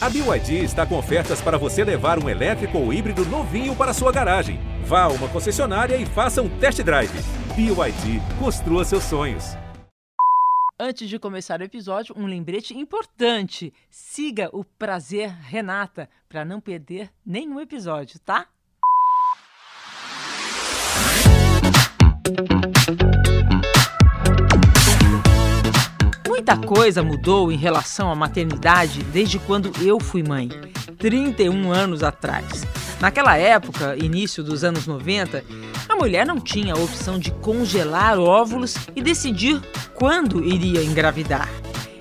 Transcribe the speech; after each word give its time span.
A 0.00 0.08
BYD 0.08 0.62
está 0.62 0.86
com 0.86 0.96
ofertas 0.96 1.40
para 1.40 1.58
você 1.58 1.82
levar 1.82 2.22
um 2.22 2.28
elétrico 2.28 2.78
ou 2.78 2.92
híbrido 2.92 3.24
novinho 3.24 3.74
para 3.74 3.92
sua 3.92 4.12
garagem. 4.12 4.60
Vá 4.84 5.02
a 5.02 5.08
uma 5.08 5.28
concessionária 5.28 5.96
e 5.96 6.06
faça 6.06 6.40
um 6.40 6.48
test 6.60 6.80
drive. 6.84 7.10
BYD, 7.56 8.20
construa 8.38 8.84
seus 8.84 9.02
sonhos. 9.02 9.56
Antes 10.78 11.08
de 11.08 11.18
começar 11.18 11.60
o 11.60 11.64
episódio, 11.64 12.14
um 12.16 12.26
lembrete 12.26 12.78
importante. 12.78 13.72
Siga 13.90 14.48
o 14.52 14.62
Prazer 14.62 15.30
Renata 15.30 16.08
para 16.28 16.44
não 16.44 16.60
perder 16.60 17.10
nenhum 17.26 17.58
episódio, 17.58 18.20
tá? 18.20 18.46
Muita 26.48 26.66
coisa 26.66 27.02
mudou 27.02 27.52
em 27.52 27.58
relação 27.58 28.10
à 28.10 28.14
maternidade 28.14 29.02
desde 29.12 29.38
quando 29.38 29.70
eu 29.82 30.00
fui 30.00 30.22
mãe, 30.22 30.48
31 30.96 31.70
anos 31.70 32.02
atrás. 32.02 32.64
Naquela 32.98 33.36
época, 33.36 33.94
início 34.02 34.42
dos 34.42 34.64
anos 34.64 34.86
90, 34.86 35.44
a 35.86 35.94
mulher 35.94 36.24
não 36.24 36.40
tinha 36.40 36.72
a 36.72 36.78
opção 36.78 37.18
de 37.18 37.32
congelar 37.32 38.18
óvulos 38.18 38.76
e 38.96 39.02
decidir 39.02 39.60
quando 39.92 40.42
iria 40.42 40.82
engravidar. 40.82 41.50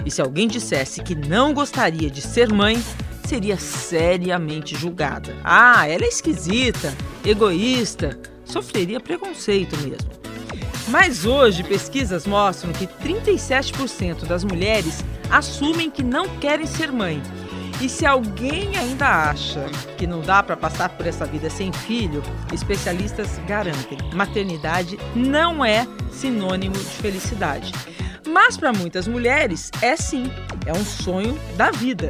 E 0.05 0.09
se 0.09 0.21
alguém 0.21 0.47
dissesse 0.47 1.03
que 1.03 1.13
não 1.13 1.53
gostaria 1.53 2.09
de 2.09 2.21
ser 2.21 2.49
mãe, 2.49 2.81
seria 3.27 3.57
seriamente 3.57 4.77
julgada. 4.77 5.35
Ah, 5.43 5.85
ela 5.89 6.05
é 6.05 6.07
esquisita, 6.07 6.95
egoísta, 7.25 8.17
sofreria 8.45 9.01
preconceito 9.01 9.75
mesmo. 9.79 10.16
Mas 10.87 11.25
hoje, 11.25 11.63
pesquisas 11.63 12.25
mostram 12.25 12.71
que 12.71 12.87
37% 12.87 14.25
das 14.25 14.43
mulheres 14.43 15.03
assumem 15.29 15.91
que 15.91 16.01
não 16.01 16.29
querem 16.37 16.65
ser 16.65 16.91
mãe. 16.91 17.21
E 17.81 17.87
se 17.87 18.05
alguém 18.05 18.75
ainda 18.75 19.29
acha 19.29 19.65
que 19.97 20.07
não 20.07 20.21
dá 20.21 20.41
para 20.41 20.57
passar 20.57 20.89
por 20.89 21.05
essa 21.05 21.25
vida 21.25 21.49
sem 21.49 21.71
filho, 21.71 22.23
especialistas 22.51 23.37
garantem: 23.45 23.97
maternidade 24.13 24.97
não 25.15 25.63
é 25.63 25.85
sinônimo 26.11 26.75
de 26.75 26.85
felicidade. 26.85 27.71
Mas 28.25 28.57
para 28.57 28.73
muitas 28.73 29.07
mulheres 29.07 29.69
é 29.81 29.95
sim, 29.95 30.31
é 30.65 30.73
um 30.73 30.83
sonho 30.83 31.37
da 31.55 31.69
vida. 31.69 32.09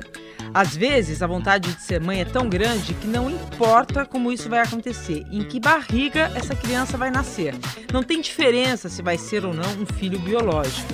Às 0.54 0.76
vezes, 0.76 1.22
a 1.22 1.28
vontade 1.28 1.74
de 1.74 1.82
ser 1.82 2.00
mãe 2.02 2.22
é 2.22 2.26
tão 2.26 2.50
grande 2.50 2.94
que 2.94 3.08
não 3.08 3.30
importa 3.30 4.06
como 4.06 4.32
isso 4.32 4.50
vai 4.50 4.60
acontecer, 4.60 5.26
em 5.32 5.44
que 5.44 5.60
barriga 5.60 6.32
essa 6.36 6.56
criança 6.56 6.98
vai 6.98 7.12
nascer. 7.12 7.54
Não 7.92 8.04
tem 8.04 8.22
diferença 8.22 8.90
se 8.90 9.02
vai 9.02 9.18
ser 9.18 9.46
ou 9.46 9.54
não 9.54 9.70
um 9.82 9.86
filho 9.86 10.20
biológico. 10.20 10.94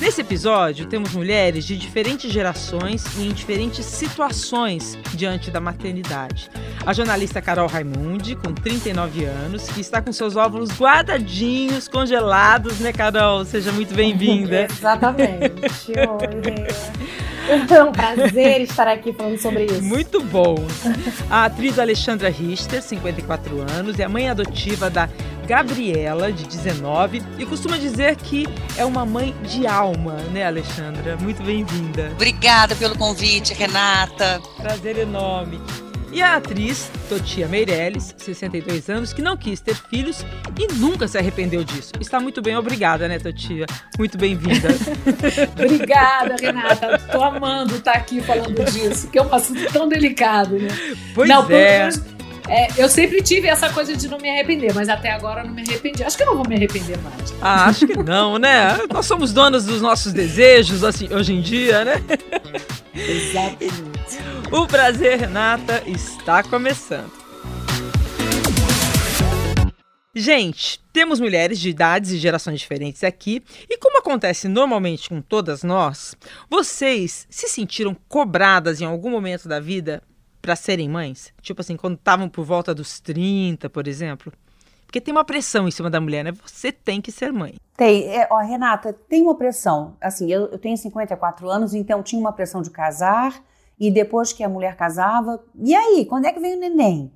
Nesse 0.00 0.20
episódio, 0.20 0.86
temos 0.86 1.12
mulheres 1.12 1.64
de 1.64 1.76
diferentes 1.76 2.30
gerações 2.30 3.04
e 3.16 3.26
em 3.26 3.32
diferentes 3.32 3.84
situações 3.84 4.96
diante 5.12 5.50
da 5.50 5.60
maternidade. 5.60 6.48
A 6.86 6.92
jornalista 6.92 7.42
Carol 7.42 7.66
Raimundi, 7.66 8.36
com 8.36 8.54
39 8.54 9.24
anos, 9.24 9.68
que 9.68 9.80
está 9.80 10.00
com 10.00 10.12
seus 10.12 10.36
óvulos 10.36 10.70
guardadinhos, 10.70 11.88
congelados, 11.88 12.78
né, 12.78 12.92
Carol? 12.92 13.44
Seja 13.44 13.72
muito 13.72 13.92
bem-vinda. 13.92 14.68
Exatamente. 14.70 15.90
Oi, 15.90 17.27
é 17.48 17.82
um 17.82 17.92
prazer 17.92 18.60
estar 18.60 18.86
aqui 18.86 19.12
falando 19.12 19.38
sobre 19.38 19.64
isso. 19.64 19.82
Muito 19.82 20.22
bom. 20.22 20.56
A 21.30 21.46
atriz 21.46 21.78
Alexandra 21.78 22.28
Richter, 22.28 22.82
54 22.82 23.60
anos, 23.72 23.98
é 23.98 24.04
a 24.04 24.08
mãe 24.08 24.28
adotiva 24.28 24.90
da 24.90 25.08
Gabriela, 25.46 26.30
de 26.30 26.44
19, 26.46 27.22
e 27.38 27.46
costuma 27.46 27.78
dizer 27.78 28.16
que 28.16 28.46
é 28.76 28.84
uma 28.84 29.06
mãe 29.06 29.34
de 29.42 29.66
alma, 29.66 30.16
né, 30.30 30.46
Alexandra? 30.46 31.16
Muito 31.16 31.42
bem-vinda. 31.42 32.10
Obrigada 32.12 32.76
pelo 32.76 32.96
convite, 32.98 33.54
Renata. 33.54 34.42
Prazer 34.58 34.98
enorme. 34.98 35.58
E 36.10 36.22
a 36.22 36.36
atriz 36.36 36.90
Totia 37.08 37.46
Meirelles, 37.46 38.14
62 38.16 38.88
anos, 38.88 39.12
que 39.12 39.20
não 39.20 39.36
quis 39.36 39.60
ter 39.60 39.74
filhos 39.74 40.24
e 40.58 40.72
nunca 40.74 41.06
se 41.06 41.18
arrependeu 41.18 41.62
disso. 41.62 41.92
Está 42.00 42.18
muito 42.18 42.40
bem, 42.40 42.56
obrigada, 42.56 43.06
né, 43.06 43.18
Totia? 43.18 43.66
Muito 43.98 44.16
bem-vinda. 44.16 44.68
obrigada, 45.52 46.36
Renata. 46.40 46.98
Tô 47.12 47.22
amando 47.22 47.76
estar 47.76 47.92
aqui 47.92 48.20
falando 48.22 48.64
disso, 48.64 49.10
que 49.10 49.18
é 49.18 49.22
um 49.22 49.34
assunto 49.34 49.70
tão 49.72 49.88
delicado, 49.88 50.58
né? 50.58 50.68
Pois 51.14 51.28
não, 51.28 51.48
é. 51.50 51.90
É, 52.48 52.68
eu 52.78 52.88
sempre 52.88 53.22
tive 53.22 53.46
essa 53.46 53.68
coisa 53.68 53.94
de 53.94 54.08
não 54.08 54.16
me 54.16 54.30
arrepender, 54.30 54.74
mas 54.74 54.88
até 54.88 55.10
agora 55.10 55.42
eu 55.42 55.46
não 55.46 55.54
me 55.54 55.62
arrependi. 55.62 56.02
Acho 56.02 56.16
que 56.16 56.22
eu 56.22 56.28
não 56.28 56.36
vou 56.36 56.48
me 56.48 56.56
arrepender 56.56 56.96
mais. 56.98 57.34
Ah, 57.42 57.66
acho 57.66 57.86
que 57.86 58.02
não, 58.02 58.38
né? 58.38 58.78
Nós 58.90 59.04
somos 59.04 59.34
donas 59.34 59.66
dos 59.66 59.82
nossos 59.82 60.14
desejos, 60.14 60.82
assim, 60.82 61.12
hoje 61.12 61.34
em 61.34 61.42
dia, 61.42 61.84
né? 61.84 62.02
Exatamente. 62.94 64.18
O 64.50 64.66
Prazer 64.66 65.20
Renata 65.20 65.82
está 65.86 66.42
começando. 66.42 67.12
Gente, 70.14 70.80
temos 70.90 71.20
mulheres 71.20 71.60
de 71.60 71.68
idades 71.68 72.10
e 72.12 72.18
gerações 72.18 72.58
diferentes 72.58 73.04
aqui, 73.04 73.42
e 73.68 73.76
como 73.76 73.98
acontece 73.98 74.48
normalmente 74.48 75.10
com 75.10 75.20
todas 75.20 75.62
nós, 75.62 76.16
vocês 76.50 77.26
se 77.28 77.46
sentiram 77.46 77.94
cobradas 78.08 78.80
em 78.80 78.86
algum 78.86 79.10
momento 79.10 79.46
da 79.46 79.60
vida 79.60 80.02
para 80.48 80.56
serem 80.56 80.88
mães? 80.88 81.30
Tipo 81.42 81.60
assim, 81.60 81.76
quando 81.76 81.96
estavam 81.96 82.26
por 82.26 82.42
volta 82.42 82.74
dos 82.74 83.00
30, 83.00 83.68
por 83.68 83.86
exemplo? 83.86 84.32
Porque 84.86 84.98
tem 84.98 85.12
uma 85.12 85.22
pressão 85.22 85.68
em 85.68 85.70
cima 85.70 85.90
da 85.90 86.00
mulher, 86.00 86.24
né? 86.24 86.32
Você 86.42 86.72
tem 86.72 87.02
que 87.02 87.12
ser 87.12 87.30
mãe. 87.30 87.56
Tem. 87.76 88.08
É, 88.08 88.26
ó, 88.30 88.38
Renata, 88.38 88.94
tem 88.94 89.20
uma 89.20 89.34
pressão. 89.34 89.94
Assim, 90.00 90.32
eu, 90.32 90.46
eu 90.46 90.58
tenho 90.58 90.74
54 90.74 91.50
anos, 91.50 91.74
então 91.74 92.02
tinha 92.02 92.18
uma 92.18 92.32
pressão 92.32 92.62
de 92.62 92.70
casar, 92.70 93.44
e 93.78 93.90
depois 93.90 94.32
que 94.32 94.42
a 94.42 94.48
mulher 94.48 94.74
casava, 94.74 95.44
e 95.54 95.74
aí, 95.74 96.06
quando 96.06 96.24
é 96.24 96.32
que 96.32 96.40
vem 96.40 96.56
o 96.56 96.60
neném? 96.60 97.12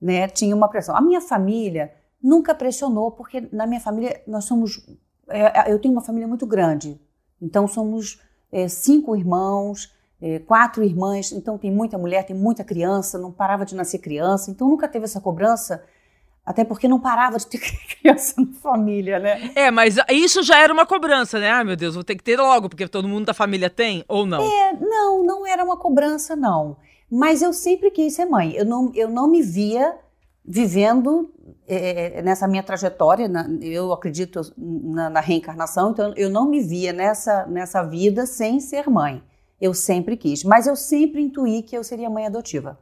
Né? 0.00 0.26
Tinha 0.28 0.56
uma 0.56 0.70
pressão. 0.70 0.96
A 0.96 1.02
minha 1.02 1.20
família 1.20 1.92
nunca 2.22 2.54
pressionou, 2.54 3.10
porque 3.10 3.46
na 3.52 3.66
minha 3.66 3.80
família 3.80 4.22
nós 4.26 4.46
somos. 4.46 4.82
É, 5.28 5.70
eu 5.70 5.78
tenho 5.78 5.92
uma 5.92 6.00
família 6.02 6.26
muito 6.26 6.46
grande, 6.46 6.98
então 7.42 7.68
somos 7.68 8.22
é, 8.50 8.68
cinco 8.68 9.14
irmãos, 9.14 9.92
é, 9.92 9.98
quatro 10.46 10.82
irmãs, 10.84 11.32
então 11.32 11.56
tem 11.56 11.70
muita 11.70 11.96
mulher, 11.96 12.24
tem 12.24 12.36
muita 12.36 12.62
criança, 12.62 13.18
não 13.18 13.32
parava 13.32 13.64
de 13.64 13.74
nascer 13.74 13.98
criança, 13.98 14.50
então 14.50 14.68
nunca 14.68 14.86
teve 14.86 15.04
essa 15.04 15.20
cobrança. 15.20 15.82
Até 16.44 16.64
porque 16.64 16.88
não 16.88 16.98
parava 16.98 17.38
de 17.38 17.46
ter 17.46 17.58
criança 18.00 18.34
na 18.40 18.52
família, 18.60 19.18
né? 19.18 19.52
É, 19.54 19.70
mas 19.70 19.96
isso 20.10 20.42
já 20.42 20.58
era 20.58 20.72
uma 20.72 20.84
cobrança, 20.84 21.38
né? 21.38 21.50
Ah, 21.50 21.64
meu 21.64 21.76
Deus, 21.76 21.94
vou 21.94 22.04
ter 22.04 22.16
que 22.16 22.24
ter 22.24 22.38
logo, 22.38 22.68
porque 22.68 22.88
todo 22.88 23.08
mundo 23.08 23.26
da 23.26 23.34
família 23.34 23.70
tem, 23.70 24.04
ou 24.08 24.26
não? 24.26 24.42
É, 24.42 24.72
não, 24.80 25.22
não 25.22 25.46
era 25.46 25.62
uma 25.62 25.76
cobrança, 25.76 26.34
não. 26.34 26.76
Mas 27.10 27.42
eu 27.42 27.52
sempre 27.52 27.90
quis 27.90 28.14
ser 28.14 28.26
mãe. 28.26 28.52
Eu 28.54 28.64
não, 28.64 28.90
eu 28.94 29.08
não 29.08 29.28
me 29.28 29.42
via 29.42 29.96
vivendo 30.44 31.32
é, 31.68 32.20
nessa 32.22 32.48
minha 32.48 32.62
trajetória, 32.62 33.28
na, 33.28 33.48
eu 33.60 33.92
acredito 33.92 34.40
na, 34.56 35.08
na, 35.10 35.20
reencarnação, 35.20 35.92
então 35.92 36.12
eu 36.16 36.28
não 36.28 36.48
me 36.48 36.60
via 36.60 36.92
nessa, 36.92 37.46
nessa 37.46 37.82
vida 37.82 38.26
sem 38.26 38.58
ser 38.58 38.88
mãe. 38.88 39.22
Eu 39.60 39.74
sempre 39.74 40.16
quis, 40.16 40.42
mas 40.42 40.66
eu 40.66 40.74
sempre 40.74 41.20
intuí 41.20 41.62
que 41.62 41.76
eu 41.76 41.84
seria 41.84 42.08
mãe 42.08 42.26
adotiva. 42.26 42.78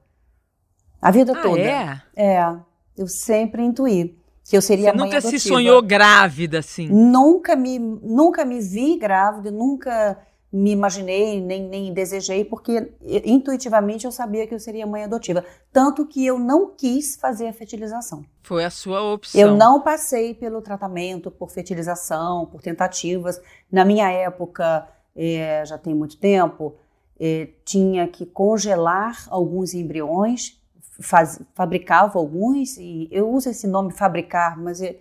A 1.00 1.10
vida 1.10 1.32
ah, 1.32 1.42
toda. 1.42 1.60
É? 1.60 2.02
É, 2.16 2.56
eu 2.96 3.06
sempre 3.06 3.62
intuí 3.62 4.18
que 4.44 4.56
eu 4.56 4.62
seria 4.62 4.90
Você 4.90 4.96
mãe 4.96 5.06
nunca 5.06 5.18
adotiva. 5.18 5.38
se 5.38 5.48
sonhou 5.48 5.82
grávida 5.82 6.60
assim? 6.60 6.88
Nunca 6.88 7.54
me, 7.54 7.78
nunca 7.78 8.44
me 8.44 8.60
vi 8.60 8.96
grávida, 8.96 9.50
nunca 9.50 10.18
me 10.50 10.70
imaginei, 10.70 11.42
nem, 11.42 11.68
nem 11.68 11.92
desejei, 11.92 12.42
porque 12.44 12.90
intuitivamente 13.02 14.06
eu 14.06 14.12
sabia 14.12 14.46
que 14.46 14.54
eu 14.54 14.58
seria 14.58 14.86
mãe 14.86 15.04
adotiva. 15.04 15.44
Tanto 15.70 16.06
que 16.06 16.24
eu 16.24 16.38
não 16.38 16.74
quis 16.74 17.16
fazer 17.16 17.48
a 17.48 17.52
fertilização. 17.52 18.24
Foi 18.42 18.64
a 18.64 18.70
sua 18.70 19.02
opção. 19.02 19.38
Eu 19.38 19.54
não 19.54 19.82
passei 19.82 20.32
pelo 20.32 20.62
tratamento 20.62 21.30
por 21.30 21.50
fertilização, 21.50 22.46
por 22.46 22.62
tentativas. 22.62 23.38
Na 23.70 23.84
minha 23.84 24.10
época, 24.10 24.88
é, 25.18 25.66
já 25.66 25.76
tem 25.76 25.92
muito 25.92 26.16
tempo, 26.16 26.76
é, 27.18 27.48
tinha 27.64 28.06
que 28.06 28.24
congelar 28.24 29.26
alguns 29.28 29.74
embriões, 29.74 30.62
faz, 31.00 31.40
fabricava 31.54 32.18
alguns, 32.18 32.76
e 32.78 33.08
eu 33.10 33.28
uso 33.28 33.50
esse 33.50 33.66
nome 33.66 33.92
fabricar, 33.92 34.56
mas 34.56 34.80
é, 34.80 34.96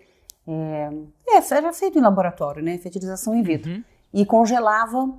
é, 0.48 0.90
é 1.30 1.54
era 1.54 1.72
feito 1.72 2.00
em 2.00 2.02
laboratório, 2.02 2.64
né? 2.64 2.78
Fertilização 2.80 3.36
in 3.36 3.44
vitro. 3.44 3.72
Uhum. 3.72 3.84
E 4.12 4.26
congelava 4.26 5.14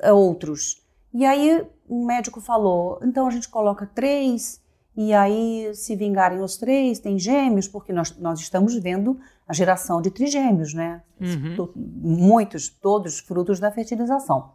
é, 0.00 0.12
outros. 0.12 0.82
E 1.14 1.24
aí 1.24 1.64
o 1.88 2.04
médico 2.04 2.40
falou: 2.40 3.00
então 3.02 3.26
a 3.26 3.30
gente 3.30 3.48
coloca 3.48 3.86
três, 3.86 4.60
e 4.94 5.14
aí 5.14 5.74
se 5.74 5.96
vingarem 5.96 6.40
os 6.40 6.58
três, 6.58 6.98
tem 6.98 7.18
gêmeos, 7.18 7.66
porque 7.66 7.92
nós, 7.92 8.14
nós 8.18 8.40
estamos 8.40 8.74
vendo 8.74 9.18
a 9.46 9.52
geração 9.52 10.00
de 10.00 10.10
trigêmeos, 10.10 10.72
né? 10.72 11.02
Uhum. 11.20 11.68
Muitos, 11.74 12.68
todos 12.68 13.18
frutos 13.18 13.58
da 13.60 13.70
fertilização. 13.70 14.52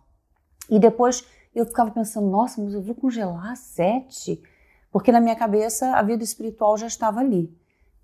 E 0.70 0.80
depois 0.80 1.26
eu 1.54 1.66
ficava 1.66 1.92
pensando, 1.92 2.28
nossa, 2.30 2.62
mas 2.62 2.74
eu 2.74 2.82
vou 2.82 2.96
congelar 2.96 3.56
sete? 3.56 4.42
Porque 4.92 5.12
na 5.12 5.20
minha 5.20 5.36
cabeça 5.36 5.94
a 5.96 6.02
vida 6.02 6.24
espiritual 6.24 6.78
já 6.78 6.88
estava 6.88 7.20
ali, 7.20 7.56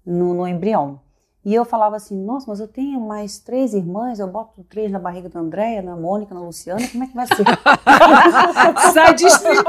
no, 0.05 0.33
no 0.33 0.47
embrião. 0.47 1.01
E 1.45 1.53
eu 1.53 1.65
falava 1.65 1.97
assim, 1.97 2.17
nossa, 2.23 2.45
mas 2.47 2.61
eu 2.61 2.67
tenho 2.69 3.01
mais 3.01 3.37
três 3.37 3.73
irmãs, 3.73 4.17
eu 4.17 4.27
boto 4.27 4.63
três 4.63 4.89
na 4.89 4.97
barriga 4.97 5.27
da 5.27 5.41
Andréia, 5.41 5.81
na 5.81 5.93
Mônica, 5.95 6.33
na 6.33 6.39
Luciana, 6.39 6.87
como 6.87 7.03
é 7.03 7.07
que 7.07 7.13
vai 7.13 7.27
ser? 7.27 7.43
Sai 8.93 9.13
distribuindo. 9.13 9.65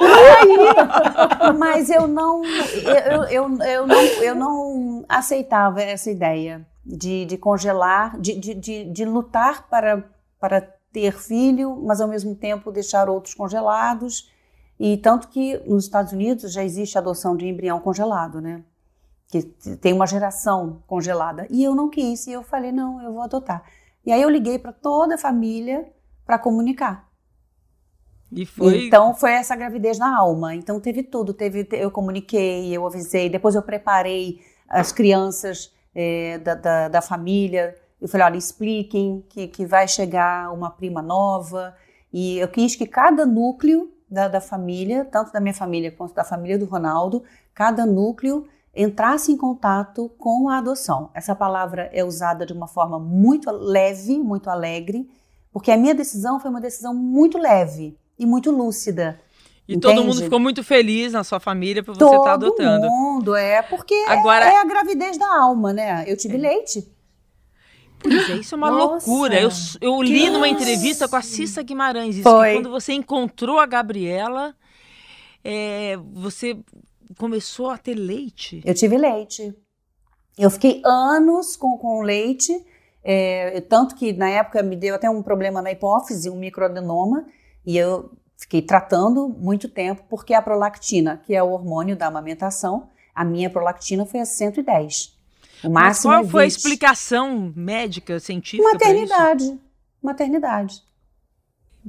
Aí, 0.00 1.54
mas 1.58 1.90
eu 1.90 2.06
não, 2.06 2.44
eu, 2.44 3.24
eu, 3.24 3.62
eu, 3.62 3.86
não, 3.86 4.00
eu 4.00 4.34
não 4.34 5.04
aceitava 5.08 5.82
essa 5.82 6.10
ideia 6.10 6.66
de, 6.84 7.24
de 7.24 7.36
congelar, 7.36 8.18
de, 8.20 8.38
de, 8.38 8.54
de, 8.54 8.84
de 8.84 9.04
lutar 9.04 9.68
para, 9.68 10.04
para 10.38 10.60
ter 10.92 11.12
filho, 11.12 11.76
mas 11.84 12.00
ao 12.00 12.08
mesmo 12.08 12.34
tempo 12.34 12.72
deixar 12.72 13.08
outros 13.08 13.34
congelados. 13.34 14.30
E 14.78 14.96
tanto 14.98 15.28
que 15.28 15.58
nos 15.66 15.84
Estados 15.84 16.12
Unidos 16.12 16.52
já 16.52 16.62
existe 16.62 16.96
adoção 16.96 17.36
de 17.36 17.46
embrião 17.46 17.80
congelado, 17.80 18.40
né? 18.40 18.62
Que 19.28 19.42
tem 19.42 19.92
uma 19.92 20.06
geração 20.06 20.82
congelada. 20.86 21.46
E 21.50 21.64
eu 21.64 21.74
não 21.74 21.88
quis, 21.88 22.26
e 22.26 22.32
eu 22.32 22.42
falei, 22.42 22.70
não, 22.72 23.02
eu 23.02 23.12
vou 23.12 23.22
adotar. 23.22 23.64
E 24.04 24.12
aí 24.12 24.22
eu 24.22 24.30
liguei 24.30 24.58
para 24.58 24.72
toda 24.72 25.16
a 25.16 25.18
família 25.18 25.90
para 26.24 26.38
comunicar. 26.38 27.08
Foi. 28.46 28.86
Então 28.86 29.14
foi 29.14 29.32
essa 29.32 29.54
gravidez 29.54 29.98
na 29.98 30.18
alma. 30.18 30.54
Então 30.54 30.80
teve 30.80 31.02
tudo. 31.02 31.32
Teve, 31.32 31.66
eu 31.72 31.90
comuniquei, 31.90 32.76
eu 32.76 32.86
avisei, 32.86 33.28
depois 33.28 33.54
eu 33.54 33.62
preparei 33.62 34.40
as 34.68 34.90
crianças 34.90 35.72
é, 35.94 36.38
da, 36.38 36.54
da, 36.54 36.88
da, 36.88 37.02
família. 37.02 37.76
Eu 38.00 38.08
falei, 38.08 38.26
olha, 38.26 38.36
expliquem 38.36 39.24
que, 39.28 39.46
que 39.46 39.64
vai 39.64 39.86
chegar 39.86 40.52
uma 40.52 40.70
prima 40.70 41.00
nova. 41.00 41.74
E 42.12 42.38
eu 42.38 42.48
quis 42.48 42.74
que 42.74 42.86
cada 42.86 43.24
núcleo 43.24 43.92
da, 44.10 44.28
da 44.28 44.40
família, 44.40 45.04
tanto 45.04 45.32
da 45.32 45.40
minha 45.40 45.54
família 45.54 45.90
quanto 45.92 46.14
da 46.14 46.24
família 46.24 46.58
do 46.58 46.64
Ronaldo, 46.64 47.22
cada 47.54 47.86
núcleo 47.86 48.46
entrasse 48.74 49.32
em 49.32 49.36
contato 49.36 50.10
com 50.18 50.48
a 50.48 50.58
adoção. 50.58 51.10
Essa 51.14 51.34
palavra 51.34 51.88
é 51.92 52.04
usada 52.04 52.44
de 52.44 52.52
uma 52.52 52.66
forma 52.66 52.98
muito 52.98 53.50
leve, 53.50 54.18
muito 54.18 54.50
alegre, 54.50 55.08
porque 55.50 55.70
a 55.70 55.76
minha 55.76 55.94
decisão 55.94 56.38
foi 56.38 56.50
uma 56.50 56.60
decisão 56.60 56.92
muito 56.92 57.38
leve 57.38 57.96
e 58.18 58.26
muito 58.26 58.50
lúcida. 58.50 59.20
E 59.68 59.74
Entende? 59.74 59.94
todo 59.94 60.04
mundo 60.04 60.22
ficou 60.22 60.38
muito 60.38 60.62
feliz 60.62 61.12
na 61.12 61.24
sua 61.24 61.40
família 61.40 61.82
por 61.82 61.94
você 61.96 62.04
estar 62.04 62.20
tá 62.20 62.32
adotando. 62.34 62.86
Todo 62.86 62.90
mundo, 62.90 63.34
é, 63.34 63.62
porque 63.62 63.94
Agora... 64.08 64.44
é, 64.46 64.54
é, 64.54 64.60
a 64.60 64.64
gravidez 64.64 65.18
da 65.18 65.28
alma, 65.40 65.72
né? 65.72 66.04
Eu 66.06 66.16
tive 66.16 66.36
é. 66.36 66.40
leite. 66.40 66.88
Pois 67.98 68.30
é, 68.30 68.34
isso 68.36 68.54
é 68.54 68.58
uma 68.58 68.70
Nossa, 68.70 69.10
loucura. 69.10 69.40
Eu, 69.40 69.48
eu 69.80 70.02
li 70.02 70.30
numa 70.30 70.48
entrevista 70.48 71.08
com 71.08 71.16
a 71.16 71.22
Cissa 71.22 71.62
Guimarães 71.62 72.16
isso, 72.16 72.22
que 72.22 72.52
quando 72.54 72.70
você 72.70 72.92
encontrou 72.92 73.58
a 73.58 73.66
Gabriela, 73.66 74.54
é, 75.42 75.96
você 76.12 76.56
começou 77.18 77.70
a 77.70 77.78
ter 77.78 77.94
leite. 77.94 78.62
Eu 78.64 78.74
tive 78.74 78.96
leite. 78.96 79.54
Eu 80.38 80.50
fiquei 80.50 80.82
anos 80.84 81.56
com, 81.56 81.78
com 81.78 82.02
leite, 82.02 82.52
é, 83.02 83.60
tanto 83.62 83.96
que 83.96 84.12
na 84.12 84.28
época 84.28 84.62
me 84.62 84.76
deu 84.76 84.94
até 84.94 85.08
um 85.08 85.22
problema 85.22 85.62
na 85.62 85.72
hipófise, 85.72 86.28
um 86.28 86.36
microadenoma, 86.36 87.26
e 87.66 87.76
eu 87.76 88.12
fiquei 88.36 88.62
tratando 88.62 89.28
muito 89.28 89.68
tempo, 89.68 90.02
porque 90.08 90.32
a 90.32 90.40
prolactina, 90.40 91.20
que 91.24 91.34
é 91.34 91.42
o 91.42 91.50
hormônio 91.50 91.96
da 91.96 92.06
amamentação, 92.06 92.88
a 93.14 93.24
minha 93.24 93.50
prolactina 93.50 94.06
foi 94.06 94.20
a 94.20 94.24
110. 94.26 95.16
O 95.64 95.70
máximo 95.70 95.72
Mas 95.72 96.02
qual 96.02 96.14
é 96.20 96.24
foi 96.28 96.42
a 96.42 96.46
20. 96.48 96.56
explicação 96.56 97.52
médica, 97.56 98.20
científica? 98.20 98.70
Maternidade. 98.72 99.58
Maternidade. 100.02 100.82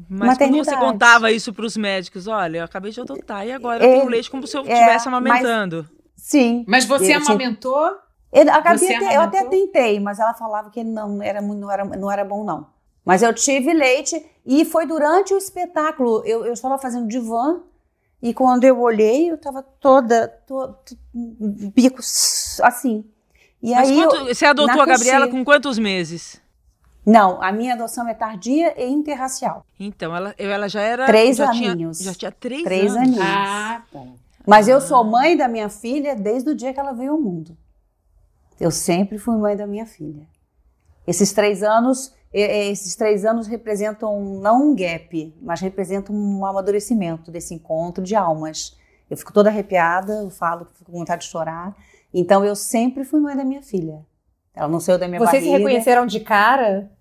Mas 0.10 0.30
Maternidade. 0.30 0.68
quando 0.70 0.80
você 0.80 0.92
contava 0.92 1.32
isso 1.32 1.52
para 1.54 1.66
os 1.66 1.76
médicos, 1.76 2.28
olha, 2.28 2.60
eu 2.60 2.64
acabei 2.64 2.92
de 2.92 3.02
adotar 3.02 3.46
e 3.46 3.52
agora 3.52 3.84
É, 3.84 3.88
eu 3.88 3.98
tenho 4.00 4.10
leite 4.10 4.30
como 4.30 4.46
se 4.48 4.56
eu 4.56 4.62
é, 4.62 4.74
estivesse 4.74 5.06
mas- 5.06 5.08
amamentando. 5.08 5.90
Sim. 6.16 6.64
Mas 6.68 6.86
você 6.86 7.14
Eu 7.16 7.18
amamentou? 7.20 7.92
Eu, 8.32 8.52
a 8.52 8.60
Gabi 8.60 8.80
Você 8.80 8.94
até- 8.94 9.16
eu 9.16 9.22
até 9.22 9.40
amamentou? 9.40 9.50
tentei, 9.50 10.00
mas 10.00 10.20
ela 10.20 10.34
falava 10.34 10.70
que 10.70 10.84
não 10.84 11.22
era, 11.22 11.42
não, 11.42 11.72
era, 11.72 11.84
não 11.86 12.12
era 12.12 12.24
bom, 12.26 12.44
não. 12.44 12.68
Mas 13.08 13.24
eu 13.24 13.34
tive 13.34 13.74
leite 13.74 14.24
e 14.46 14.66
foi 14.66 14.86
durante 14.86 15.34
o 15.34 15.38
espetáculo. 15.38 16.22
Eu, 16.26 16.46
eu 16.46 16.54
estava 16.54 16.78
fazendo 16.78 17.08
divã 17.08 17.62
e 18.22 18.34
quando 18.34 18.66
eu 18.66 18.80
olhei, 18.82 19.30
eu 19.32 19.36
estava 19.36 19.64
toda, 19.64 20.28
toda 20.46 20.78
bico 21.14 22.00
assim. 22.64 23.06
E 23.64 23.72
Mas 23.72 23.90
aí 23.90 24.00
eu- 24.02 24.10
quanto- 24.10 24.26
você 24.36 24.46
adotou 24.46 24.82
a 24.82 24.86
Gabriela 24.86 25.26
coxinha. 25.26 25.40
com 25.40 25.46
quantos 25.46 25.80
meses? 25.80 26.42
Não, 27.06 27.42
a 27.42 27.52
minha 27.54 27.74
adoção 27.76 28.06
é 28.10 28.14
tardia 28.14 28.74
e 28.78 28.86
interracial. 28.92 29.66
Então, 29.80 30.14
ela, 30.14 30.36
eu- 30.38 30.52
ela 30.52 30.68
já 30.68 30.82
era. 30.82 31.06
Três 31.06 31.38
já 31.38 31.50
tinha, 31.52 31.72
aninhos. 31.72 32.00
já 32.00 32.14
tinha 32.14 32.32
três, 32.32 32.64
Três 32.64 32.92
anos. 32.94 33.08
aninhos. 33.08 33.26
Ah, 33.26 33.82
tá. 33.92 34.04
Mas 34.46 34.68
eu 34.68 34.82
sou 34.82 35.04
mãe 35.06 35.38
da 35.38 35.48
minha 35.48 35.70
filha 35.70 36.14
desde 36.16 36.50
o 36.50 36.56
dia 36.56 36.74
que 36.74 36.80
ela 36.80 36.92
veio 36.92 37.14
ao 37.14 37.20
mundo. 37.22 37.58
Eu 38.60 38.72
sempre 38.72 39.18
fui 39.18 39.38
mãe 39.38 39.56
da 39.56 39.66
minha 39.66 39.86
filha. 39.86 40.28
Esses 41.06 41.32
três 41.32 41.64
anos, 41.64 42.14
esses 42.34 42.96
três 42.96 43.26
anos 43.26 43.48
representam 43.48 44.40
não 44.40 44.70
um 44.72 44.76
gap, 44.76 45.36
mas 45.42 45.62
representam 45.62 46.16
um 46.16 46.46
amadurecimento 46.46 47.32
desse 47.32 47.54
encontro 47.54 48.04
de 48.04 48.16
almas. 48.16 48.78
Eu 49.10 49.16
fico 49.16 49.32
toda 49.32 49.50
arrepiada, 49.50 50.14
eu 50.24 50.30
falo, 50.30 50.68
fico 50.74 50.92
com 50.92 51.00
vontade 51.00 51.24
de 51.24 51.30
chorar. 51.30 51.76
Então 52.14 52.44
eu 52.44 52.56
sempre 52.56 53.04
fui 53.04 53.20
mãe 53.20 53.36
da 53.36 53.46
minha 53.46 53.62
filha. 53.62 54.06
Ela 54.54 54.68
não 54.68 54.80
saiu 54.80 54.98
da 54.98 55.08
minha 55.08 55.20
Vocês 55.20 55.44
se 55.44 55.50
barriga. 55.50 55.70
reconheceram 55.70 56.06
de 56.06 56.20
cara? 56.20 56.92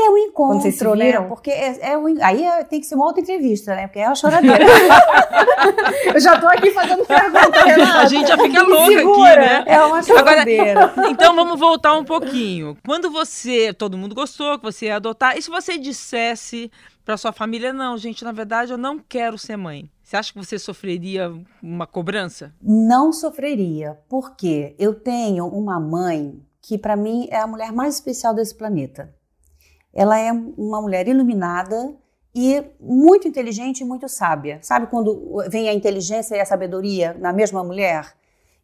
É 0.00 0.10
o 0.10 0.16
encontro, 0.16 0.54
Quando 0.54 0.62
vocês 0.62 0.78
se 0.78 0.84
né? 0.84 1.06
viram? 1.06 1.28
Porque 1.28 1.50
é, 1.50 1.90
é 1.92 1.98
o 1.98 2.08
en- 2.08 2.22
aí 2.22 2.44
é- 2.44 2.62
tem 2.62 2.78
que 2.80 2.86
ser 2.86 2.94
uma 2.94 3.04
outra 3.06 3.20
entrevista, 3.20 3.74
né? 3.74 3.88
Porque 3.88 3.98
é 3.98 4.06
uma 4.06 4.14
choradeira. 4.14 4.64
Eu 6.14 6.20
já 6.20 6.38
tô 6.40 6.46
aqui 6.46 6.70
fazendo 6.70 7.04
pergunta, 7.04 7.64
Renata. 7.64 7.98
A 7.98 8.06
gente 8.06 8.28
já 8.28 8.38
fica 8.38 8.62
louca 8.62 9.00
aqui, 9.00 9.38
né? 9.38 9.64
é 9.66 9.84
uma 9.84 10.02
choradeira. 10.02 10.94
Então 11.10 11.34
vamos 11.34 11.58
voltar 11.58 11.94
um 11.96 12.04
pouquinho. 12.04 12.76
Quando 12.86 13.10
você, 13.10 13.72
todo 13.72 13.98
mundo 13.98 14.14
gostou 14.14 14.58
que 14.58 14.64
você 14.64 14.86
ia 14.86 14.96
adotar, 14.96 15.36
e 15.36 15.42
se 15.42 15.50
você 15.50 15.76
dissesse 15.78 16.70
para 17.04 17.16
sua 17.16 17.32
família, 17.32 17.72
não, 17.72 17.96
gente, 17.96 18.22
na 18.24 18.32
verdade 18.32 18.70
eu 18.72 18.78
não 18.78 18.98
quero 18.98 19.36
ser 19.38 19.56
mãe. 19.56 19.90
Você 20.02 20.16
acha 20.16 20.32
que 20.32 20.38
você 20.38 20.58
sofreria 20.58 21.32
uma 21.62 21.86
cobrança? 21.86 22.52
Não 22.62 23.12
sofreria, 23.12 23.98
porque 24.08 24.74
eu 24.78 24.94
tenho 24.94 25.46
uma 25.46 25.78
mãe 25.80 26.40
que 26.62 26.78
para 26.78 26.96
mim 26.96 27.26
é 27.30 27.38
a 27.38 27.46
mulher 27.46 27.72
mais 27.72 27.94
especial 27.94 28.34
desse 28.34 28.54
planeta. 28.54 29.12
Ela 30.02 30.16
é 30.18 30.30
uma 30.32 30.80
mulher 30.80 31.08
iluminada 31.08 31.92
e 32.32 32.62
muito 32.80 33.26
inteligente 33.26 33.80
e 33.80 33.84
muito 33.84 34.08
sábia. 34.08 34.60
Sabe 34.62 34.86
quando 34.86 35.10
vem 35.50 35.68
a 35.68 35.74
inteligência 35.74 36.36
e 36.36 36.40
a 36.40 36.44
sabedoria 36.44 37.14
na 37.14 37.32
mesma 37.32 37.64
mulher? 37.64 38.14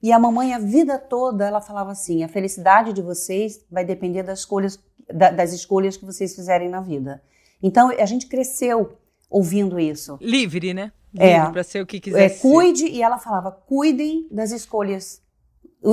E 0.00 0.12
a 0.12 0.19
mamãe 0.19 0.52
a 0.54 0.58
vida 0.58 0.96
toda 0.98 1.44
ela 1.44 1.60
falava 1.60 1.90
assim: 1.90 2.22
a 2.22 2.28
felicidade 2.28 2.92
de 2.92 3.02
vocês 3.02 3.64
vai 3.69 3.84
depender 3.84 4.22
das 4.22 4.40
escolhas, 4.40 4.78
da- 5.12 5.31
das 5.32 5.52
escolhas 5.52 5.96
que 5.96 6.04
vocês 6.04 6.34
fizerem 6.36 6.69
na 6.69 6.81
vida. 6.81 7.20
Então 7.60 7.88
a 7.88 8.06
gente 8.06 8.26
cresceu 8.28 8.96
ouvindo 9.28 9.80
isso. 9.80 10.16
Livre, 10.20 10.72
né? 10.72 10.92
É. 11.19 11.38
Livre 11.38 11.52
para 11.52 11.64
ser 11.64 11.80
o 11.82 11.87
que 11.87 11.98
quiser 11.98 12.26
É, 12.26 12.28
cuide, 12.28 12.87
e 12.87 13.02
ela 13.02 13.18
falava, 13.18 13.50
cuidem 13.50 14.28
das 14.30 14.52
escolhas. 14.52 15.20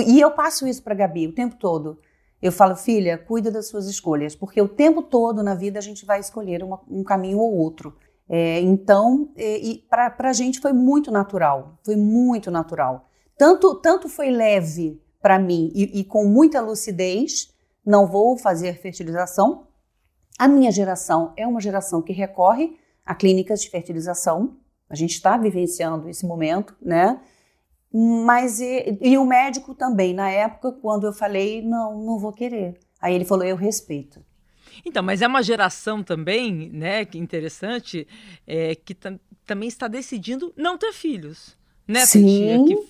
E 0.05 0.19
eu 0.21 0.31
passo 0.31 0.67
isso 0.67 0.83
para 0.83 0.93
Gabi 0.93 1.27
o 1.27 1.33
tempo 1.33 1.55
todo. 1.55 1.97
Eu 2.41 2.51
falo, 2.51 2.75
filha, 2.75 3.17
cuida 3.17 3.51
das 3.51 3.67
suas 3.67 3.87
escolhas, 3.87 4.35
porque 4.35 4.61
o 4.61 4.67
tempo 4.67 5.03
todo 5.03 5.43
na 5.43 5.53
vida 5.53 5.77
a 5.77 5.81
gente 5.81 6.05
vai 6.05 6.19
escolher 6.19 6.63
uma- 6.63 6.81
um 6.89 7.03
caminho 7.03 7.37
ou 7.37 7.53
outro. 7.55 7.95
É, 8.27 8.59
então, 8.61 9.31
é, 9.35 9.57
e 9.59 9.77
para 9.89 10.15
a 10.17 10.33
gente 10.33 10.59
foi 10.59 10.73
muito 10.73 11.11
natural, 11.11 11.77
foi 11.83 11.95
muito 11.95 12.49
natural. 12.49 13.07
Tanto, 13.37 13.75
tanto 13.75 14.07
foi 14.07 14.31
leve 14.31 15.01
para 15.21 15.37
mim 15.37 15.71
e, 15.75 15.99
e 15.99 16.03
com 16.03 16.25
muita 16.25 16.61
lucidez, 16.61 17.53
não 17.85 18.07
vou 18.07 18.37
fazer 18.37 18.79
fertilização. 18.79 19.67
A 20.39 20.47
minha 20.47 20.71
geração 20.71 21.33
é 21.35 21.45
uma 21.45 21.59
geração 21.59 22.01
que 22.01 22.13
recorre 22.13 22.77
a 23.05 23.13
clínicas 23.13 23.61
de 23.61 23.69
fertilização, 23.69 24.57
a 24.89 24.95
gente 24.95 25.11
está 25.11 25.37
vivenciando 25.37 26.09
esse 26.09 26.25
momento, 26.25 26.75
né? 26.81 27.21
Mas 27.93 28.59
e, 28.61 28.97
e 29.01 29.17
o 29.17 29.25
médico 29.25 29.75
também, 29.75 30.13
na 30.13 30.29
época, 30.29 30.71
quando 30.71 31.05
eu 31.07 31.13
falei, 31.13 31.61
não, 31.61 31.97
não 32.05 32.17
vou 32.19 32.31
querer. 32.31 32.79
Aí 33.01 33.13
ele 33.13 33.25
falou, 33.25 33.43
eu 33.45 33.55
respeito. 33.55 34.23
Então, 34.85 35.03
mas 35.03 35.21
é 35.21 35.27
uma 35.27 35.43
geração 35.43 36.01
também, 36.01 36.69
né, 36.71 37.03
que 37.03 37.17
interessante, 37.17 38.07
é, 38.47 38.73
que 38.75 38.95
tam- 38.95 39.19
também 39.45 39.67
está 39.67 39.87
decidindo 39.87 40.53
não 40.55 40.77
ter 40.77 40.93
filhos. 40.93 41.57
Né, 41.87 42.05
Sim. 42.05 42.21
Totia? 42.21 42.65
Que, 42.65 42.87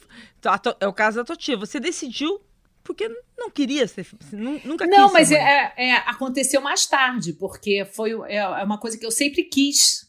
é 0.79 0.87
o 0.87 0.93
caso 0.93 1.17
da 1.17 1.23
Totia. 1.23 1.57
Você 1.57 1.79
decidiu 1.79 2.39
porque 2.83 3.09
não 3.37 3.49
queria 3.49 3.87
ser, 3.87 4.05
nu- 4.31 4.61
nunca 4.63 4.87
quis 4.87 4.95
Não, 4.95 5.07
ser 5.07 5.13
mas 5.13 5.29
mãe. 5.31 5.39
é, 5.39 5.73
é, 5.77 5.95
aconteceu 5.97 6.61
mais 6.61 6.85
tarde, 6.85 7.33
porque 7.33 7.85
foi 7.85 8.11
é, 8.27 8.37
é 8.37 8.63
uma 8.63 8.77
coisa 8.79 8.97
que 8.97 9.05
eu 9.05 9.11
sempre 9.11 9.43
quis. 9.43 10.07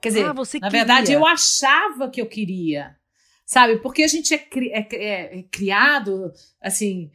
Quer 0.00 0.08
dizer, 0.08 0.26
Ah, 0.26 0.32
você 0.32 0.58
na 0.58 0.68
queria. 0.68 0.84
verdade, 0.84 1.12
eu 1.12 1.24
achava 1.26 2.08
que 2.10 2.20
eu 2.20 2.26
queria. 2.26 2.96
Sabe? 3.46 3.78
Porque 3.78 4.02
a 4.02 4.08
gente 4.08 4.32
é, 4.32 4.38
cri- 4.38 4.70
é- 4.72 4.88
é- 4.92 5.38
é 5.38 5.42
criado 5.50 6.32
assim, 6.60 7.10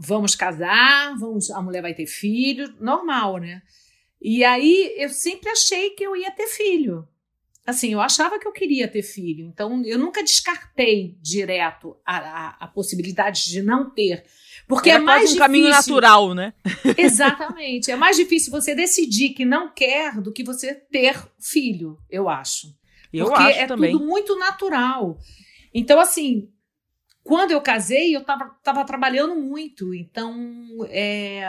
vamos 0.00 0.34
casar, 0.34 1.16
vamos, 1.18 1.50
a 1.50 1.62
mulher 1.62 1.82
vai 1.82 1.94
ter 1.94 2.06
filho, 2.06 2.74
normal, 2.80 3.38
né? 3.38 3.62
E 4.20 4.44
aí 4.44 4.94
eu 4.98 5.08
sempre 5.08 5.50
achei 5.50 5.90
que 5.90 6.04
eu 6.04 6.14
ia 6.16 6.30
ter 6.30 6.46
filho. 6.46 7.06
assim, 7.64 7.92
eu 7.92 8.00
achava 8.00 8.40
que 8.40 8.46
eu 8.48 8.52
queria 8.52 8.88
ter 8.88 9.02
filho, 9.02 9.46
então 9.46 9.84
eu 9.84 9.96
nunca 9.96 10.20
descartei 10.22 11.16
direto 11.22 11.96
a, 12.04 12.16
a, 12.18 12.48
a 12.64 12.66
possibilidade 12.66 13.44
de 13.48 13.62
não 13.62 13.88
ter. 13.88 14.24
Porque 14.66 14.90
Era 14.90 14.98
é 14.98 15.02
mais 15.02 15.20
um 15.22 15.24
difícil. 15.26 15.40
caminho 15.42 15.68
natural, 15.68 16.34
né? 16.34 16.52
Exatamente. 16.98 17.88
É 17.90 17.94
mais 17.96 18.16
difícil 18.16 18.50
você 18.50 18.74
decidir 18.74 19.30
que 19.30 19.44
não 19.44 19.72
quer 19.72 20.20
do 20.20 20.32
que 20.32 20.42
você 20.42 20.74
ter 20.74 21.16
filho, 21.38 21.96
eu 22.10 22.28
acho. 22.28 22.74
Eu 23.12 23.26
Porque 23.26 23.42
acho 23.42 23.58
é 23.58 23.66
também. 23.66 23.92
tudo 23.92 24.04
muito 24.04 24.38
natural. 24.38 25.18
Então, 25.74 26.00
assim, 26.00 26.48
quando 27.22 27.50
eu 27.50 27.60
casei, 27.60 28.14
eu 28.14 28.20
estava 28.20 28.50
tava 28.62 28.84
trabalhando 28.84 29.34
muito. 29.36 29.94
Então, 29.94 30.34
é, 30.88 31.44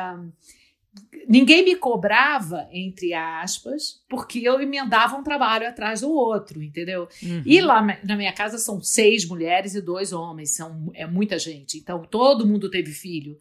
ninguém 1.28 1.64
me 1.64 1.76
cobrava, 1.76 2.68
entre 2.72 3.14
aspas, 3.14 4.04
porque 4.08 4.40
eu 4.40 4.62
emendava 4.62 5.16
um 5.16 5.24
trabalho 5.24 5.68
atrás 5.68 6.02
do 6.02 6.12
outro, 6.12 6.62
entendeu? 6.62 7.08
Uhum. 7.22 7.42
E 7.46 7.60
lá 7.62 7.82
na 8.04 8.16
minha 8.16 8.34
casa 8.34 8.58
são 8.58 8.82
seis 8.82 9.26
mulheres 9.26 9.74
e 9.76 9.82
dois 9.82 10.14
homens, 10.14 10.56
são, 10.56 10.92
é 10.94 11.08
muita 11.08 11.40
gente. 11.40 11.78
Então, 11.78 12.04
todo 12.04 12.48
mundo 12.48 12.70
teve 12.70 12.92
filho. 12.92 13.38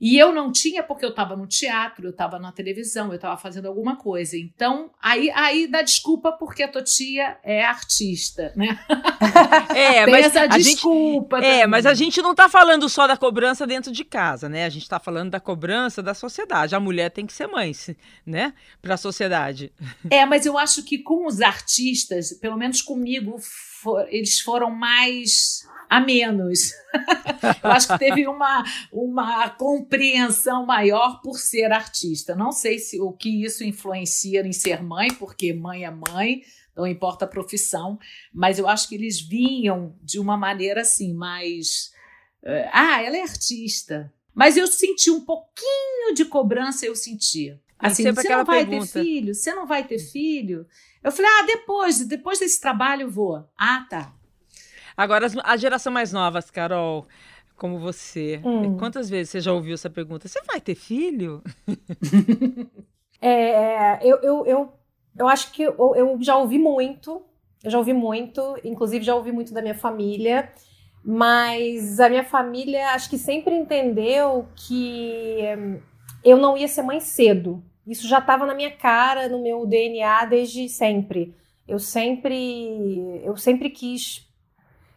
E 0.00 0.18
eu 0.18 0.32
não 0.32 0.50
tinha 0.52 0.82
porque 0.82 1.04
eu 1.04 1.10
estava 1.10 1.36
no 1.36 1.46
teatro, 1.46 2.06
eu 2.06 2.10
estava 2.10 2.38
na 2.38 2.52
televisão, 2.52 3.08
eu 3.08 3.14
estava 3.14 3.36
fazendo 3.36 3.66
alguma 3.66 3.96
coisa. 3.96 4.36
Então, 4.36 4.90
aí, 5.00 5.30
aí 5.30 5.66
dá 5.66 5.82
desculpa 5.82 6.32
porque 6.32 6.62
a 6.62 6.68
Totia 6.68 7.38
é 7.42 7.64
artista, 7.64 8.52
né? 8.56 8.78
É, 9.74 10.06
mas 10.06 10.26
essa 10.26 10.42
a 10.42 10.58
gente 10.58 10.74
desculpa. 10.74 11.38
É, 11.38 11.66
mas 11.66 11.86
a 11.86 11.94
gente 11.94 12.20
não 12.22 12.34
tá 12.34 12.48
falando 12.48 12.88
só 12.88 13.06
da 13.06 13.16
cobrança 13.16 13.66
dentro 13.66 13.90
de 13.92 14.04
casa, 14.04 14.48
né? 14.48 14.64
A 14.64 14.68
gente 14.68 14.88
tá 14.88 14.98
falando 15.00 15.30
da 15.30 15.40
cobrança 15.40 16.02
da 16.02 16.14
sociedade. 16.14 16.74
A 16.74 16.80
mulher 16.80 17.10
tem 17.10 17.26
que 17.26 17.32
ser 17.32 17.46
mãe, 17.46 17.72
né? 18.26 18.52
Pra 18.82 18.96
sociedade. 18.96 19.72
É, 20.10 20.24
mas 20.26 20.46
eu 20.46 20.56
acho 20.58 20.82
que 20.84 20.98
com 20.98 21.26
os 21.26 21.40
artistas, 21.40 22.32
pelo 22.34 22.56
menos 22.56 22.82
comigo, 22.82 23.36
fo- 23.82 24.00
eles 24.08 24.40
foram 24.40 24.70
mais 24.70 25.66
a 25.94 26.00
menos. 26.00 26.72
eu 27.62 27.70
acho 27.70 27.88
que 27.88 27.98
teve 27.98 28.26
uma, 28.26 28.64
uma 28.92 29.48
compreensão 29.50 30.66
maior 30.66 31.20
por 31.22 31.38
ser 31.38 31.72
artista. 31.72 32.34
Não 32.34 32.50
sei 32.50 32.78
se 32.78 33.00
o 33.00 33.12
que 33.12 33.44
isso 33.44 33.62
influencia 33.62 34.46
em 34.46 34.52
ser 34.52 34.82
mãe, 34.82 35.12
porque 35.14 35.52
mãe 35.52 35.84
é 35.84 35.90
mãe, 35.90 36.42
não 36.76 36.86
importa 36.86 37.24
a 37.24 37.28
profissão, 37.28 37.98
mas 38.32 38.58
eu 38.58 38.66
acho 38.68 38.88
que 38.88 38.94
eles 38.94 39.20
vinham 39.20 39.96
de 40.02 40.18
uma 40.18 40.36
maneira 40.36 40.80
assim, 40.80 41.14
mais. 41.14 41.92
eh, 42.42 42.68
ah, 42.72 43.02
ela 43.02 43.16
é 43.16 43.22
artista. 43.22 44.12
Mas 44.34 44.56
eu 44.56 44.66
senti 44.66 45.10
um 45.10 45.20
pouquinho 45.20 46.12
de 46.14 46.24
cobrança, 46.24 46.84
eu 46.84 46.96
sentia. 46.96 47.60
Assim, 47.78 48.10
você 48.12 48.28
não 48.28 48.44
vai 48.44 48.64
pergunta. 48.64 48.92
ter 48.92 49.04
filho? 49.04 49.34
Você 49.34 49.54
não 49.54 49.66
vai 49.66 49.86
ter 49.86 49.98
filho? 49.98 50.66
Eu 51.02 51.12
falei, 51.12 51.30
ah, 51.30 51.46
depois, 51.46 52.00
depois 52.00 52.38
desse 52.40 52.60
trabalho 52.60 53.02
eu 53.02 53.10
vou. 53.10 53.46
Ah, 53.56 53.86
tá. 53.88 54.12
Agora, 54.96 55.26
as- 55.26 55.36
a 55.42 55.56
geração 55.56 55.92
mais 55.92 56.12
nova, 56.12 56.40
Carol, 56.42 57.06
como 57.56 57.78
você, 57.78 58.44
Hum. 58.44 58.78
quantas 58.78 59.08
vezes 59.10 59.30
você 59.30 59.40
já 59.40 59.52
ouviu 59.52 59.74
essa 59.74 59.90
pergunta? 59.90 60.28
Você 60.28 60.40
vai 60.42 60.60
ter 60.60 60.74
filho? 60.74 61.42
É, 63.20 63.98
eu, 64.06 64.18
eu, 64.22 64.46
eu, 64.46 64.72
eu 65.18 65.28
acho 65.28 65.52
que 65.52 65.62
eu, 65.62 65.94
eu 65.96 66.18
já 66.22 66.36
ouvi 66.36 66.58
muito, 66.58 67.22
eu 67.62 67.70
já 67.70 67.78
ouvi 67.78 67.92
muito, 67.92 68.56
inclusive 68.64 69.04
já 69.04 69.14
ouvi 69.14 69.32
muito 69.32 69.54
da 69.54 69.62
minha 69.62 69.74
família, 69.74 70.52
mas 71.02 72.00
a 72.00 72.08
minha 72.08 72.24
família 72.24 72.90
acho 72.90 73.08
que 73.08 73.18
sempre 73.18 73.54
entendeu 73.54 74.46
que 74.56 75.38
hum, 75.58 75.80
eu 76.24 76.36
não 76.36 76.56
ia 76.56 76.68
ser 76.68 76.82
mãe 76.82 77.00
cedo. 77.00 77.62
Isso 77.86 78.08
já 78.08 78.18
estava 78.18 78.46
na 78.46 78.54
minha 78.54 78.70
cara, 78.76 79.28
no 79.28 79.42
meu 79.42 79.66
DNA 79.66 80.24
desde 80.24 80.68
sempre. 80.68 81.34
Eu 81.68 81.78
sempre, 81.78 83.20
eu 83.24 83.36
sempre 83.36 83.70
quis 83.70 84.26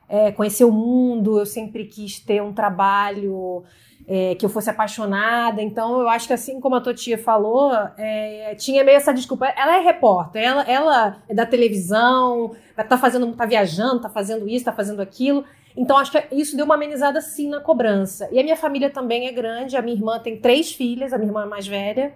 é, 0.10 0.32
conhecer 0.32 0.64
o 0.64 0.72
mundo, 0.72 1.40
eu 1.40 1.46
sempre 1.46 1.86
quis 1.86 2.20
ter 2.20 2.42
um 2.42 2.54
trabalho 2.54 3.64
é, 4.08 4.36
que 4.36 4.46
eu 4.46 4.50
fosse 4.50 4.70
apaixonada. 4.70 5.62
Então, 5.62 6.00
eu 6.00 6.08
acho 6.08 6.28
que 6.28 6.34
assim 6.34 6.60
como 6.60 6.76
a 6.76 6.82
Totia 6.82 7.18
falou, 7.18 7.74
é, 7.98 8.56
tinha 8.56 8.84
meio 8.84 8.96
essa 8.98 9.14
desculpa. 9.14 9.48
Ela 9.48 9.78
é 9.78 9.80
repórter, 9.82 10.42
ela, 10.42 10.64
ela 10.64 11.18
é 11.28 11.34
da 11.34 11.46
televisão, 11.46 12.56
tá 12.76 12.98
fazendo, 12.98 13.32
tá 13.34 13.46
viajando, 13.46 14.02
tá 14.02 14.10
fazendo 14.10 14.48
isso, 14.48 14.66
tá 14.66 14.72
fazendo 14.72 15.02
aquilo. 15.02 15.44
Então, 15.76 15.98
acho 15.98 16.12
que 16.12 16.24
isso 16.32 16.56
deu 16.56 16.66
uma 16.66 16.74
amenizada 16.74 17.22
sim 17.22 17.50
na 17.50 17.60
cobrança. 17.60 18.28
E 18.32 18.40
a 18.40 18.44
minha 18.44 18.56
família 18.56 18.90
também 18.90 19.28
é 19.28 19.32
grande. 19.32 19.78
A 19.78 19.82
minha 19.82 19.96
irmã 19.96 20.18
tem 20.18 20.38
três 20.38 20.72
filhas, 20.72 21.14
a 21.14 21.18
minha 21.18 21.30
irmã 21.30 21.44
é 21.44 21.46
mais 21.46 21.68
velha. 21.68 22.14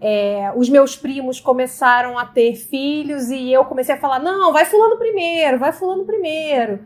É, 0.00 0.52
os 0.56 0.68
meus 0.68 0.96
primos 0.96 1.38
começaram 1.38 2.18
a 2.18 2.26
ter 2.26 2.56
filhos 2.56 3.30
e 3.30 3.52
eu 3.52 3.64
comecei 3.64 3.94
a 3.94 3.98
falar: 3.98 4.18
não, 4.18 4.52
vai 4.52 4.64
fulano 4.64 4.96
primeiro, 4.96 5.58
vai 5.58 5.72
fulano 5.72 6.04
primeiro. 6.04 6.80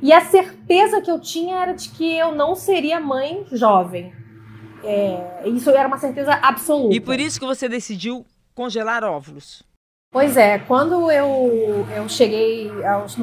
E 0.00 0.12
a 0.12 0.20
certeza 0.20 1.00
que 1.00 1.10
eu 1.10 1.20
tinha 1.20 1.56
era 1.62 1.72
de 1.72 1.88
que 1.88 2.16
eu 2.16 2.32
não 2.32 2.54
seria 2.54 3.00
mãe 3.00 3.44
jovem. 3.52 4.12
É, 4.84 5.42
isso 5.48 5.70
era 5.70 5.88
uma 5.88 5.98
certeza 5.98 6.34
absoluta. 6.34 6.94
E 6.94 7.00
por 7.00 7.18
isso 7.18 7.38
que 7.38 7.46
você 7.46 7.68
decidiu 7.68 8.24
congelar 8.54 9.02
óvulos. 9.04 9.62
Pois 10.10 10.36
é, 10.36 10.58
quando 10.60 11.10
eu, 11.10 11.86
eu 11.94 12.08
cheguei 12.08 12.70
aos, 12.84 13.16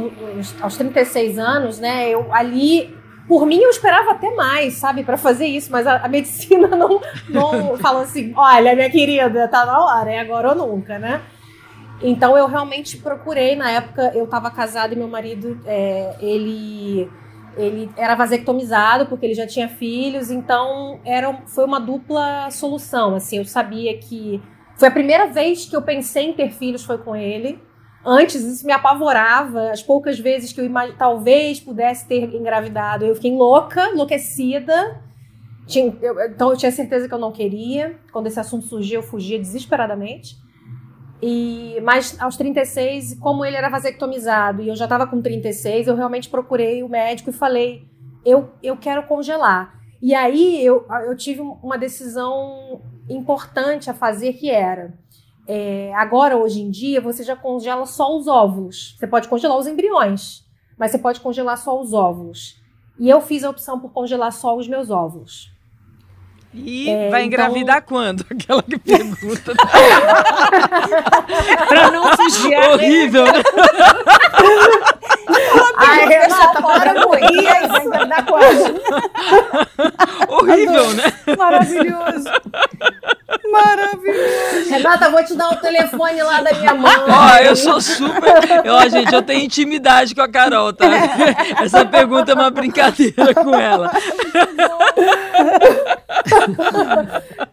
aos 0.62 0.78
36 0.78 1.40
anos, 1.40 1.80
né, 1.80 2.10
eu 2.10 2.32
ali, 2.32 2.96
por 3.28 3.46
mim 3.48 3.60
eu 3.60 3.72
esperava 3.72 4.12
até 4.12 4.30
mais, 4.36 4.76
sabe, 4.76 5.04
para 5.04 5.18
fazer 5.18 5.48
isso, 5.48 5.72
mas 5.72 5.88
a, 5.88 6.06
a 6.06 6.08
medicina 6.08 6.68
não, 6.78 7.02
não 7.28 7.78
falou 7.80 8.04
assim, 8.04 8.34
olha, 8.36 8.76
minha 8.76 8.90
querida, 8.90 9.48
tá 9.48 9.66
na 9.66 9.84
hora, 9.84 10.12
é 10.12 10.20
agora 10.20 10.50
ou 10.50 10.56
nunca, 10.56 11.00
né? 11.00 11.22
Então 12.08 12.38
eu 12.38 12.46
realmente 12.46 12.98
procurei, 12.98 13.56
na 13.56 13.72
época 13.72 14.12
eu 14.14 14.26
estava 14.26 14.52
casada 14.52 14.94
e 14.94 14.98
meu 14.98 15.08
marido, 15.08 15.60
é, 15.66 16.16
ele, 16.20 17.10
ele 17.58 17.90
era 17.98 18.14
vasectomizado 18.14 19.08
porque 19.08 19.26
ele 19.26 19.34
já 19.34 19.48
tinha 19.48 19.68
filhos, 19.68 20.30
então 20.30 21.00
era, 21.04 21.34
foi 21.48 21.66
uma 21.66 21.80
dupla 21.80 22.52
solução, 22.52 23.16
assim, 23.16 23.40
eu 23.40 23.46
sabia 23.46 23.98
que 23.98 24.40
foi 24.78 24.88
a 24.88 24.92
primeira 24.92 25.26
vez 25.28 25.66
que 25.66 25.76
eu 25.76 25.82
pensei 25.82 26.26
em 26.26 26.34
ter 26.34 26.52
filhos 26.52 26.84
foi 26.84 27.00
com 27.00 27.16
ele. 27.16 27.60
Antes 28.06 28.44
isso 28.44 28.66
me 28.68 28.72
apavorava. 28.74 29.72
As 29.72 29.82
poucas 29.82 30.20
vezes 30.20 30.54
que 30.54 30.62
eu 30.62 30.70
talvez 30.98 31.60
pudesse 31.60 32.08
ter 32.08 32.24
engravidado, 32.36 33.04
eu 33.06 33.16
fiquei 33.16 33.32
louca, 33.32 33.88
enlouquecida. 33.90 35.02
Tinha... 35.66 35.96
eu- 36.02 36.20
então 36.26 36.52
eu 36.52 36.58
tinha 36.58 36.72
certeza 36.72 37.08
que 37.08 37.14
eu 37.14 37.18
não 37.18 37.32
queria. 37.32 37.98
Quando 38.12 38.28
esse 38.28 38.40
assunto 38.40 38.66
surgiu, 38.68 39.00
eu 39.00 39.04
fugia 39.04 39.40
desesperadamente. 39.40 40.36
E 41.22 41.80
mas 41.82 42.20
aos 42.20 42.38
36, 42.38 43.18
como 43.20 43.46
ele 43.46 43.56
era 43.56 43.70
vasectomizado 43.70 44.62
e 44.62 44.70
eu 44.70 44.76
já 44.76 44.86
estava 44.86 45.08
com 45.08 45.22
36, 45.22 45.88
eu 45.88 45.96
realmente 45.96 46.30
procurei 46.30 46.84
o 46.84 46.90
médico 46.90 47.30
e 47.30 47.34
falei: 47.34 47.88
eu, 48.26 48.50
eu 48.62 48.78
quero 48.78 49.04
congelar. 49.04 49.74
E 50.02 50.14
aí 50.14 50.64
eu, 50.64 50.86
eu 51.06 51.16
tive 51.16 51.42
uma 51.42 51.78
decisão 51.78 52.82
importante 53.10 53.90
a 53.90 53.94
fazer 53.94 54.34
que 54.34 54.52
era 54.52 54.94
é, 55.48 55.94
agora 55.96 56.38
hoje 56.38 56.62
em 56.62 56.70
dia 56.70 57.00
você 57.00 57.24
já 57.24 57.36
congela 57.36 57.86
só 57.86 58.16
os 58.16 58.28
óvulos. 58.28 58.96
Você 59.00 59.08
pode 59.08 59.28
congelar 59.28 59.58
os 59.58 59.68
embriões 59.68 60.46
mas 60.78 60.92
você 60.92 60.98
pode 60.98 61.20
congelar 61.22 61.58
só 61.58 61.80
os 61.80 61.94
óvulos. 61.94 62.62
E 63.00 63.10
eu 63.10 63.22
fiz 63.22 63.44
a 63.44 63.50
opção 63.50 63.80
por 63.80 63.92
congelar 63.92 64.32
só 64.32 64.56
os 64.56 64.68
meus 64.68 64.90
óvulos 64.90 65.55
E 66.58 66.90
É, 66.90 67.10
vai 67.10 67.24
então- 67.24 67.26
engravidar 67.26 67.82
quando? 67.84 68.26
Aquela 68.32 68.64
que 68.64 68.78
pergunta. 68.80 69.54
Pra 71.68 71.92
não 71.92 72.16
fugir. 72.16 72.58
Horrível, 72.72 73.26
né? 73.26 73.44
Ai, 75.78 76.06
Renata, 76.08 76.62
para 76.62 76.94
com 77.04 77.16
isso 77.16 77.44
vai 77.44 77.66
engravidar 77.86 78.26
quando? 78.26 78.82
Horrível, 80.30 80.90
né? 80.94 81.04
Maravilhoso. 81.38 82.30
Maravilhoso. 83.52 84.70
Renata, 84.70 85.10
vou 85.10 85.24
te 85.24 85.36
dar 85.36 85.50
o 85.50 85.56
telefone 85.58 86.22
lá 86.24 86.42
da 86.42 86.54
minha 86.54 86.74
mãe 86.76 86.94
Ó, 87.08 87.38
eu 87.44 87.56
sou 87.56 87.80
super. 87.82 88.64
Ó, 88.70 88.88
gente, 88.90 89.14
eu 89.14 89.22
tenho 89.22 89.44
intimidade 89.44 90.16
com 90.16 90.22
a 90.22 90.28
Carol, 90.30 90.74
tá? 90.74 90.86
Essa 91.62 91.86
pergunta 91.86 92.32
é 92.32 92.36
uma 92.36 92.50
brincadeira 92.50 93.34
com 93.34 93.54
ela. 93.56 93.92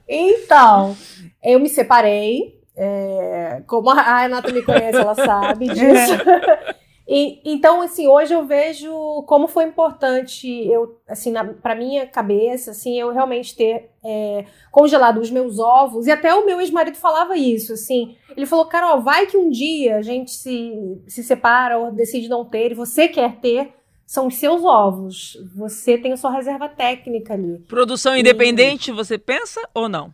Então, 0.08 0.96
eu 1.42 1.58
me 1.58 1.68
separei. 1.68 2.60
é, 2.76 3.62
como 3.66 3.90
a 3.90 4.20
Renata 4.20 4.52
me 4.52 4.62
conhece, 4.62 4.98
ela 4.98 5.14
sabe 5.14 5.68
disso. 5.68 6.12
E, 7.06 7.40
então, 7.44 7.82
assim, 7.82 8.06
hoje 8.06 8.32
eu 8.32 8.46
vejo 8.46 8.90
como 9.26 9.48
foi 9.48 9.64
importante 9.64 10.48
eu, 10.66 10.98
assim, 11.06 11.32
para 11.60 11.74
minha 11.74 12.06
cabeça, 12.06 12.70
assim, 12.70 12.98
eu 12.98 13.12
realmente 13.12 13.56
ter 13.56 13.90
é, 14.04 14.46
congelado 14.70 15.18
os 15.18 15.30
meus 15.30 15.58
ovos. 15.58 16.06
E 16.06 16.10
até 16.10 16.32
o 16.32 16.46
meu 16.46 16.60
ex-marido 16.60 16.96
falava 16.96 17.36
isso, 17.36 17.72
assim. 17.72 18.16
Ele 18.36 18.46
falou, 18.46 18.66
Carol, 18.66 19.02
vai 19.02 19.26
que 19.26 19.36
um 19.36 19.50
dia 19.50 19.96
a 19.96 20.02
gente 20.02 20.30
se, 20.30 21.02
se 21.08 21.22
separa 21.24 21.76
ou 21.76 21.92
decide 21.92 22.28
não 22.28 22.44
ter 22.44 22.70
e 22.70 22.74
você 22.74 23.08
quer 23.08 23.36
ter, 23.40 23.74
são 24.12 24.26
os 24.26 24.34
seus 24.34 24.62
ovos. 24.62 25.38
Você 25.56 25.96
tem 25.96 26.12
a 26.12 26.18
sua 26.18 26.30
reserva 26.30 26.68
técnica 26.68 27.32
ali. 27.32 27.60
Produção 27.60 28.14
independente, 28.14 28.92
você 28.92 29.16
pensa 29.16 29.66
ou 29.72 29.88
não? 29.88 30.12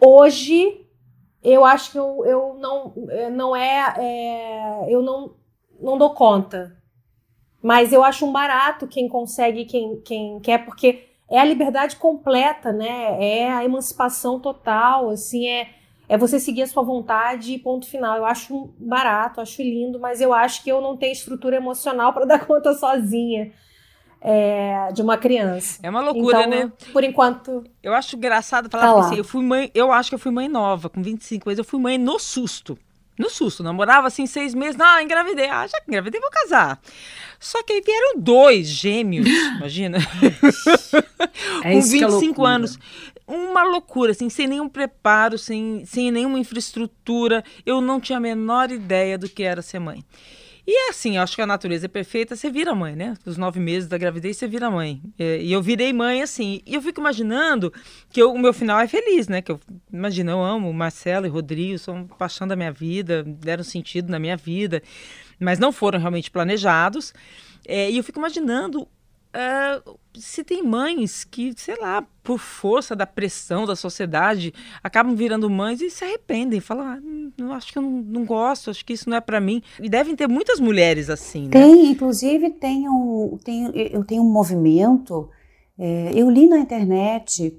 Hoje, 0.00 0.84
eu 1.40 1.64
acho 1.64 1.92
que 1.92 1.98
eu, 2.00 2.24
eu 2.26 2.56
não, 2.58 2.92
eh, 3.10 3.30
não 3.30 3.54
é, 3.54 3.94
é, 3.96 4.86
Eu 4.92 5.02
não. 5.02 5.36
não 5.80 5.96
dou 5.96 6.10
conta. 6.14 6.76
Mas 7.62 7.92
eu 7.92 8.02
acho 8.02 8.26
um 8.26 8.32
barato 8.32 8.88
quem 8.88 9.08
consegue, 9.08 9.64
quem, 9.66 10.00
quem 10.00 10.40
quer, 10.40 10.64
porque 10.64 11.04
é 11.30 11.38
a 11.38 11.44
liberdade 11.44 11.94
completa, 11.94 12.72
né? 12.72 13.24
É 13.24 13.52
a 13.52 13.64
emancipação 13.64 14.40
total, 14.40 15.10
assim, 15.10 15.46
é, 15.46 15.68
é 16.08 16.16
você 16.16 16.40
seguir 16.40 16.62
a 16.62 16.66
sua 16.66 16.82
vontade 16.82 17.58
ponto 17.58 17.86
final. 17.86 18.16
Eu 18.16 18.24
acho 18.24 18.70
barato, 18.78 19.40
acho 19.40 19.62
lindo, 19.62 20.00
mas 20.00 20.20
eu 20.20 20.32
acho 20.32 20.64
que 20.64 20.70
eu 20.70 20.80
não 20.80 20.96
tenho 20.96 21.12
estrutura 21.12 21.56
emocional 21.56 22.12
para 22.12 22.24
dar 22.26 22.46
conta 22.46 22.72
sozinha. 22.74 23.52
É, 24.20 24.88
de 24.92 25.00
uma 25.00 25.16
criança. 25.16 25.78
É 25.80 25.88
uma 25.88 26.00
loucura, 26.00 26.40
então, 26.40 26.50
né? 26.50 26.72
Por 26.92 27.04
enquanto. 27.04 27.62
Eu 27.80 27.94
acho 27.94 28.16
engraçado 28.16 28.68
falar 28.68 28.92
Tá 28.92 28.98
assim, 28.98 29.16
eu 29.16 29.22
fui 29.22 29.44
mãe, 29.44 29.70
eu 29.72 29.92
acho 29.92 30.08
que 30.08 30.14
eu 30.16 30.18
fui 30.18 30.32
mãe 30.32 30.48
nova, 30.48 30.90
com 30.90 31.00
25 31.00 31.48
anos, 31.48 31.58
eu 31.58 31.64
fui 31.64 31.78
mãe 31.78 31.96
no 31.96 32.18
susto. 32.18 32.76
No 33.16 33.30
susto, 33.30 33.62
namorava 33.62 34.08
assim 34.08 34.26
seis 34.26 34.54
meses, 34.54 34.76
não, 34.76 35.00
engravidei, 35.00 35.48
ah, 35.48 35.66
já 35.68 35.80
que 35.80 35.88
engravidei, 35.88 36.20
vou 36.20 36.30
casar. 36.30 36.80
Só 37.38 37.62
que 37.62 37.72
aí 37.72 37.80
vieram 37.80 38.18
dois 38.18 38.66
gêmeos, 38.66 39.28
imagina. 39.58 39.98
É 41.62 41.72
com 41.72 41.78
isso 41.78 41.90
que 41.96 42.02
é 42.02 42.06
25 42.06 42.26
loucura. 42.26 42.48
anos. 42.48 42.78
Uma 43.28 43.62
loucura, 43.62 44.12
assim, 44.12 44.30
sem 44.30 44.46
nenhum 44.48 44.68
preparo, 44.68 45.36
sem, 45.36 45.84
sem 45.84 46.10
nenhuma 46.10 46.38
infraestrutura. 46.38 47.44
Eu 47.66 47.80
não 47.80 48.00
tinha 48.00 48.16
a 48.16 48.20
menor 48.20 48.70
ideia 48.70 49.18
do 49.18 49.28
que 49.28 49.42
era 49.42 49.60
ser 49.60 49.78
mãe. 49.78 50.02
E 50.70 50.90
assim, 50.90 51.16
eu 51.16 51.22
acho 51.22 51.34
que 51.34 51.40
a 51.40 51.46
natureza 51.46 51.86
é 51.86 51.88
perfeita, 51.88 52.36
você 52.36 52.50
vira 52.50 52.74
mãe, 52.74 52.94
né? 52.94 53.14
Os 53.24 53.38
nove 53.38 53.58
meses 53.58 53.88
da 53.88 53.96
gravidez, 53.96 54.36
você 54.36 54.46
vira 54.46 54.70
mãe. 54.70 55.00
É, 55.18 55.40
E 55.42 55.50
eu 55.50 55.62
virei 55.62 55.94
mãe 55.94 56.20
assim. 56.20 56.60
E 56.66 56.74
eu 56.74 56.82
fico 56.82 57.00
imaginando 57.00 57.72
que 58.10 58.20
eu- 58.20 58.32
o 58.32 58.38
meu 58.38 58.52
final 58.52 58.78
é 58.78 58.86
feliz, 58.86 59.28
né? 59.28 59.40
Que 59.40 59.50
eu 59.52 59.58
imagino, 59.90 60.30
eu 60.30 60.42
amo 60.42 60.70
Marcelo 60.72 61.24
e 61.24 61.28
Rodrigo, 61.30 61.78
são 61.78 62.06
paixão 62.06 62.46
da 62.46 62.54
minha 62.54 62.70
vida, 62.72 63.22
deram 63.22 63.64
sentido 63.64 64.10
na 64.10 64.18
minha 64.18 64.36
vida, 64.36 64.82
mas 65.40 65.58
não 65.58 65.72
foram 65.72 65.98
realmente 65.98 66.30
planejados. 66.30 67.14
É, 67.66 67.90
e 67.90 67.96
eu 67.96 68.04
fico 68.04 68.18
imaginando 68.18 68.86
ah, 69.40 69.80
se 70.16 70.42
tem 70.42 70.64
mães 70.64 71.22
que, 71.22 71.52
sei 71.56 71.76
lá, 71.76 72.04
por 72.24 72.40
força 72.40 72.96
da 72.96 73.06
pressão 73.06 73.64
da 73.66 73.76
sociedade, 73.76 74.52
acabam 74.82 75.14
virando 75.14 75.48
mães 75.48 75.80
e 75.80 75.88
se 75.88 76.04
arrependem, 76.04 76.58
falam, 76.58 76.84
ah, 76.84 76.98
eu 77.38 77.52
acho 77.52 77.72
que 77.72 77.78
eu 77.78 77.82
não, 77.82 77.90
não 77.90 78.24
gosto, 78.24 78.68
acho 78.68 78.84
que 78.84 78.94
isso 78.94 79.08
não 79.08 79.16
é 79.16 79.20
pra 79.20 79.40
mim. 79.40 79.62
E 79.80 79.88
devem 79.88 80.16
ter 80.16 80.26
muitas 80.26 80.58
mulheres 80.58 81.08
assim, 81.08 81.44
né? 81.44 81.50
Tem, 81.50 81.92
inclusive 81.92 82.50
tem 82.50 82.88
um, 82.88 83.38
tem, 83.44 83.70
eu 83.92 84.04
tenho 84.04 84.24
um 84.24 84.30
movimento, 84.30 85.30
é, 85.78 86.10
eu 86.12 86.28
li 86.28 86.48
na 86.48 86.58
internet, 86.58 87.56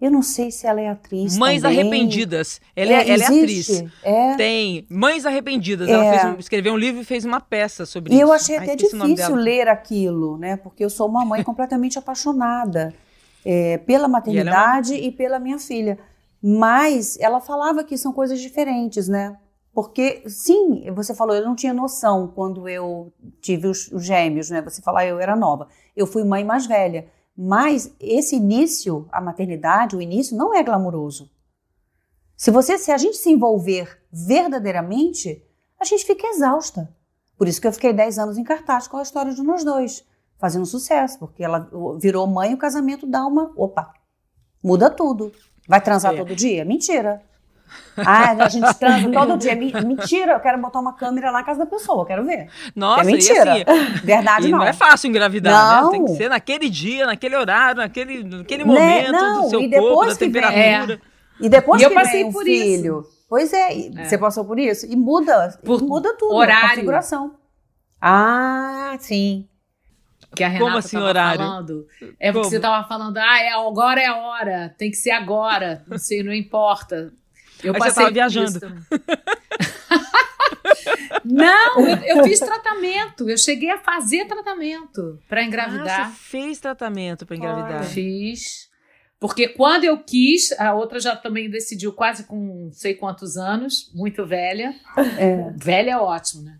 eu 0.00 0.10
não 0.10 0.22
sei 0.22 0.50
se 0.50 0.66
ela 0.66 0.80
é 0.80 0.88
atriz 0.88 1.36
Mães 1.38 1.62
também. 1.62 1.80
arrependidas. 1.80 2.60
Ela 2.74 2.92
é, 2.92 3.10
ela 3.10 3.22
é 3.22 3.26
atriz. 3.26 3.84
É, 4.02 4.34
Tem. 4.36 4.86
Mães 4.90 5.24
arrependidas. 5.24 5.88
Ela 5.88 6.04
É. 6.04 6.18
fez 6.18 6.34
um- 6.34 6.38
escreveu 6.38 6.72
um 6.74 6.76
livro 6.76 7.00
e 7.00 7.04
fez 7.04 7.24
uma 7.24 7.40
peça 7.40 7.86
sobre 7.86 8.12
E 8.12 8.16
isso. 8.16 8.22
eu 8.24 8.32
achei 8.32 8.56
Ai, 8.58 8.64
até 8.64 8.76
difícil 8.76 9.34
ler 9.34 9.68
aquilo, 9.68 10.36
né? 10.36 10.56
Porque 10.56 10.84
eu 10.84 10.90
sou 10.90 11.08
uma 11.08 11.24
mãe 11.24 11.42
completamente 11.44 11.98
apaixonada 11.98 12.92
é, 13.44 13.78
pela 13.78 14.06
maternidade 14.08 14.94
e, 14.94 15.10
pela 15.10 15.38
minha 15.38 15.58
filha. 15.58 15.98
Mas 16.42 17.18
ela 17.18 17.40
falava 17.40 17.82
que 17.82 17.96
são 17.96 18.12
coisas 18.12 18.40
diferentes, 18.40 19.08
né? 19.08 19.36
Porque, 19.74 20.22
sim, 20.26 20.84
você 20.94 21.14
falou, 21.14 21.34
eu 21.36 21.44
não 21.44 21.54
tinha 21.54 21.74
noção 21.74 22.32
quando 22.34 22.68
eu 22.68 23.12
tive 23.40 23.66
os, 23.66 23.90
os 23.92 24.04
gêmeos, 24.04 24.48
né? 24.50 24.62
Você 24.62 24.80
falou, 24.80 25.00
ah, 25.00 25.04
eu 25.06 25.18
era 25.20 25.36
nova. 25.36 25.68
Eu 25.94 26.06
fui 26.06 26.24
mãe 26.24 26.44
mais 26.44 26.66
velha. 26.66 27.06
Mas 27.36 27.92
esse 28.00 28.36
início, 28.36 29.06
a 29.12 29.20
maternidade, 29.20 29.94
o 29.94 30.00
início, 30.00 30.36
não 30.36 30.54
é 30.54 30.62
glamuroso. 30.62 31.30
Se 32.36 32.50
você, 32.50 32.78
se 32.78 32.90
a 32.90 32.96
gente 32.96 33.16
se 33.16 33.30
envolver 33.30 33.98
verdadeiramente, 34.10 35.42
a 35.80 35.84
gente 35.84 36.04
fica 36.04 36.26
exausta. 36.28 36.94
Por 37.36 37.46
isso 37.46 37.60
que 37.60 37.66
eu 37.66 37.72
fiquei 37.72 37.92
10 37.92 38.18
anos 38.18 38.38
em 38.38 38.44
cartaz 38.44 38.88
com 38.88 38.96
a 38.96 39.02
história 39.02 39.34
de 39.34 39.42
nós 39.42 39.62
dois, 39.64 40.04
fazendo 40.38 40.64
sucesso, 40.64 41.18
porque 41.18 41.44
ela 41.44 41.68
virou 41.98 42.26
mãe 42.26 42.52
e 42.52 42.54
o 42.54 42.58
casamento 42.58 43.06
dá 43.06 43.26
uma. 43.26 43.52
Opa! 43.56 43.92
Muda 44.62 44.90
tudo. 44.90 45.32
Vai 45.68 45.80
transar 45.80 46.14
É. 46.14 46.16
todo 46.16 46.34
dia? 46.34 46.64
Mentira. 46.64 47.22
Ah, 47.96 48.32
a 48.32 48.48
gente 48.48 48.72
transa 48.78 49.10
todo 49.10 49.36
dia. 49.38 49.54
Mentira, 49.56 50.32
eu 50.32 50.40
quero 50.40 50.58
botar 50.60 50.80
uma 50.80 50.92
câmera 50.94 51.30
lá 51.30 51.38
na 51.40 51.44
casa 51.44 51.60
da 51.60 51.66
pessoa, 51.66 52.02
eu 52.02 52.06
quero 52.06 52.24
ver. 52.24 52.48
Nossa, 52.74 53.02
é 53.02 53.04
mentira. 53.04 53.58
e 53.58 53.62
assim, 53.62 54.00
Verdade 54.04 54.48
e 54.48 54.50
não. 54.50 54.58
não 54.58 54.64
é 54.66 54.72
fácil 54.72 55.08
engravidar, 55.08 55.82
Não. 55.82 55.90
né? 55.90 55.98
Tem 55.98 56.04
que 56.04 56.14
ser 56.16 56.28
naquele 56.28 56.68
dia, 56.68 57.06
naquele 57.06 57.36
horário, 57.36 57.80
naquele, 57.80 58.22
naquele 58.24 58.64
Né? 58.64 58.70
momento 58.70 59.12
Não, 59.12 59.42
do 59.42 59.50
seu 59.50 59.60
e 59.60 59.70
corpo, 59.70 59.86
depois 59.88 60.08
da 60.10 60.18
que 60.18 60.28
vem- 60.28 60.42
temperatura. 60.42 61.00
E 61.40 61.48
depois 61.48 61.80
E 61.80 61.84
eu 61.84 61.88
que 61.90 61.94
passei 61.94 62.20
vem 62.22 62.30
o 62.30 62.32
por 62.32 62.44
filho. 62.44 63.04
Pois 63.28 63.52
é, 63.52 63.76
É. 63.76 64.04
você 64.04 64.16
passou 64.16 64.44
por 64.44 64.58
isso? 64.58 64.86
E 64.86 64.94
muda, 64.96 65.58
Por 65.64 65.82
muda 65.82 66.14
tudo, 66.16 66.34
horário. 66.34 66.66
a 66.66 66.70
configuração. 66.70 67.34
Ah, 68.00 68.96
sim. 69.00 69.48
que 70.34 70.44
a 70.44 70.48
Renata 70.48 70.64
Como 70.66 70.78
assim, 70.78 70.96
tava 70.96 71.08
horário? 71.08 71.38
falando. 71.38 71.86
É 72.20 72.26
porque 72.30 72.32
Como? 72.32 72.44
você 72.50 72.60
tava 72.60 72.86
falando, 72.86 73.16
ah, 73.16 73.40
é, 73.40 73.52
agora 73.52 74.00
é 74.02 74.06
a 74.06 74.16
hora, 74.16 74.74
tem 74.76 74.90
que 74.90 74.96
ser 74.96 75.12
agora, 75.12 75.82
não 75.88 75.96
sei, 75.96 76.22
não 76.22 76.32
importa. 76.32 77.10
Eu 77.62 77.74
Aí 77.74 77.80
você 77.80 77.86
passei 77.88 78.04
por 78.04 78.12
viajando. 78.12 78.60
não, 81.24 81.80
eu, 81.80 82.18
eu 82.18 82.24
fiz 82.24 82.38
tratamento, 82.40 83.28
eu 83.28 83.38
cheguei 83.38 83.70
a 83.70 83.78
fazer 83.78 84.26
tratamento 84.26 85.18
para 85.28 85.40
Ah, 85.40 85.44
engravidar. 85.44 86.10
você 86.10 86.16
fez 86.18 86.60
tratamento 86.60 87.26
para 87.26 87.36
engravidar. 87.36 87.84
Fiz. 87.84 88.68
Porque 89.18 89.48
quando 89.48 89.84
eu 89.84 89.98
quis, 89.98 90.52
a 90.58 90.74
outra 90.74 91.00
já 91.00 91.16
também 91.16 91.48
decidiu 91.48 91.92
quase 91.92 92.24
com 92.24 92.66
não 92.66 92.72
sei 92.72 92.94
quantos 92.94 93.36
anos, 93.36 93.90
muito 93.94 94.26
velha. 94.26 94.74
É. 95.18 95.50
Velha 95.56 95.90
é 95.92 95.98
ótimo, 95.98 96.42
né? 96.42 96.58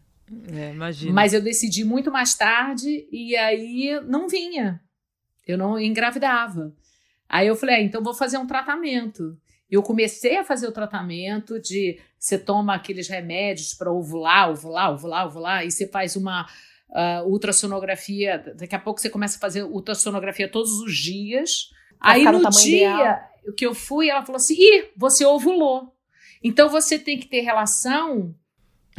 É, 0.52 0.72
imagina. 0.72 1.12
Mas 1.12 1.32
eu 1.32 1.40
decidi 1.40 1.84
muito 1.84 2.10
mais 2.10 2.34
tarde 2.34 3.06
e 3.12 3.36
aí 3.36 4.00
não 4.08 4.28
vinha. 4.28 4.80
Eu 5.46 5.56
não 5.56 5.78
engravidava. 5.78 6.72
Aí 7.28 7.46
eu 7.46 7.54
falei, 7.56 7.76
ah, 7.76 7.82
então 7.82 8.02
vou 8.02 8.14
fazer 8.14 8.38
um 8.38 8.46
tratamento. 8.46 9.36
Eu 9.70 9.82
comecei 9.82 10.36
a 10.36 10.44
fazer 10.44 10.68
o 10.68 10.72
tratamento 10.72 11.60
de 11.60 11.98
você 12.18 12.38
toma 12.38 12.74
aqueles 12.74 13.08
remédios 13.08 13.74
para 13.74 13.92
ovular, 13.92 14.50
ovular, 14.50 14.92
ovular, 14.92 15.26
ovular, 15.26 15.66
e 15.66 15.70
você 15.70 15.88
faz 15.88 16.16
uma 16.16 16.46
ah, 16.92 17.22
ultrassonografia. 17.24 18.54
Daqui 18.56 18.74
a 18.74 18.78
pouco 18.78 19.00
você 19.00 19.10
começa 19.10 19.36
a 19.36 19.40
fazer 19.40 19.64
ultrassonografia 19.64 20.48
todos 20.48 20.72
os 20.80 20.94
dias. 20.94 21.70
Pra 22.00 22.12
Aí 22.12 22.24
no 22.24 22.48
dia 22.50 22.94
ideal. 22.94 23.20
que 23.56 23.66
eu 23.66 23.74
fui, 23.74 24.08
ela 24.08 24.22
falou 24.22 24.36
assim: 24.36 24.54
ih, 24.54 24.90
você 24.96 25.24
ovulou. 25.24 25.94
Então 26.42 26.68
você 26.68 26.98
tem 26.98 27.18
que 27.18 27.26
ter 27.26 27.40
relação. 27.40 28.34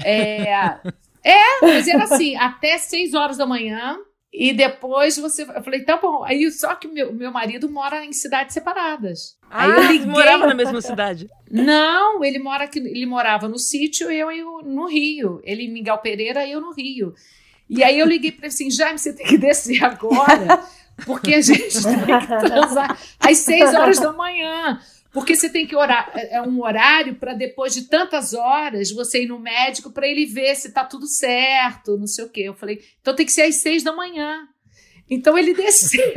É, 0.03 0.49
é 1.23 1.61
mas 1.61 1.87
era 1.87 2.03
assim, 2.03 2.35
até 2.35 2.77
6 2.77 3.13
horas 3.13 3.37
da 3.37 3.45
manhã. 3.45 3.97
E 4.39 4.53
depois 4.53 5.17
você. 5.17 5.41
Eu 5.41 5.63
falei, 5.63 5.81
tá 5.81 5.97
bom. 5.97 6.23
Aí 6.23 6.51
só 6.51 6.75
que 6.75 6.87
meu, 6.87 7.11
meu 7.11 7.31
marido 7.31 7.67
mora 7.67 8.05
em 8.05 8.13
cidades 8.13 8.53
separadas. 8.53 9.35
Aí 9.49 9.67
eu 9.67 9.79
ah, 9.79 9.91
liguei. 9.91 10.05
morava 10.05 10.45
na 10.45 10.53
mesma 10.53 10.79
cidade. 10.79 11.27
Não, 11.49 12.23
ele 12.23 12.37
mora 12.37 12.65
aqui, 12.65 12.77
ele 12.77 13.07
morava 13.07 13.47
no 13.47 13.57
sítio 13.57 14.11
eu, 14.11 14.31
eu 14.31 14.61
no 14.63 14.85
Rio. 14.85 15.41
Ele 15.43 15.63
em 15.63 15.73
Miguel 15.73 15.97
Pereira 15.97 16.45
e 16.45 16.51
eu 16.51 16.61
no 16.61 16.71
Rio. 16.71 17.15
E 17.67 17.83
aí 17.83 17.97
eu 17.97 18.05
liguei 18.05 18.31
para 18.31 18.45
ele 18.45 18.53
assim, 18.53 18.69
Jaime, 18.69 18.99
você 18.99 19.11
tem 19.11 19.25
que 19.25 19.39
descer 19.39 19.83
agora, 19.83 20.63
porque 21.03 21.33
a 21.33 21.41
gente 21.41 21.81
tem 21.81 22.19
que 22.19 22.27
transar 22.47 22.95
às 23.19 23.39
seis 23.39 23.73
horas 23.73 23.99
da 23.99 24.13
manhã. 24.13 24.79
Porque 25.17 25.35
você 25.35 25.49
tem 25.49 25.65
que 25.65 25.75
orar, 25.75 26.11
é 26.13 26.35
é 26.35 26.41
um 26.43 26.61
horário 26.61 27.15
para 27.15 27.33
depois 27.33 27.73
de 27.73 27.89
tantas 27.89 28.35
horas 28.35 28.91
você 28.91 29.23
ir 29.23 29.27
no 29.27 29.39
médico 29.39 29.89
para 29.89 30.07
ele 30.07 30.27
ver 30.27 30.53
se 30.53 30.71
tá 30.71 30.85
tudo 30.85 31.07
certo, 31.07 31.97
não 31.97 32.05
sei 32.05 32.25
o 32.25 32.29
quê. 32.29 32.41
Eu 32.41 32.53
falei, 32.53 32.79
então 33.01 33.15
tem 33.15 33.25
que 33.25 33.31
ser 33.31 33.41
às 33.41 33.55
seis 33.55 33.81
da 33.81 33.91
manhã. 33.91 34.47
Então 35.09 35.35
ele 35.35 35.55
desceu, 35.55 36.05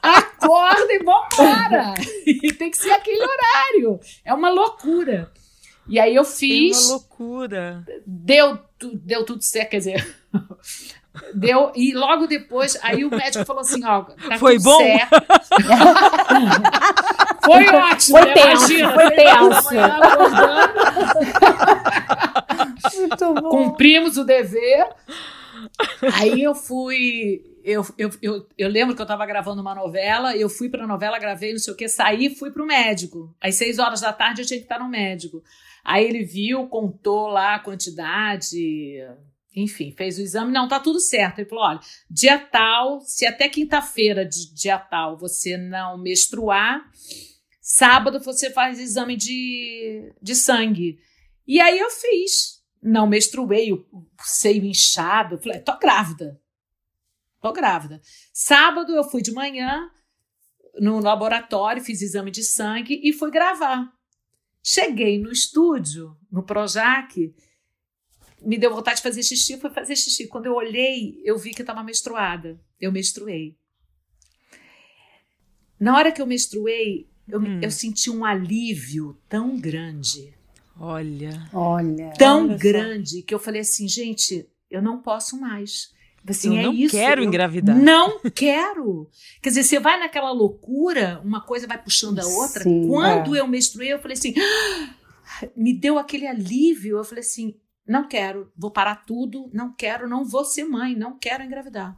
acorda 0.00 0.92
e 0.92 0.98
vambora. 0.98 1.94
E 2.24 2.52
tem 2.52 2.70
que 2.70 2.76
ser 2.76 2.92
aquele 2.92 3.20
horário. 3.24 3.98
É 4.24 4.32
uma 4.32 4.50
loucura. 4.50 5.32
E 5.88 5.98
aí 5.98 6.14
eu 6.14 6.22
É 6.22 6.26
fiz 6.26 6.84
uma 6.84 6.92
loucura. 6.92 7.84
deu, 8.06 8.60
deu 9.02 9.24
tudo 9.24 9.42
certo, 9.42 9.70
quer 9.70 9.78
dizer. 9.78 10.16
Deu, 11.34 11.72
e 11.74 11.92
logo 11.92 12.28
depois, 12.28 12.78
aí 12.82 13.04
o 13.04 13.10
médico 13.10 13.44
falou 13.44 13.62
assim: 13.62 13.84
ó, 13.84 14.02
tá 14.02 14.38
Foi 14.38 14.54
tudo 14.56 14.64
bom? 14.64 14.78
certo. 14.78 15.10
foi 17.44 17.66
ótimo, 17.66 18.18
Foi 18.18 18.26
né? 18.26 18.34
tenso, 18.34 18.72
Imagina, 18.72 18.92
foi 18.94 19.10
tenso. 19.10 19.70
Muito 22.98 23.34
bom. 23.34 23.48
Cumprimos 23.48 24.16
o 24.16 24.24
dever. 24.24 24.88
Aí 26.14 26.42
eu 26.42 26.54
fui. 26.54 27.42
Eu, 27.62 27.84
eu, 27.98 28.10
eu, 28.22 28.46
eu 28.56 28.68
lembro 28.68 28.94
que 28.94 29.02
eu 29.02 29.04
estava 29.04 29.26
gravando 29.26 29.60
uma 29.60 29.74
novela, 29.74 30.34
eu 30.34 30.48
fui 30.48 30.70
para 30.70 30.84
a 30.84 30.86
novela, 30.86 31.18
gravei, 31.18 31.52
não 31.52 31.58
sei 31.58 31.74
o 31.74 31.76
que, 31.76 31.88
saí 31.88 32.26
e 32.26 32.34
fui 32.34 32.50
para 32.50 32.62
o 32.62 32.66
médico. 32.66 33.34
Às 33.40 33.56
seis 33.56 33.78
horas 33.78 34.00
da 34.00 34.12
tarde 34.12 34.40
eu 34.40 34.46
tinha 34.46 34.58
que 34.58 34.64
estar 34.64 34.78
no 34.78 34.88
médico. 34.88 35.42
Aí 35.84 36.04
ele 36.04 36.24
viu, 36.24 36.66
contou 36.68 37.28
lá 37.28 37.56
a 37.56 37.58
quantidade, 37.58 38.58
enfim, 39.54 39.92
fez 39.96 40.18
o 40.18 40.22
exame. 40.22 40.52
Não, 40.52 40.68
tá 40.68 40.80
tudo 40.80 41.00
certo. 41.00 41.40
Ele 41.40 41.48
falou: 41.48 41.64
olha, 41.64 41.80
dia 42.10 42.38
tal, 42.38 43.00
se 43.02 43.26
até 43.26 43.48
quinta-feira 43.48 44.24
de 44.24 44.52
dia 44.54 44.78
tal 44.78 45.18
você 45.18 45.56
não 45.56 45.98
menstruar, 45.98 46.82
sábado 47.70 48.18
você 48.20 48.50
faz 48.50 48.80
exame 48.80 49.16
de, 49.16 50.12
de 50.20 50.34
sangue. 50.34 50.98
E 51.46 51.60
aí 51.60 51.78
eu 51.78 51.90
fiz. 51.90 52.60
não 52.82 53.06
menstruei, 53.06 53.72
o 53.72 53.86
seio 54.22 54.64
inchado. 54.64 55.38
Falei, 55.38 55.60
tô 55.60 55.78
grávida. 55.78 56.40
Tô 57.40 57.52
grávida. 57.52 58.00
Sábado 58.32 58.92
eu 58.92 59.04
fui 59.04 59.22
de 59.22 59.32
manhã 59.32 59.88
no 60.78 60.98
laboratório, 61.00 61.82
fiz 61.82 62.02
exame 62.02 62.30
de 62.30 62.42
sangue 62.42 63.00
e 63.02 63.12
fui 63.12 63.30
gravar. 63.30 63.90
Cheguei 64.62 65.18
no 65.18 65.30
estúdio, 65.30 66.16
no 66.30 66.42
Projac, 66.42 67.34
me 68.42 68.58
deu 68.58 68.74
vontade 68.74 68.96
de 68.96 69.02
fazer 69.02 69.22
xixi, 69.22 69.58
fui 69.58 69.70
fazer 69.70 69.96
xixi. 69.96 70.26
Quando 70.26 70.46
eu 70.46 70.54
olhei, 70.54 71.20
eu 71.24 71.38
vi 71.38 71.50
que 71.50 71.62
eu 71.62 71.64
estava 71.64 71.82
menstruada. 71.82 72.60
Eu 72.80 72.90
menstruei. 72.92 73.56
Na 75.78 75.96
hora 75.96 76.12
que 76.12 76.20
eu 76.20 76.26
menstruei, 76.26 77.09
eu, 77.30 77.40
hum. 77.40 77.60
eu 77.62 77.70
senti 77.70 78.10
um 78.10 78.24
alívio 78.24 79.16
tão 79.28 79.58
grande. 79.58 80.34
Olha. 80.78 81.48
Olha. 81.52 82.12
Tão 82.18 82.44
olha 82.44 82.56
grande 82.56 83.22
que 83.22 83.34
eu 83.34 83.38
falei 83.38 83.60
assim, 83.60 83.86
gente, 83.86 84.48
eu 84.70 84.80
não 84.80 85.00
posso 85.02 85.38
mais. 85.38 85.92
Assim, 86.26 86.54
eu 86.54 86.60
é 86.60 86.62
não 86.64 86.74
isso, 86.74 86.94
quero 86.94 87.22
eu 87.22 87.26
engravidar. 87.26 87.76
Não 87.76 88.20
quero. 88.34 89.08
Quer 89.42 89.48
dizer, 89.50 89.64
você 89.64 89.80
vai 89.80 89.98
naquela 89.98 90.30
loucura, 90.30 91.20
uma 91.24 91.40
coisa 91.40 91.66
vai 91.66 91.82
puxando 91.82 92.18
a 92.18 92.26
outra. 92.26 92.62
Sim, 92.62 92.86
Quando 92.86 93.34
é. 93.34 93.40
eu 93.40 93.46
menstruei, 93.46 93.92
eu 93.92 93.98
falei 93.98 94.16
assim, 94.16 94.34
ah! 94.38 95.48
me 95.56 95.72
deu 95.72 95.98
aquele 95.98 96.26
alívio. 96.26 96.98
Eu 96.98 97.04
falei 97.04 97.22
assim, 97.22 97.54
não 97.86 98.06
quero, 98.06 98.52
vou 98.56 98.70
parar 98.70 98.96
tudo, 99.04 99.50
não 99.52 99.72
quero, 99.72 100.08
não 100.08 100.24
vou 100.24 100.44
ser 100.44 100.64
mãe, 100.64 100.94
não 100.94 101.18
quero 101.18 101.42
engravidar. 101.42 101.96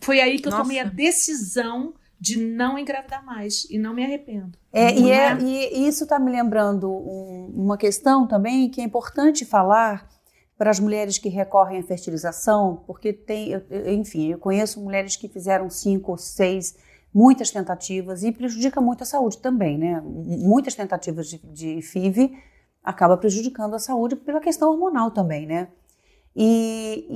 Foi 0.00 0.20
aí 0.20 0.38
que 0.38 0.46
eu 0.46 0.52
Nossa. 0.52 0.62
tomei 0.62 0.78
a 0.78 0.84
decisão 0.84 1.94
de 2.20 2.36
não 2.38 2.78
engravidar 2.78 3.24
mais 3.24 3.64
e 3.70 3.78
não 3.78 3.94
me 3.94 4.04
arrependo. 4.04 4.58
É, 4.72 4.92
Não 4.92 5.06
e, 5.08 5.10
é, 5.12 5.38
e 5.40 5.86
isso 5.88 6.04
está 6.04 6.18
me 6.18 6.30
lembrando 6.32 6.90
um- 6.90 7.52
uma 7.54 7.76
questão 7.78 8.26
também 8.26 8.68
que 8.68 8.80
é 8.80 8.84
importante 8.84 9.44
falar 9.44 10.08
para 10.56 10.70
as 10.70 10.80
mulheres 10.80 11.18
que 11.18 11.28
recorrem 11.28 11.78
à 11.78 11.82
fertilização, 11.84 12.82
porque 12.86 13.12
tem, 13.12 13.50
eu- 13.52 13.62
eu- 13.70 13.92
enfim, 13.94 14.32
eu 14.32 14.38
conheço 14.38 14.80
mulheres 14.80 15.16
que 15.16 15.28
fizeram 15.28 15.70
cinco 15.70 16.10
ou 16.12 16.18
seis, 16.18 16.76
muitas 17.14 17.50
tentativas 17.52 18.24
e 18.24 18.32
prejudica 18.32 18.80
muito 18.80 19.02
a 19.02 19.06
saúde 19.06 19.38
também, 19.38 19.78
né? 19.78 20.02
Muitas 20.04 20.74
tentativas 20.74 21.28
de, 21.28 21.38
de 21.38 21.80
FIV 21.82 22.36
acaba 22.82 23.16
prejudicando 23.16 23.74
a 23.74 23.78
saúde 23.78 24.16
pela 24.16 24.40
questão 24.40 24.70
hormonal 24.70 25.12
também, 25.12 25.46
né? 25.46 25.68
E, 26.34 27.06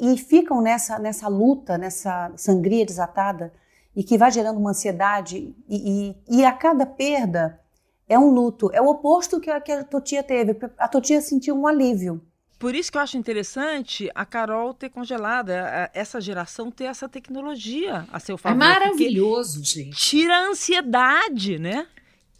e- 0.00 0.14
e 0.14 0.16
ficam 0.18 0.60
nessa, 0.62 0.98
nessa 0.98 1.28
luta, 1.28 1.76
nessa 1.76 2.32
sangria 2.36 2.86
desatada 2.86 3.52
e 3.94 4.02
que 4.02 4.16
vai 4.18 4.30
gerando 4.30 4.58
uma 4.58 4.70
ansiedade 4.70 5.54
e, 5.68 6.10
e- 6.30 6.38
e 6.38 6.44
a 6.44 6.52
cada 6.52 6.86
perda 6.86 7.60
é 8.08 8.18
um 8.18 8.30
luto. 8.30 8.70
É 8.72 8.80
o 8.80 8.86
oposto 8.88 9.40
que 9.40 9.50
a, 9.50 9.60
que 9.60 9.72
a 9.72 9.84
Totia 9.84 10.22
teve. 10.22 10.56
A 10.78 10.88
Totia 10.88 11.20
sentiu 11.20 11.54
um 11.56 11.66
alívio. 11.66 12.22
Por 12.58 12.74
isso 12.76 12.92
que 12.92 12.96
eu 12.98 13.02
acho 13.02 13.16
interessante 13.18 14.08
a 14.14 14.24
Carol 14.24 14.72
ter 14.72 14.88
congelado, 14.90 15.50
a- 15.50 15.84
a- 15.84 15.90
essa 15.92 16.20
geração 16.20 16.70
ter 16.70 16.84
essa 16.84 17.08
tecnologia 17.08 18.06
a 18.12 18.20
seu 18.20 18.36
É 18.36 18.38
favor. 18.38 18.58
porque 18.58 18.68
maravilhoso, 18.72 19.64
gente. 19.64 19.96
Tira 19.96 20.36
a 20.36 20.46
ansiedade, 20.48 21.58
né? 21.58 21.86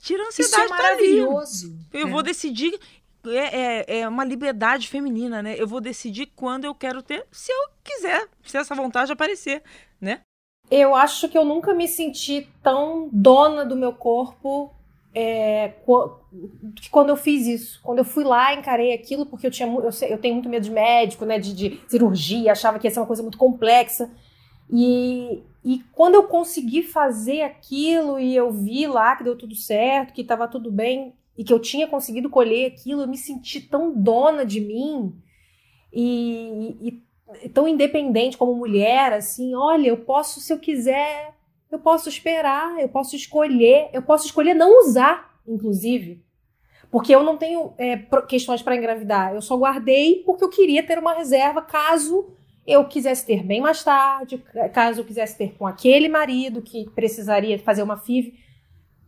Tira 0.00 0.22
a 0.24 0.28
Isso 0.28 0.42
ansiedade 0.42 0.64
é 0.64 0.68
tá 0.68 0.76
maravilhoso. 0.82 1.76
Eu 1.92 2.06
É. 2.06 2.10
vou 2.10 2.22
decidir. 2.22 2.78
É, 3.24 3.60
é, 3.96 4.00
é 4.00 4.08
uma 4.08 4.24
liberdade 4.24 4.88
feminina, 4.88 5.40
né? 5.42 5.54
Eu 5.56 5.66
vou 5.68 5.80
decidir 5.80 6.26
quando 6.34 6.64
eu 6.64 6.74
quero 6.74 7.00
ter, 7.02 7.24
se 7.30 7.52
eu 7.52 7.68
quiser, 7.84 8.26
se 8.44 8.56
essa 8.56 8.74
vontade 8.74 9.12
aparecer, 9.12 9.62
né? 10.00 10.20
Eu 10.74 10.94
acho 10.94 11.28
que 11.28 11.36
eu 11.36 11.44
nunca 11.44 11.74
me 11.74 11.86
senti 11.86 12.48
tão 12.62 13.10
dona 13.12 13.62
do 13.62 13.76
meu 13.76 13.92
corpo 13.92 14.72
é, 15.14 15.74
qu- 15.84 16.12
que 16.74 16.88
quando 16.88 17.10
eu 17.10 17.16
fiz 17.16 17.46
isso. 17.46 17.78
Quando 17.82 17.98
eu 17.98 18.04
fui 18.06 18.24
lá, 18.24 18.54
encarei 18.54 18.94
aquilo, 18.94 19.26
porque 19.26 19.46
eu, 19.46 19.50
tinha, 19.50 19.68
eu, 19.68 19.90
eu 20.08 20.18
tenho 20.18 20.32
muito 20.34 20.48
medo 20.48 20.62
de 20.64 20.70
médico, 20.70 21.26
né? 21.26 21.38
De, 21.38 21.52
de 21.52 21.78
cirurgia, 21.88 22.52
achava 22.52 22.78
que 22.78 22.86
ia 22.86 22.90
ser 22.90 23.00
uma 23.00 23.06
coisa 23.06 23.20
muito 23.22 23.36
complexa. 23.36 24.10
E, 24.72 25.42
e 25.62 25.80
quando 25.92 26.14
eu 26.14 26.22
consegui 26.22 26.82
fazer 26.82 27.42
aquilo 27.42 28.18
e 28.18 28.34
eu 28.34 28.50
vi 28.50 28.86
lá 28.86 29.14
que 29.14 29.24
deu 29.24 29.36
tudo 29.36 29.54
certo, 29.54 30.14
que 30.14 30.22
estava 30.22 30.48
tudo 30.48 30.72
bem 30.72 31.12
e 31.36 31.44
que 31.44 31.52
eu 31.52 31.58
tinha 31.60 31.86
conseguido 31.86 32.30
colher 32.30 32.72
aquilo, 32.72 33.02
eu 33.02 33.08
me 33.08 33.18
senti 33.18 33.60
tão 33.60 33.92
dona 33.94 34.46
de 34.46 34.58
mim 34.60 35.12
e, 35.92 36.76
e 36.80 37.02
tão 37.52 37.68
independente 37.68 38.36
como 38.36 38.54
mulher, 38.54 39.12
assim, 39.12 39.54
olha, 39.54 39.88
eu 39.88 39.96
posso, 39.96 40.40
se 40.40 40.52
eu 40.52 40.58
quiser, 40.58 41.34
eu 41.70 41.78
posso 41.78 42.08
esperar, 42.08 42.78
eu 42.78 42.88
posso 42.88 43.16
escolher, 43.16 43.88
eu 43.92 44.02
posso 44.02 44.26
escolher 44.26 44.54
não 44.54 44.80
usar, 44.80 45.38
inclusive. 45.46 46.22
Porque 46.90 47.14
eu 47.14 47.22
não 47.22 47.38
tenho 47.38 47.72
é, 47.78 47.96
questões 48.28 48.60
para 48.60 48.76
engravidar. 48.76 49.34
Eu 49.34 49.40
só 49.40 49.56
guardei 49.56 50.22
porque 50.26 50.44
eu 50.44 50.50
queria 50.50 50.82
ter 50.82 50.98
uma 50.98 51.14
reserva 51.14 51.62
caso 51.62 52.28
eu 52.66 52.84
quisesse 52.84 53.26
ter 53.26 53.42
bem 53.42 53.60
mais 53.60 53.82
tarde, 53.82 54.42
caso 54.72 55.00
eu 55.00 55.04
quisesse 55.04 55.36
ter 55.36 55.54
com 55.58 55.66
aquele 55.66 56.08
marido 56.08 56.62
que 56.62 56.88
precisaria 56.90 57.58
fazer 57.58 57.82
uma 57.82 57.96
FIV. 57.96 58.34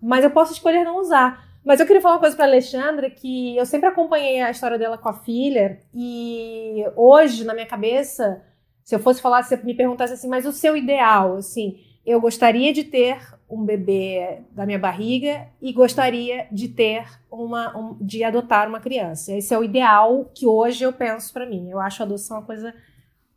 Mas 0.03 0.25
eu 0.25 0.31
posso 0.31 0.53
escolher 0.53 0.85
não 0.85 0.99
usar. 0.99 1.54
Mas 1.65 1.81
eu 1.81 1.87
queria 1.87 2.03
falar 2.03 2.15
uma 2.15 2.21
coisa 2.21 2.37
para 2.37 2.45
Alexandra 2.45 3.09
que 3.09 3.57
eu 3.57 3.65
sempre 3.65 3.89
acompanhei 3.89 4.41
a 4.43 4.51
história 4.51 4.79
dela 4.79 4.99
com 4.99 5.09
a 5.09 5.15
filha 5.15 5.81
e 5.95 6.85
hoje 6.95 7.43
na 7.45 7.55
minha 7.55 7.67
cabeça, 7.67 8.43
se 8.85 8.95
eu 8.95 8.99
fosse 8.99 9.23
falar, 9.23 9.43
se 9.43 9.57
me 9.65 9.75
perguntasse 9.75 10.13
assim, 10.13 10.29
mas 10.29 10.45
o 10.45 10.53
seu 10.53 10.77
ideal, 10.77 11.37
assim, 11.37 11.81
eu 12.05 12.21
gostaria 12.21 12.71
de 12.73 12.85
ter 12.85 13.19
um 13.49 13.65
bebê 13.65 14.41
da 14.51 14.67
minha 14.67 14.79
barriga 14.79 15.47
e 15.61 15.73
gostaria 15.73 16.47
de 16.53 16.69
ter 16.69 17.07
uma, 17.31 17.75
um- 17.77 17.97
de 17.99 18.23
adotar 18.23 18.69
uma 18.69 18.81
criança. 18.81 19.33
Esse 19.33 19.55
é 19.55 19.59
o 19.59 19.65
ideal 19.65 20.31
que 20.35 20.47
hoje 20.47 20.85
eu 20.85 20.93
penso 20.93 21.33
para 21.33 21.47
mim. 21.47 21.71
Eu 21.71 21.81
acho 21.81 22.03
a 22.03 22.07
adoção 22.07 22.39
uma 22.39 22.43
coisa 22.47 22.75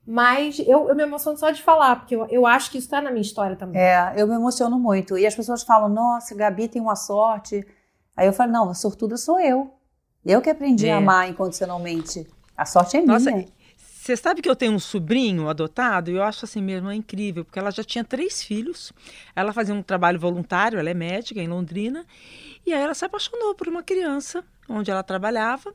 mais, 0.06 0.60
eu, 0.60 0.90
eu 0.90 0.96
me 0.96 1.04
emociono 1.04 1.38
só 1.38 1.50
de 1.52 1.62
falar 1.62 1.98
porque 1.98 2.16
eu, 2.16 2.26
eu 2.28 2.46
acho 2.46 2.72
que 2.72 2.78
isso 2.78 2.88
está 2.88 3.02
na 3.02 3.10
minha 3.12 3.22
história 3.22 3.56
também. 3.56 3.80
É, 3.82 4.13
eu 4.18 4.28
me 4.28 4.36
emociono 4.36 4.78
muito. 4.80 5.18
E 5.18 5.26
as 5.26 5.36
pessoas 5.36 5.63
falam, 5.63 5.88
nossa, 5.90 6.36
Gabi 6.36 6.68
tem 6.68 6.82
uma 6.82 6.96
sorte. 6.96 7.66
Aí 8.17 8.27
eu 8.27 8.34
falo, 8.34 8.51
não, 8.51 8.69
a 8.69 8.73
sortuda 8.73 9.15
sou 9.15 9.39
eu. 9.39 9.71
Eu 10.25 10.41
que 10.41 10.49
aprendi 10.49 10.88
É. 10.88 10.93
a 10.93 10.97
amar 10.97 11.30
incondicionalmente. 11.30 12.27
A 12.58 12.65
sorte 12.65 12.97
é 12.97 13.01
Nossa, 13.01 13.32
minha. 13.32 13.45
Você 13.77 14.15
sabe 14.17 14.41
que 14.41 14.49
eu 14.49 14.56
tenho 14.56 14.71
um 14.71 14.80
sobrinho 14.80 15.49
adotado 15.49 16.10
e 16.10 16.15
eu 16.15 16.23
acho 16.23 16.45
assim 16.45 16.62
mesmo 16.62 16.89
é 16.89 16.95
incrível, 16.95 17.43
porque 17.43 17.60
ela 17.60 17.69
já 17.71 17.84
tinha 17.84 18.03
três 18.06 18.41
filhos, 18.41 18.93
ela 19.36 19.51
fazia 19.51 19.75
um 19.75 19.84
trabalho 19.84 20.17
voluntário, 20.17 20.80
ela 20.80 20.89
é 20.89 20.93
médica 20.93 21.41
em 21.41 21.47
Londrina, 21.47 22.06
e 22.65 22.73
aí 22.73 22.82
ela 22.82 22.93
se 22.93 23.03
apaixonou 23.03 23.53
por 23.53 23.67
uma 23.67 23.84
criança 23.84 24.43
onde 24.69 24.89
ela 24.89 25.03
trabalhava 25.03 25.73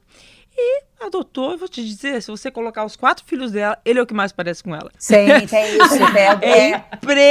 e 0.57 0.83
adotou. 1.05 1.53
Eu 1.53 1.59
vou 1.59 1.69
te 1.69 1.85
dizer, 1.85 2.23
se 2.23 2.31
você 2.31 2.51
colocar 2.51 2.85
os 2.85 2.97
quatro 2.97 3.25
filhos 3.25 3.51
dela, 3.53 3.79
ele 3.85 3.99
é 3.99 4.03
o 4.03 4.07
que 4.07 4.15
mais 4.15 4.33
parece 4.33 4.63
com 4.63 4.75
ela. 4.75 4.91
Sim, 4.99 5.47
tem 5.49 5.77
isso. 5.79 5.95
É, 6.43 6.85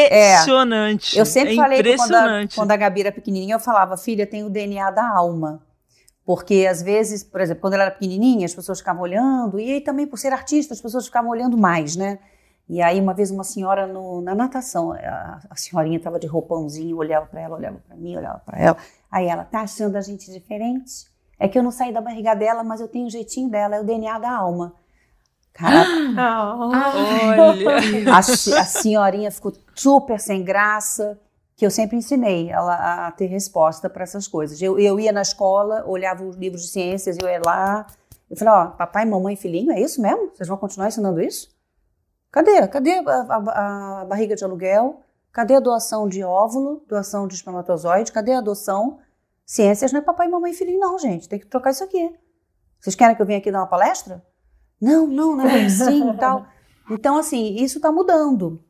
É, 0.09 0.33
impressionante. 0.33 1.17
Eu 1.17 1.25
sempre 1.25 1.53
é 1.53 1.55
falei 1.55 1.81
que 1.83 1.95
quando 1.95 1.99
a, 2.13 2.17
impressionante. 2.19 2.55
quando 2.55 2.71
a 2.71 2.75
Gabi 2.77 3.01
era 3.01 3.11
pequenininha, 3.11 3.55
eu 3.55 3.59
falava, 3.59 3.95
filha, 3.97 4.25
tem 4.27 4.43
o 4.43 4.49
DNA 4.49 4.91
da 4.91 5.07
alma. 5.07 5.61
Porque 6.25 6.67
às 6.69 6.81
vezes, 6.81 7.23
por 7.23 7.41
exemplo, 7.41 7.61
quando 7.61 7.73
ela 7.73 7.83
era 7.83 7.91
pequenininha, 7.91 8.45
as 8.45 8.53
pessoas 8.53 8.79
ficavam 8.79 9.01
olhando, 9.01 9.59
e 9.59 9.71
aí 9.73 9.81
também 9.81 10.05
por 10.05 10.17
ser 10.17 10.31
artista, 10.31 10.73
as 10.73 10.81
pessoas 10.81 11.05
ficavam 11.05 11.31
olhando 11.31 11.57
mais, 11.57 11.95
né? 11.95 12.19
E 12.69 12.81
aí 12.81 12.99
uma 13.01 13.13
vez 13.13 13.31
uma 13.31 13.43
senhora 13.43 13.85
no- 13.87 14.21
na 14.21 14.33
natação, 14.35 14.93
a, 14.93 15.39
a 15.49 15.55
senhorinha 15.57 15.97
estava 15.97 16.19
de 16.19 16.27
roupãozinho, 16.27 16.95
olhava 16.95 17.25
para 17.25 17.41
ela, 17.41 17.57
olhava 17.57 17.81
para 17.85 17.97
mim, 17.97 18.15
olhava 18.15 18.39
para 18.45 18.59
ela. 18.59 18.77
Aí 19.11 19.27
ela, 19.27 19.43
tá 19.43 19.61
achando 19.61 19.97
a 19.97 20.01
gente 20.01 20.31
diferente? 20.31 21.10
É 21.41 21.47
que 21.47 21.57
eu 21.57 21.63
não 21.63 21.71
saí 21.71 21.91
da 21.91 22.01
barriga 22.01 22.35
dela, 22.35 22.63
mas 22.63 22.79
eu 22.81 22.87
tenho 22.87 23.07
o 23.07 23.09
jeitinho 23.09 23.49
dela, 23.49 23.75
é 23.77 23.81
o 23.81 23.83
DNA 23.83 24.19
da 24.19 24.29
alma. 24.31 24.73
Cara, 25.53 25.85
Olha. 27.39 28.13
a, 28.13 28.17
a 28.19 28.21
senhorinha 28.65 29.31
ficou 29.31 29.51
super 29.75 30.19
sem 30.19 30.43
graça, 30.43 31.19
que 31.55 31.65
eu 31.65 31.71
sempre 31.71 31.97
ensinei 31.97 32.49
ela 32.49 33.07
a 33.07 33.11
ter 33.11 33.25
resposta 33.25 33.89
para 33.89 34.03
essas 34.03 34.27
coisas. 34.27 34.61
Eu, 34.61 34.79
eu 34.79 34.99
ia 34.99 35.11
na 35.11 35.21
escola, 35.21 35.83
olhava 35.87 36.23
os 36.23 36.35
livros 36.35 36.61
de 36.63 36.67
ciências, 36.69 37.17
eu 37.21 37.27
ia 37.27 37.41
lá, 37.45 37.85
eu 38.29 38.37
falei, 38.37 38.53
ó, 38.53 38.65
papai, 38.67 39.03
mamãe, 39.05 39.35
filhinho, 39.35 39.71
é 39.71 39.79
isso 39.81 40.01
mesmo? 40.01 40.29
Vocês 40.33 40.47
vão 40.47 40.57
continuar 40.57 40.87
ensinando 40.87 41.21
isso? 41.21 41.49
Cadê? 42.31 42.65
Cadê 42.67 42.99
a, 42.99 43.25
a- 43.29 44.01
a 44.01 44.05
barriga 44.05 44.35
de 44.35 44.43
aluguel? 44.43 45.01
Cadê 45.33 45.55
a 45.55 45.59
doação 45.59 46.07
de 46.07 46.23
óvulo, 46.23 46.81
doação 46.87 47.27
de 47.27 47.33
espermatozoide? 47.35 48.11
Cadê 48.11 48.33
a 48.33 48.37
adoção? 48.39 48.99
Ciências 49.51 49.91
não 49.91 49.99
é 49.99 50.01
papai, 50.01 50.29
mamãe 50.29 50.53
e 50.53 50.55
filhinho, 50.55 50.79
não, 50.79 50.97
gente. 50.97 51.27
Tem 51.27 51.37
que 51.37 51.45
trocar 51.45 51.71
isso 51.71 51.83
aqui. 51.83 52.09
Vocês 52.79 52.95
querem 52.95 53.13
que 53.13 53.21
eu 53.21 53.25
venha 53.25 53.39
aqui 53.39 53.51
dar 53.51 53.59
uma 53.59 53.67
palestra? 53.67 54.23
Não, 54.81 55.05
não, 55.05 55.35
não 55.35 55.45
é 55.45 55.65
assim 55.65 56.09
e 56.09 56.17
tal. 56.17 56.47
Então, 56.89 57.17
assim, 57.17 57.55
isso 57.55 57.77
está 57.77 57.91
mudando. 57.91 58.63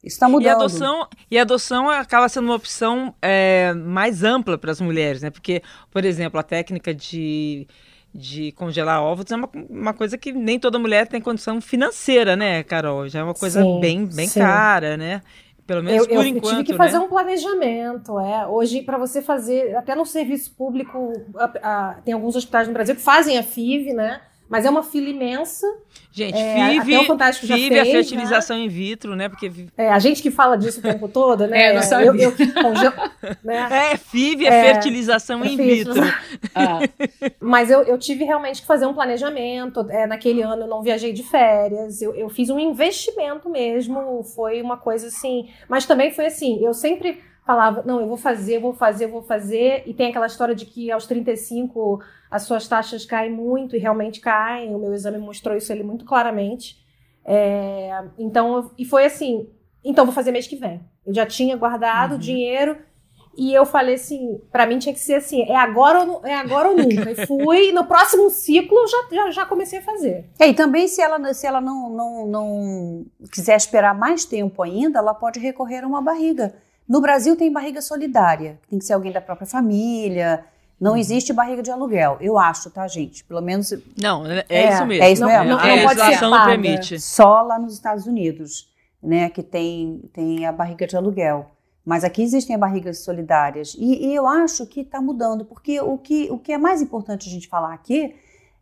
Isso 0.00 0.14
está 0.14 0.28
mudando. 0.28 0.46
E 0.46 0.48
a 0.48 0.52
adoção, 0.52 1.08
e 1.28 1.38
a 1.40 1.42
adoção 1.42 1.90
acaba 1.90 2.28
sendo 2.28 2.44
uma 2.44 2.54
opção 2.54 3.12
é, 3.20 3.72
mais 3.74 4.22
ampla 4.22 4.56
para 4.56 4.70
as 4.70 4.80
mulheres, 4.80 5.22
né? 5.22 5.30
Porque, 5.30 5.60
por 5.90 6.04
exemplo, 6.04 6.38
a 6.38 6.44
técnica 6.44 6.94
de, 6.94 7.66
de 8.14 8.52
congelar 8.52 9.02
ovos 9.02 9.28
é 9.32 9.34
uma, 9.34 9.50
uma 9.68 9.92
coisa 9.92 10.16
que 10.16 10.30
nem 10.30 10.60
toda 10.60 10.78
mulher 10.78 11.08
tem 11.08 11.20
condição 11.20 11.60
financeira, 11.60 12.36
né, 12.36 12.62
Carol? 12.62 13.08
Já 13.08 13.18
é 13.18 13.24
uma 13.24 13.34
coisa 13.34 13.60
Sim, 13.60 13.80
bem, 13.80 14.06
bem 14.06 14.28
sim. 14.28 14.38
cara, 14.38 14.96
né? 14.96 15.20
Pelo 15.68 15.82
menos 15.82 15.98
Eu, 15.98 16.04
eu- 16.04 16.16
por 16.16 16.24
eu 16.24 16.28
enquanto, 16.36 16.50
tive 16.50 16.64
que 16.64 16.74
fazer 16.74 16.98
né? 16.98 17.04
um 17.04 17.08
planejamento. 17.08 18.18
É. 18.18 18.46
Hoje, 18.46 18.80
para 18.82 18.96
você 18.96 19.20
fazer, 19.20 19.76
até 19.76 19.94
no 19.94 20.06
serviço 20.06 20.50
público, 20.56 21.12
a- 21.36 21.52
a- 21.62 21.94
tem 22.02 22.14
alguns 22.14 22.34
hospitais 22.34 22.66
no 22.66 22.72
Brasil 22.72 22.96
que 22.96 23.02
fazem 23.02 23.36
a 23.36 23.42
FIV, 23.42 23.92
né? 23.92 24.18
Mas 24.48 24.64
é 24.64 24.70
uma 24.70 24.82
fila 24.82 25.08
imensa. 25.08 25.66
Gente, 26.10 26.36
É, 26.36 26.70
FIV, 26.80 26.94
até 26.94 27.04
o 27.04 27.06
Fantástico 27.06 27.46
já 27.46 27.54
FIV 27.54 27.74
é 27.76 27.84
fez, 27.84 28.08
fertilização 28.08 28.58
in 28.58 28.68
vitro, 28.68 29.14
né? 29.14 29.28
Porque 29.28 29.50
É, 29.76 29.90
a 29.90 29.98
gente 29.98 30.22
que 30.22 30.30
fala 30.30 30.56
disso 30.56 30.80
o 30.80 30.82
tempo 30.82 31.08
todo, 31.08 31.46
né? 31.46 31.58
É, 31.68 31.70
eu 31.70 31.74
não 31.74 31.82
sabia. 31.82 32.06
eu, 32.06 32.14
eu 32.14 32.32
que 32.32 32.46
congelo, 32.52 32.94
né? 33.44 33.68
é 33.92 33.96
FIV 33.96 34.46
é, 34.46 34.48
É, 34.48 34.72
fertilização 34.72 35.44
in 35.44 35.56
fiz, 35.56 35.78
vitro. 35.78 36.02
Ah, 36.54 36.78
Mas 37.40 37.70
eu, 37.70 37.82
eu 37.82 37.98
tive 37.98 38.24
realmente 38.24 38.62
que 38.62 38.66
fazer 38.66 38.86
um 38.86 38.94
planejamento. 38.94 39.86
É, 39.90 40.06
naquele 40.06 40.42
ano 40.42 40.62
eu 40.62 40.68
não 40.68 40.82
viajei 40.82 41.12
de 41.12 41.22
férias. 41.22 42.00
Eu, 42.00 42.14
eu 42.14 42.28
fiz 42.28 42.48
um 42.50 42.58
investimento 42.58 43.48
mesmo. 43.50 44.22
Foi 44.34 44.62
uma 44.62 44.76
coisa 44.76 45.08
assim. 45.08 45.48
Mas 45.68 45.84
também 45.84 46.10
foi 46.10 46.26
assim: 46.26 46.64
eu 46.64 46.72
sempre 46.72 47.20
falava, 47.46 47.82
não, 47.86 47.98
eu 48.00 48.06
vou 48.06 48.16
fazer, 48.18 48.56
eu 48.56 48.60
vou 48.60 48.74
fazer, 48.74 49.04
eu 49.06 49.10
vou 49.10 49.22
fazer. 49.22 49.82
E 49.86 49.94
tem 49.94 50.08
aquela 50.10 50.26
história 50.26 50.54
de 50.54 50.66
que 50.66 50.90
aos 50.90 51.06
35 51.06 52.00
as 52.30 52.42
suas 52.42 52.68
taxas 52.68 53.04
caem 53.06 53.32
muito, 53.32 53.76
e 53.76 53.78
realmente 53.78 54.20
caem. 54.20 54.74
O 54.74 54.78
meu 54.78 54.92
exame 54.94 55.18
mostrou 55.18 55.56
isso 55.56 55.72
ali 55.72 55.82
muito 55.82 56.04
claramente. 56.04 56.76
É, 57.24 58.04
então, 58.18 58.70
e 58.78 58.84
foi 58.84 59.04
assim: 59.04 59.48
então 59.84 60.04
vou 60.04 60.14
fazer 60.14 60.32
mês 60.32 60.46
que 60.46 60.56
vem. 60.56 60.80
Eu 61.06 61.14
já 61.14 61.26
tinha 61.26 61.56
guardado 61.56 62.16
o 62.16 62.18
dinheiro. 62.18 62.76
E 63.36 63.54
eu 63.54 63.64
falei 63.64 63.94
assim, 63.94 64.40
pra 64.50 64.66
mim 64.66 64.80
tinha 64.80 64.92
que 64.92 64.98
ser 64.98 65.14
assim, 65.14 65.42
é 65.42 65.54
agora 65.54 66.02
ou, 66.02 66.26
é 66.26 66.34
agora 66.34 66.70
ou 66.70 66.76
nunca. 66.76 67.08
E 67.12 67.14
fui, 67.24 67.70
no 67.70 67.84
próximo 67.84 68.28
ciclo 68.30 68.76
já, 68.88 69.14
já, 69.14 69.30
já 69.30 69.46
comecei 69.46 69.78
a 69.78 69.82
fazer. 69.82 70.28
É, 70.40 70.48
e 70.48 70.54
também, 70.54 70.88
se 70.88 71.00
ela, 71.00 71.32
se 71.32 71.46
ela 71.46 71.60
não, 71.60 71.88
não, 71.88 72.26
não 72.26 73.06
quiser 73.30 73.56
esperar 73.56 73.94
mais 73.94 74.24
tempo 74.24 74.60
ainda, 74.60 74.98
ela 74.98 75.14
pode 75.14 75.38
recorrer 75.38 75.84
a 75.84 75.86
uma 75.86 76.02
barriga. 76.02 76.56
No 76.88 77.00
Brasil 77.00 77.36
tem 77.36 77.52
barriga 77.52 77.80
solidária, 77.80 78.58
tem 78.68 78.80
que 78.80 78.84
ser 78.84 78.94
alguém 78.94 79.12
da 79.12 79.20
própria 79.20 79.46
família. 79.46 80.44
Não 80.80 80.96
existe 80.96 81.32
barriga 81.32 81.60
de 81.62 81.70
aluguel, 81.70 82.18
eu 82.20 82.38
acho, 82.38 82.70
tá, 82.70 82.86
gente? 82.86 83.24
Pelo 83.24 83.40
menos 83.40 83.72
Não, 84.00 84.24
é, 84.26 84.44
É, 84.48 84.72
isso 84.74 84.86
mesmo. 84.86 85.04
é 85.04 85.12
isso 85.12 85.22
Não- 85.22 85.28
mesmo. 85.28 85.44
não- 85.50 85.58
a 85.58 85.66
não 85.76 85.82
pode 85.84 86.00
ser 86.00 86.20
não 86.22 86.30
paga. 86.30 86.46
permite. 86.50 87.00
só 87.00 87.42
lá 87.42 87.58
nos 87.58 87.74
Estados 87.74 88.06
Unidos, 88.06 88.72
né, 89.02 89.28
que 89.28 89.42
tem, 89.42 90.08
tem 90.12 90.46
a 90.46 90.52
barriga 90.52 90.86
de 90.86 90.96
aluguel. 90.96 91.50
Mas 91.84 92.04
aqui 92.04 92.22
existem 92.22 92.56
barrigas 92.58 92.98
solidárias. 92.98 93.74
E, 93.78 94.06
e 94.08 94.14
eu 94.14 94.26
acho 94.26 94.66
que 94.66 94.80
está 94.82 95.00
mudando, 95.00 95.44
porque 95.44 95.80
o 95.80 95.96
que, 95.98 96.30
o 96.30 96.38
que 96.38 96.52
é 96.52 96.58
mais 96.58 96.82
importante 96.82 97.28
a 97.28 97.32
gente 97.32 97.48
falar 97.48 97.72
aqui 97.72 98.14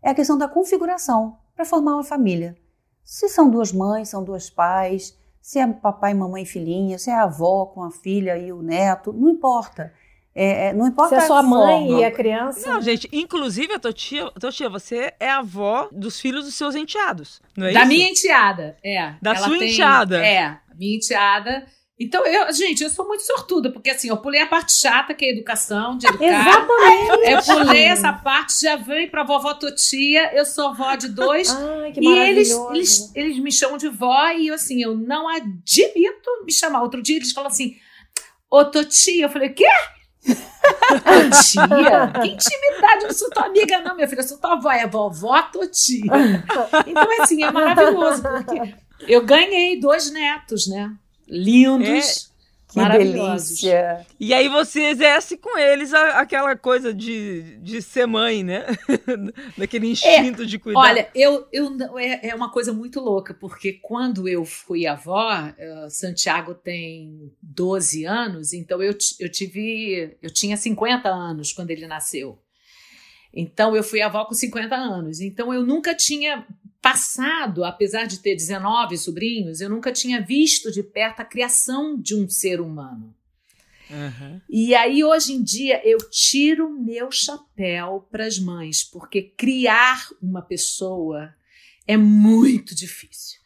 é 0.03 0.11
a 0.11 0.15
questão 0.15 0.39
da 0.39 0.47
configuração 0.49 1.37
para 1.55 1.65
formar 1.65 1.95
uma 1.95 2.05
família. 2.05 2.57
Se 3.05 3.29
são 3.29 3.51
duas 3.51 3.73
mães, 3.73 4.09
são 4.09 4.23
dois 4.23 4.49
pais, 4.49 5.17
se 5.43 5.59
é 5.59 5.67
papai, 5.67 6.15
mamãe 6.15 6.45
e 6.45 6.47
filhinha, 6.47 6.99
se 6.99 7.11
é 7.11 7.15
a 7.15 7.25
avó 7.25 7.67
com 7.67 7.83
a 7.83 7.91
filha 7.91 8.39
e 8.39 8.53
o 8.53 8.63
neto, 8.63 9.13
não 9.13 9.29
importa. 9.31 9.93
É, 10.39 10.67
é, 10.69 10.73
não 10.75 10.87
importa 10.87 11.17
Se 11.19 11.25
é 11.25 11.27
só 11.27 11.39
a 11.39 11.43
mãe 11.43 11.87
forma. 11.87 12.01
e 12.01 12.05
a 12.05 12.11
criança. 12.11 12.71
Não, 12.71 12.83
gente, 12.83 13.09
inclusive 13.11 13.73
a 13.73 13.79
Totia, 13.79 14.31
Totia, 14.39 14.69
você 14.69 15.15
é 15.19 15.31
a 15.31 15.39
avó 15.39 15.89
dos 15.91 16.21
filhos 16.21 16.45
dos 16.45 16.55
seus 16.55 16.75
enteados, 16.75 17.41
não 17.57 17.67
é 17.67 17.73
da 17.73 17.81
isso? 17.81 17.89
minha 17.89 18.11
enteada, 18.11 18.77
é. 18.85 19.15
Da 19.23 19.31
Ela 19.31 19.47
sua 19.49 19.59
tem- 19.59 19.73
enteada. 19.73 20.19
É, 20.27 20.59
minha 20.79 20.97
enteada. 20.97 21.67
Então, 21.99 22.27
eu, 22.27 22.53
gente, 22.53 22.85
eu 22.85 22.91
sou 22.91 23.09
muito 23.09 23.23
sortuda, 23.25 23.71
porque 23.73 23.89
assim, 23.89 24.11
eu 24.11 24.19
pulei 24.19 24.43
a 24.43 24.47
parte 24.47 24.73
chata, 24.75 25.15
que 25.15 25.25
é 25.25 25.29
a 25.29 25.33
educação, 25.33 25.97
de 25.97 26.07
educar. 26.07 26.27
Exatamente. 26.27 27.31
Eu 27.31 27.43
pulei 27.65 27.85
essa 27.85 28.13
parte, 28.13 28.61
já 28.61 28.77
veio 28.77 29.11
pra 29.11 29.25
vovó 29.25 29.55
Totia, 29.55 30.31
eu 30.37 30.45
sou 30.45 30.75
vó 30.75 30.95
de 30.97 31.09
dois. 31.09 31.49
Ai, 31.49 31.93
que 31.93 32.01
e 32.01 32.07
eles, 32.07 32.51
eles, 32.75 33.11
eles 33.15 33.39
me 33.39 33.51
chamam 33.51 33.79
de 33.79 33.89
vó 33.89 34.29
e 34.33 34.51
assim, 34.51 34.83
eu 34.83 34.95
não 34.95 35.27
admito 35.27 36.45
me 36.45 36.53
chamar. 36.53 36.83
Outro 36.83 37.01
dia 37.01 37.17
eles 37.17 37.33
falam 37.33 37.49
assim, 37.51 37.77
ô 38.51 38.63
Totia, 38.67 39.25
eu 39.25 39.31
falei, 39.31 39.49
quê? 39.49 39.65
Totia? 41.05 42.13
Que 42.21 42.29
intimidade, 42.29 43.03
eu 43.03 43.09
não 43.09 43.15
sou 43.15 43.31
tua 43.31 43.47
amiga 43.47 43.81
não, 43.81 43.95
minha 43.95 44.09
filha, 44.09 44.21
eu 44.21 44.25
sou 44.25 44.39
tua 44.39 44.53
avó, 44.53 44.71
é 44.71 44.87
vovó 44.87 45.41
Totia. 45.43 46.05
Então, 46.87 47.09
assim, 47.21 47.43
é 47.43 47.51
maravilhoso, 47.51 48.23
porque 48.23 48.75
eu 49.07 49.25
ganhei 49.25 49.81
dois 49.81 50.11
netos, 50.11 50.67
né? 50.67 50.93
Lindos, 51.29 52.31
Que 52.77 52.99
delícia. 52.99 54.07
E 54.21 54.35
aí 54.35 54.49
você 54.49 54.83
exerce 54.87 55.37
com 55.37 55.59
eles 55.59 55.93
a- 55.95 56.21
aquela 56.21 56.55
coisa 56.57 56.93
de, 56.93 57.57
de 57.59 57.81
ser 57.81 58.07
mãe, 58.07 58.45
né? 58.45 58.65
Daquele 59.57 59.89
instinto 59.89 60.45
de 60.47 60.59
cuidar. 60.59 60.81
Olha, 60.81 61.09
eu, 61.15 61.47
eu 61.53 61.99
é, 61.99 62.29
é 62.29 62.35
uma 62.35 62.51
coisa 62.51 62.73
muito 62.73 63.01
louca, 63.01 63.33
porque 63.35 63.73
quando 63.75 64.29
eu 64.29 64.45
fui 64.45 64.87
avó, 64.87 65.33
eh, 65.59 65.89
Santiago 65.91 66.55
tem 66.55 67.33
12 67.43 68.05
anos, 68.05 68.53
então 68.53 68.83
eu, 68.83 68.97
eu 69.21 69.31
tive. 69.31 70.17
Eu 70.23 70.31
tinha 70.33 70.57
50 70.57 71.09
anos 71.09 71.53
quando 71.53 71.71
ele 71.71 71.87
nasceu. 71.87 72.39
Então 73.33 73.77
eu 73.77 73.83
fui 73.83 74.01
avó 74.01 74.25
com 74.25 74.35
50 74.35 74.75
anos. 74.75 75.21
Então 75.21 75.53
eu 75.53 75.63
nunca 75.63 75.95
tinha 75.95 76.47
passado, 76.81 77.65
apesar 77.65 78.07
de 78.07 78.21
ter 78.21 78.35
19 78.35 78.97
sobrinhos, 78.97 79.61
eu 79.61 79.69
nunca 79.69 79.93
tinha 79.93 80.21
visto 80.21 80.71
de 80.71 80.83
perto 80.83 81.21
a 81.21 81.25
criação 81.25 82.01
de 82.01 82.15
um 82.15 82.29
ser 82.29 82.61
humano. 82.61 83.15
Aham. 83.91 84.41
E 84.49 84.75
aí, 84.75 85.05
hoje 85.05 85.33
em 85.33 85.43
dia, 85.43 85.81
eu 85.85 85.99
tiro 86.11 86.69
meu 86.71 87.11
chapéu 87.11 88.07
para 88.11 88.27
as 88.27 88.39
mães, 88.39 88.83
porque 88.83 89.23
criar 89.23 90.09
uma 90.21 90.43
pessoa 90.43 91.35
é 91.87 91.97
muito 91.97 92.75
difícil. 92.75 93.41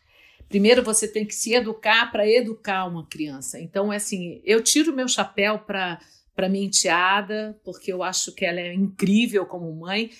Primeiro, 0.48 0.82
você 0.82 1.06
tem 1.06 1.24
que 1.24 1.34
se 1.34 1.54
educar 1.54 2.10
para 2.10 2.28
educar 2.28 2.86
uma 2.86 3.06
criança. 3.06 3.60
Então, 3.60 3.92
é 3.92 3.96
assim, 3.96 4.40
eu 4.44 4.62
tiro 4.62 4.94
meu 4.94 5.06
chapéu 5.06 5.58
para 5.58 6.00
para 6.40 6.48
minha 6.48 6.64
enteada, 6.64 7.60
porque 7.62 7.92
eu 7.92 8.02
acho 8.02 8.32
que 8.34 8.46
ela 8.46 8.60
é 8.60 8.72
incrível 8.72 9.44
como 9.44 9.70
mãe. 9.74 10.10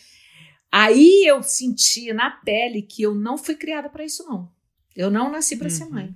Aí 0.73 1.25
eu 1.27 1.43
senti 1.43 2.13
na 2.13 2.31
pele 2.31 2.83
que 2.83 3.03
eu 3.03 3.15
não 3.15 3.37
fui 3.37 3.55
criada 3.57 3.89
para 3.89 4.05
isso, 4.05 4.25
não. 4.29 4.51
Eu 4.95 5.11
não 5.11 5.31
nasci 5.31 5.57
para 5.57 5.69
ser 5.71 5.85
Uhum. 5.85 5.91
mãe. 5.91 6.15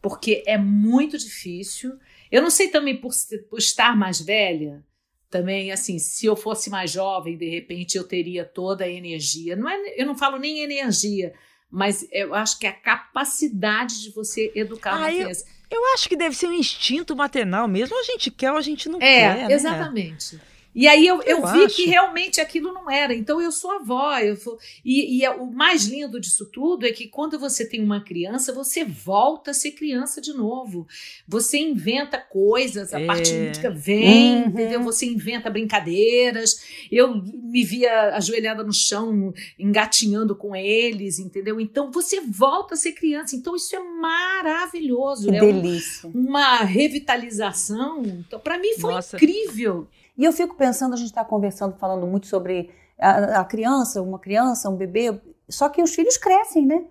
Porque 0.00 0.42
é 0.46 0.56
muito 0.58 1.16
difícil. 1.18 1.98
Eu 2.30 2.42
não 2.42 2.50
sei 2.50 2.68
também 2.68 3.00
por, 3.00 3.12
por 3.48 3.58
estar 3.58 3.96
mais 3.96 4.20
velha, 4.20 4.84
também 5.30 5.72
assim, 5.72 5.98
se 5.98 6.26
eu 6.26 6.36
fosse 6.36 6.70
mais 6.70 6.90
jovem, 6.90 7.36
de 7.36 7.48
repente 7.48 7.96
eu 7.96 8.04
teria 8.04 8.44
toda 8.44 8.84
a 8.84 8.88
energia. 8.88 9.56
Não 9.56 9.68
é, 9.68 9.94
eu 10.00 10.06
não 10.06 10.16
falo 10.16 10.38
nem 10.38 10.60
energia, 10.60 11.32
mas 11.70 12.06
eu 12.12 12.34
acho 12.34 12.58
que 12.58 12.66
é 12.66 12.70
a 12.70 12.72
capacidade 12.72 14.02
de 14.02 14.10
você 14.10 14.52
educar 14.54 14.94
uma 14.96 15.06
Ah, 15.06 15.12
eu- 15.12 15.24
criança. 15.24 15.44
Eu 15.70 15.84
acho 15.92 16.08
que 16.08 16.16
deve 16.16 16.34
ser 16.34 16.46
um 16.46 16.54
instinto 16.54 17.14
maternal 17.14 17.68
mesmo. 17.68 17.98
A 17.98 18.02
gente 18.02 18.30
quer 18.30 18.50
ou 18.52 18.56
a 18.56 18.62
gente 18.62 18.88
não 18.88 18.98
É, 19.02 19.18
quer. 19.36 19.48
né? 19.48 19.54
exatamente. 19.54 20.40
E 20.80 20.86
aí 20.86 21.04
eu, 21.04 21.20
eu, 21.22 21.38
Eu 21.38 21.46
vi 21.52 21.64
acho. 21.64 21.74
que 21.74 21.86
realmente 21.86 22.40
aquilo 22.40 22.72
não 22.72 22.88
era. 22.88 23.12
Então 23.12 23.40
eu 23.40 23.50
sou 23.50 23.72
avó. 23.72 24.16
Eu 24.18 24.36
sou... 24.36 24.56
e, 24.84 25.18
e 25.18 25.24
é- 25.24 25.30
o 25.30 25.50
mais 25.50 25.86
lindo 25.86 26.20
disso 26.20 26.46
tudo 26.52 26.86
é 26.86 26.92
que 26.92 27.08
quando 27.08 27.36
você 27.36 27.68
tem 27.68 27.82
uma 27.82 28.00
criança, 28.04 28.52
você 28.52 28.84
volta 28.84 29.50
a 29.50 29.54
ser 29.54 29.72
criança 29.72 30.20
de 30.20 30.32
novo. 30.32 30.86
Você 31.26 31.58
inventa 31.58 32.16
coisas, 32.16 32.94
a 32.94 33.00
É. 33.00 33.06
parte 33.06 33.32
lúdica 33.36 33.70
vem, 33.70 34.42
Uhum. 34.42 34.48
entendeu? 34.50 34.80
Você 34.84 35.04
inventa 35.06 35.50
brincadeiras. 35.50 36.62
Eu 36.92 37.22
me 37.24 37.64
via 37.64 38.14
ajoelhada 38.14 38.62
no 38.62 38.72
chão, 38.72 39.34
engatinhando 39.58 40.36
com 40.36 40.54
eles, 40.54 41.18
entendeu? 41.18 41.60
Então 41.60 41.90
você 41.90 42.20
volta 42.20 42.74
a 42.74 42.76
ser 42.76 42.92
criança. 42.92 43.34
Então 43.34 43.56
isso 43.56 43.74
é 43.74 43.80
maravilhoso. 43.80 45.28
Que 45.28 45.36
é 45.36 45.42
um- 45.42 45.60
delícia. 45.60 46.08
uma 46.14 46.58
revitalização. 46.58 48.02
Então, 48.04 48.38
para 48.38 48.58
mim 48.58 48.74
foi 48.78 48.94
Nossa. 48.94 49.16
incrível. 49.16 49.88
E 50.18 50.24
eu 50.24 50.32
fico 50.32 50.56
pensando, 50.56 50.94
a 50.94 50.96
gente 50.96 51.10
está 51.10 51.24
conversando, 51.24 51.78
falando 51.78 52.04
muito 52.04 52.26
sobre 52.26 52.70
a, 52.98 53.40
a 53.40 53.44
criança, 53.44 54.02
uma 54.02 54.18
criança, 54.18 54.68
um 54.68 54.76
bebê, 54.76 55.18
só 55.48 55.68
que 55.68 55.80
os 55.80 55.94
filhos 55.94 56.16
crescem, 56.16 56.66
né? 56.66 56.84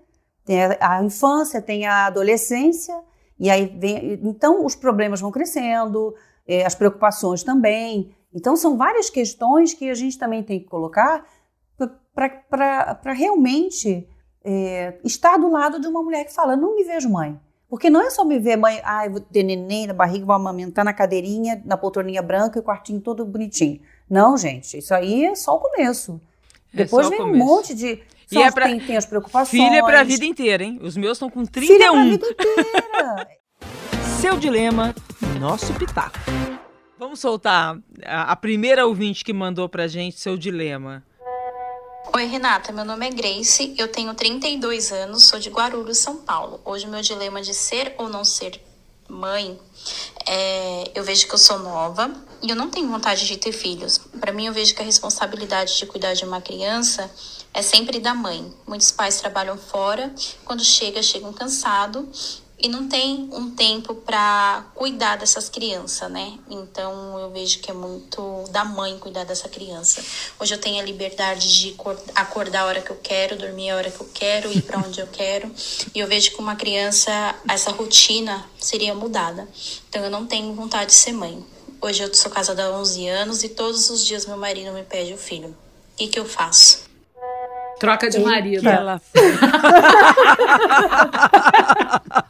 Tem 0.46 0.64
a, 0.64 0.78
a 0.80 1.04
infância, 1.04 1.62
tem 1.62 1.86
a 1.86 2.06
adolescência, 2.06 2.98
e 3.38 3.50
aí 3.50 3.66
vem. 3.78 4.14
Então 4.24 4.66
os 4.66 4.76
problemas 4.76 5.20
vão 5.20 5.30
crescendo, 5.30 6.16
eh, 6.48 6.66
as 6.66 6.74
preocupações 6.74 7.44
também. 7.44 8.16
Então 8.34 8.56
são 8.56 8.78
várias 8.78 9.10
questões 9.10 9.74
que 9.74 9.90
a 9.90 9.94
gente 9.94 10.18
também 10.18 10.42
tem 10.42 10.62
que 10.62 10.66
colocar 10.66 11.26
para 12.50 13.14
realmente 13.14 14.10
eh, 14.44 14.98
estar 15.04 15.38
do 15.38 15.52
lado 15.52 15.82
de 15.82 15.88
uma 15.88 16.02
mulher 16.02 16.24
que 16.24 16.34
fala: 16.34 16.56
não 16.56 16.76
me 16.76 16.86
vejo 16.86 17.10
mãe. 17.10 17.38
Porque 17.70 17.90
não 17.90 18.02
é 18.02 18.10
só 18.10 18.24
me 18.24 18.40
ver 18.40 18.56
mãe, 18.56 18.80
ah, 18.84 19.06
eu 19.06 19.12
vou 19.12 19.20
ter 19.20 19.44
neném 19.44 19.88
na 19.88 19.94
barriga, 19.94 20.26
vou 20.26 20.34
amamentar 20.36 20.86
na 20.86 20.94
cadeirinha, 20.94 21.62
na 21.66 21.76
poltroninha 21.78 22.22
branca 22.22 22.58
e 22.58 22.62
o 22.62 22.64
quartinho 22.64 23.02
todo 23.02 23.26
bonitinho. 23.26 23.82
Não, 24.10 24.38
gente, 24.38 24.78
isso 24.78 24.94
aí 24.94 25.26
é 25.26 25.36
só 25.36 25.56
o 25.56 25.60
começo. 25.60 26.22
É 26.74 26.78
Depois 26.78 27.10
vem 27.10 27.20
um 27.22 27.26
começo. 27.26 27.46
monte 27.46 27.74
de. 27.76 28.00
E 28.32 28.34
só 28.36 28.42
é 28.46 28.52
pra- 28.52 28.68
tem, 28.68 28.80
tem 28.80 28.96
as 28.98 29.06
preocupações. 29.06 29.50
Filho 29.50 29.76
é 29.76 29.82
pra 29.82 30.04
vida 30.04 30.26
inteira, 30.26 30.64
hein? 30.64 30.80
Os 30.82 30.96
meus 30.96 31.14
estão 31.18 31.30
com 31.30 31.46
Filho 31.46 31.74
é 31.74 31.78
pra 31.78 31.92
31. 31.92 32.10
vida 32.10 32.28
inteira. 32.28 33.28
Seu 34.22 34.38
dilema, 34.38 34.96
nosso 35.40 35.74
pitaco. 35.74 36.18
Vamos 36.98 37.20
soltar 37.20 37.78
a, 38.06 38.32
a 38.32 38.36
primeira 38.36 38.88
ouvinte 38.88 39.24
que 39.24 39.32
mandou 39.32 39.70
pra 39.70 39.88
gente 39.88 40.20
seu 40.20 40.36
dilema. 40.36 41.04
Oi, 42.14 42.26
Renata. 42.26 42.72
Meu 42.72 42.86
nome 42.86 43.06
é 43.06 43.10
Grace, 43.10 43.76
eu 43.78 43.88
tenho 43.88 44.14
32 44.14 44.92
anos, 44.92 45.26
sou 45.26 45.40
de 45.40 45.50
Guarulhos, 45.50 46.00
São 46.00 46.18
Paulo. 46.18 46.60
Hoje, 46.64 46.88
meu 46.88 47.02
dilema 47.02 47.42
de 47.42 47.54
ser 47.54 47.94
ou 47.98 48.08
não 48.08 48.24
ser 48.24 48.60
mãe 49.08 49.60
é: 50.26 50.92
eu 50.96 51.04
vejo 51.04 51.28
que 51.28 51.34
eu 51.34 51.38
sou 51.38 51.60
nova 51.60 52.12
e 52.42 52.50
eu 52.50 52.56
não 52.56 52.70
tenho 52.70 52.88
vontade 52.88 53.28
de 53.28 53.38
ter 53.38 53.52
filhos. 53.52 54.00
Para 54.20 54.32
mim, 54.32 54.48
eu 54.48 54.54
vejo 54.54 54.74
que 54.74 54.82
a 54.82 54.86
responsabilidade 54.86 55.78
de 55.78 55.86
cuidar 55.86 56.14
de 56.14 56.24
uma 56.24 56.42
criança 56.42 57.12
é 57.54 57.62
sempre 57.62 58.00
da 58.00 58.16
mãe. 58.16 58.52
Muitos 58.66 58.92
pais 58.92 59.20
trabalham 59.20 59.58
fora, 59.58 60.14
quando 60.46 60.64
chega, 60.64 61.04
chegam 61.04 61.32
cansados 61.34 62.42
e 62.60 62.68
não 62.68 62.88
tem 62.88 63.30
um 63.32 63.52
tempo 63.52 63.94
para 63.94 64.66
cuidar 64.74 65.18
dessas 65.18 65.48
crianças, 65.48 66.10
né? 66.10 66.40
Então 66.50 67.20
eu 67.20 67.30
vejo 67.30 67.60
que 67.60 67.70
é 67.70 67.74
muito 67.74 68.46
da 68.52 68.66
mãe 68.66 68.98
cuidar 68.98 69.26
dessa 69.26 69.48
criança. 69.48 70.04
Hoje 70.40 70.56
eu 70.56 70.60
tenho 70.60 70.82
a 70.82 70.84
liberdade 70.84 71.54
de 71.54 71.76
acordar 72.16 72.62
a 72.62 72.66
hora 72.66 72.82
que 72.82 72.90
eu 72.90 73.00
quero, 73.02 73.38
dormir 73.38 73.70
a 73.70 73.76
hora 73.76 73.92
que 73.92 74.02
eu 74.02 74.10
quero, 74.12 74.52
ir 74.52 74.64
para 74.64 74.80
onde 74.80 75.00
eu 75.00 75.08
quero. 75.08 75.52
E 75.94 76.00
eu 76.00 76.08
vejo 76.08 76.32
que 76.32 76.40
uma 76.40 76.56
criança 76.56 77.36
essa 77.48 77.72
rotina 77.72 78.44
seria 78.60 78.96
mudada. 78.96 79.48
Então 79.90 80.04
eu 80.04 80.10
não 80.10 80.26
tenho 80.26 80.54
vontade 80.56 80.88
de 80.88 80.96
ser 80.96 81.14
mãe. 81.14 81.46
Hoje 81.80 82.02
eu 82.02 82.12
sou 82.12 82.32
casada 82.32 82.66
há 82.66 82.72
11 82.72 83.08
anos 83.08 83.44
e 83.44 83.50
todos 83.50 83.92
os 83.92 84.04
dias 84.04 84.26
meu 84.26 84.38
marido 84.38 84.72
me 84.74 84.84
pede 84.84 85.14
o 85.14 85.18
filho. 85.18 85.50
O 85.50 85.98
que, 85.98 86.08
que 86.08 86.20
eu 86.20 86.26
faço? 86.26 86.88
Troca 87.80 88.10
de 88.10 88.20
marido. 88.20 88.68
Ela... 88.68 89.00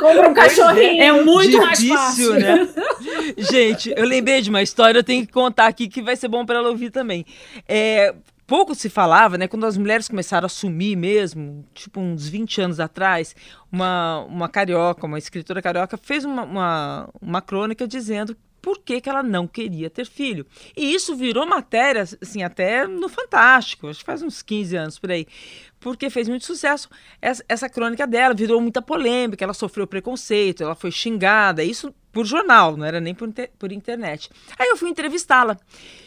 Compra 0.00 0.28
um 0.28 0.34
cachorrinho. 0.34 1.02
É 1.02 1.12
muito 1.12 1.58
Difícil, 1.58 1.64
mais 1.64 1.88
fácil. 1.88 2.34
Né? 2.34 2.68
Gente, 3.38 3.92
eu 3.96 4.04
lembrei 4.04 4.40
de 4.40 4.50
uma 4.50 4.62
história, 4.62 4.98
eu 4.98 5.04
tenho 5.04 5.26
que 5.26 5.32
contar 5.32 5.66
aqui 5.66 5.88
que 5.88 6.02
vai 6.02 6.16
ser 6.16 6.28
bom 6.28 6.44
para 6.44 6.58
ela 6.58 6.68
ouvir 6.68 6.90
também. 6.90 7.24
É, 7.66 8.14
pouco 8.46 8.74
se 8.74 8.88
falava, 8.88 9.36
né? 9.36 9.46
Quando 9.46 9.66
as 9.66 9.76
mulheres 9.76 10.08
começaram 10.08 10.46
a 10.46 10.48
sumir 10.48 10.96
mesmo, 10.96 11.64
tipo 11.74 12.00
uns 12.00 12.28
20 12.28 12.62
anos 12.62 12.80
atrás, 12.80 13.34
uma, 13.70 14.24
uma 14.24 14.48
carioca, 14.48 15.06
uma 15.06 15.18
escritora 15.18 15.62
carioca, 15.62 15.96
fez 15.96 16.24
uma, 16.24 16.42
uma, 16.42 17.08
uma 17.20 17.42
crônica 17.42 17.86
dizendo 17.86 18.36
por 18.60 18.78
que, 18.78 19.00
que 19.00 19.08
ela 19.08 19.22
não 19.22 19.46
queria 19.46 19.88
ter 19.88 20.06
filho. 20.06 20.46
E 20.76 20.94
isso 20.94 21.16
virou 21.16 21.46
matéria, 21.46 22.02
assim, 22.02 22.42
até 22.42 22.86
no 22.86 23.08
Fantástico, 23.08 23.88
acho 23.88 24.00
que 24.00 24.04
faz 24.04 24.22
uns 24.22 24.42
15 24.42 24.76
anos 24.76 24.98
por 24.98 25.10
aí, 25.10 25.26
porque 25.80 26.10
fez 26.10 26.28
muito 26.28 26.44
sucesso. 26.44 26.88
Essa, 27.20 27.44
essa 27.48 27.68
crônica 27.68 28.06
dela 28.06 28.34
virou 28.34 28.60
muita 28.60 28.82
polêmica, 28.82 29.44
ela 29.44 29.54
sofreu 29.54 29.86
preconceito, 29.86 30.62
ela 30.62 30.74
foi 30.74 30.90
xingada, 30.90 31.62
isso 31.62 31.94
por 32.12 32.26
jornal, 32.26 32.76
não 32.76 32.84
era 32.84 33.00
nem 33.00 33.14
por, 33.14 33.28
por 33.58 33.72
internet. 33.72 34.30
Aí 34.58 34.68
eu 34.68 34.76
fui 34.76 34.90
entrevistá-la, 34.90 35.56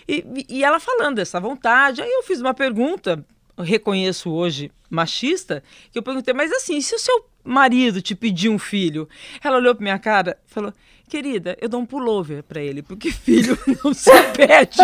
e, 0.08 0.46
e 0.50 0.64
ela 0.64 0.80
falando 0.80 1.16
dessa 1.16 1.40
vontade, 1.40 2.02
aí 2.02 2.10
eu 2.10 2.24
fiz 2.24 2.42
uma 2.42 2.54
pergunta, 2.54 3.26
reconheço 3.58 4.30
hoje 4.30 4.72
machista, 4.90 5.64
que 5.92 5.98
eu 5.98 6.04
perguntei, 6.04 6.34
mas 6.34 6.52
assim, 6.52 6.82
se 6.82 6.94
o 6.94 7.00
seu 7.00 7.32
marido 7.44 8.02
te 8.02 8.16
pedir 8.16 8.50
um 8.50 8.60
filho? 8.60 9.08
Ela 9.44 9.58
olhou 9.58 9.76
para 9.76 9.84
minha 9.84 10.00
cara 10.00 10.38
e 10.48 10.54
falou: 10.54 10.74
Querida, 11.12 11.58
eu 11.60 11.68
dou 11.68 11.82
um 11.82 11.86
pullover 11.86 12.42
para 12.42 12.62
ele, 12.62 12.82
porque 12.82 13.12
filho 13.12 13.60
não 13.84 13.94
se 13.94 14.10
pede. 14.34 14.80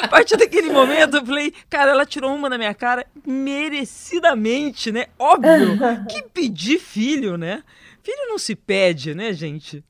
a 0.00 0.06
partir 0.06 0.36
daquele 0.36 0.70
momento, 0.70 1.16
eu 1.16 1.26
falei, 1.26 1.52
cara, 1.68 1.90
ela 1.90 2.06
tirou 2.06 2.32
uma 2.32 2.48
da 2.48 2.56
minha 2.56 2.72
cara 2.72 3.04
merecidamente, 3.26 4.92
né? 4.92 5.06
Óbvio 5.18 5.76
que 6.08 6.22
pedir 6.22 6.78
filho, 6.78 7.36
né? 7.36 7.64
Filho 8.00 8.28
não 8.28 8.38
se 8.38 8.54
pede, 8.54 9.12
né, 9.12 9.32
gente? 9.32 9.82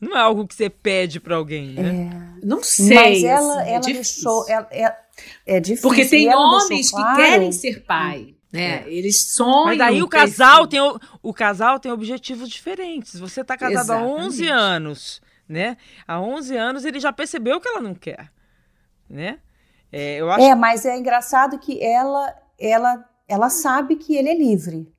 Não 0.00 0.16
é 0.16 0.20
algo 0.20 0.46
que 0.46 0.54
você 0.54 0.70
pede 0.70 1.18
para 1.18 1.34
alguém, 1.34 1.70
né? 1.70 2.38
É. 2.40 2.46
Não 2.46 2.62
sei. 2.62 2.94
Mas 2.94 3.24
ela, 3.24 3.60
assim, 3.60 3.70
é 3.70 3.74
ela 3.74 3.82
deixou. 3.82 4.48
Ela, 4.48 4.68
é, 4.70 4.94
é 5.46 5.58
difícil. 5.58 5.88
Porque 5.88 6.04
tem 6.04 6.32
homens 6.32 6.92
claro. 6.92 7.16
que 7.16 7.22
querem 7.24 7.50
ser 7.50 7.80
pai. 7.80 8.36
Né? 8.52 8.82
É. 8.82 8.92
Eles 8.92 9.30
sonham. 9.32 9.66
Mas 9.66 9.78
daí 9.78 10.02
o 10.02 10.08
casal 10.08 10.66
tem 10.66 10.80
o, 10.80 10.98
o 11.22 11.32
casal 11.32 11.78
tem 11.78 11.92
objetivos 11.92 12.48
diferentes. 12.48 13.18
Você 13.18 13.42
está 13.42 13.56
casado 13.56 13.84
Exatamente. 13.84 14.20
há 14.20 14.24
11 14.26 14.48
anos, 14.48 15.22
né? 15.48 15.76
Há 16.06 16.20
11 16.20 16.56
anos 16.56 16.84
ele 16.84 16.98
já 16.98 17.12
percebeu 17.12 17.60
que 17.60 17.68
ela 17.68 17.80
não 17.80 17.94
quer, 17.94 18.30
né? 19.08 19.38
É, 19.92 20.16
eu 20.16 20.30
acho... 20.30 20.44
é 20.44 20.54
mas 20.54 20.84
é 20.84 20.96
engraçado 20.96 21.58
que 21.58 21.82
ela, 21.82 22.34
ela, 22.58 23.04
ela 23.26 23.50
sabe 23.50 23.96
que 23.96 24.16
ele 24.16 24.28
é 24.28 24.34
livre 24.36 24.92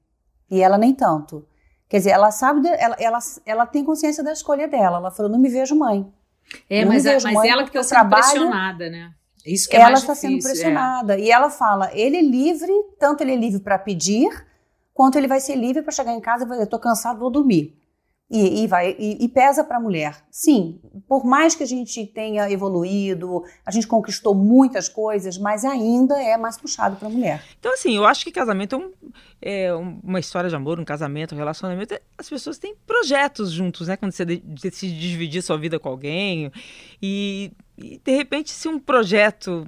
e 0.50 0.62
ela 0.62 0.78
nem 0.78 0.94
tanto. 0.94 1.48
Quer 1.88 1.98
dizer, 1.98 2.12
ela 2.12 2.32
sabe, 2.32 2.66
ela, 2.68 2.96
ela, 3.00 3.20
ela 3.46 3.66
tem 3.66 3.84
consciência 3.84 4.24
da 4.24 4.32
escolha 4.32 4.66
dela. 4.66 4.98
Ela 4.98 5.12
falou, 5.12 5.30
não 5.30 5.38
me 5.40 5.50
vejo 5.50 5.76
mãe. 5.76 6.10
É, 6.70 6.86
mas, 6.86 7.04
mas 7.04 7.46
ela 7.46 7.64
que 7.64 7.70
está 7.70 7.84
sendo 7.84 7.90
trabalho, 7.90 8.24
pressionada, 8.24 8.90
né? 8.90 9.14
Isso 9.46 9.70
que 9.70 9.76
é 9.76 9.82
ela 9.82 9.94
está 9.94 10.14
sendo 10.16 10.42
pressionada. 10.42 11.16
É. 11.16 11.22
E 11.22 11.32
ela 11.32 11.50
fala: 11.50 11.90
ele 11.94 12.18
é 12.18 12.22
livre, 12.22 12.72
tanto 13.00 13.22
ele 13.22 13.34
é 13.34 13.36
livre 13.36 13.60
para 13.60 13.78
pedir, 13.78 14.30
quanto 14.94 15.18
ele 15.18 15.28
vai 15.28 15.40
ser 15.40 15.56
livre 15.56 15.82
para 15.82 15.92
chegar 15.92 16.14
em 16.14 16.22
casa 16.22 16.46
e 16.46 16.48
dizer: 16.48 16.64
estou 16.64 16.80
cansado, 16.80 17.20
vou 17.20 17.32
dormir. 17.32 17.78
E, 18.34 18.64
e 18.64 18.68
vai 18.68 18.96
e, 18.98 19.26
e 19.26 19.28
pesa 19.28 19.62
para 19.62 19.76
a 19.76 19.80
mulher. 19.80 20.16
Sim, 20.32 20.80
por 21.06 21.26
mais 21.26 21.54
que 21.54 21.64
a 21.64 21.68
gente 21.68 22.08
tenha 22.08 22.50
evoluído, 22.50 23.44
a 23.66 23.72
gente 23.72 23.86
conquistou 23.86 24.34
muitas 24.34 24.88
coisas, 24.88 25.38
mas 25.38 25.66
ainda 25.66 26.18
é 26.18 26.38
mais 26.38 26.58
puxado 26.58 26.96
para 26.96 27.10
a 27.10 27.12
mulher. 27.12 27.44
Então, 27.60 27.74
assim, 27.74 27.94
eu 27.94 28.06
acho 28.06 28.24
que 28.24 28.32
casamento 28.32 28.76
é, 28.76 28.78
um, 28.78 28.92
é, 29.42 29.74
uma 30.02 30.18
história 30.18 30.50
de 30.50 30.56
amor, 30.56 30.80
um 30.80 30.86
casamento, 30.86 31.36
um 31.36 31.38
relacionamento. 31.38 31.94
As 32.18 32.30
pessoas 32.30 32.58
têm 32.58 32.74
projetos 32.88 33.52
juntos, 33.52 33.90
né? 33.90 33.98
Quando 33.98 34.14
você 34.14 34.24
decide 34.24 34.98
dividir 34.98 35.42
sua 35.42 35.58
vida 35.58 35.78
com 35.78 35.90
alguém. 35.90 36.54
E 37.02 37.52
e 37.82 38.02
de 38.04 38.16
repente, 38.16 38.52
se 38.52 38.68
um 38.68 38.80
projeto, 38.80 39.68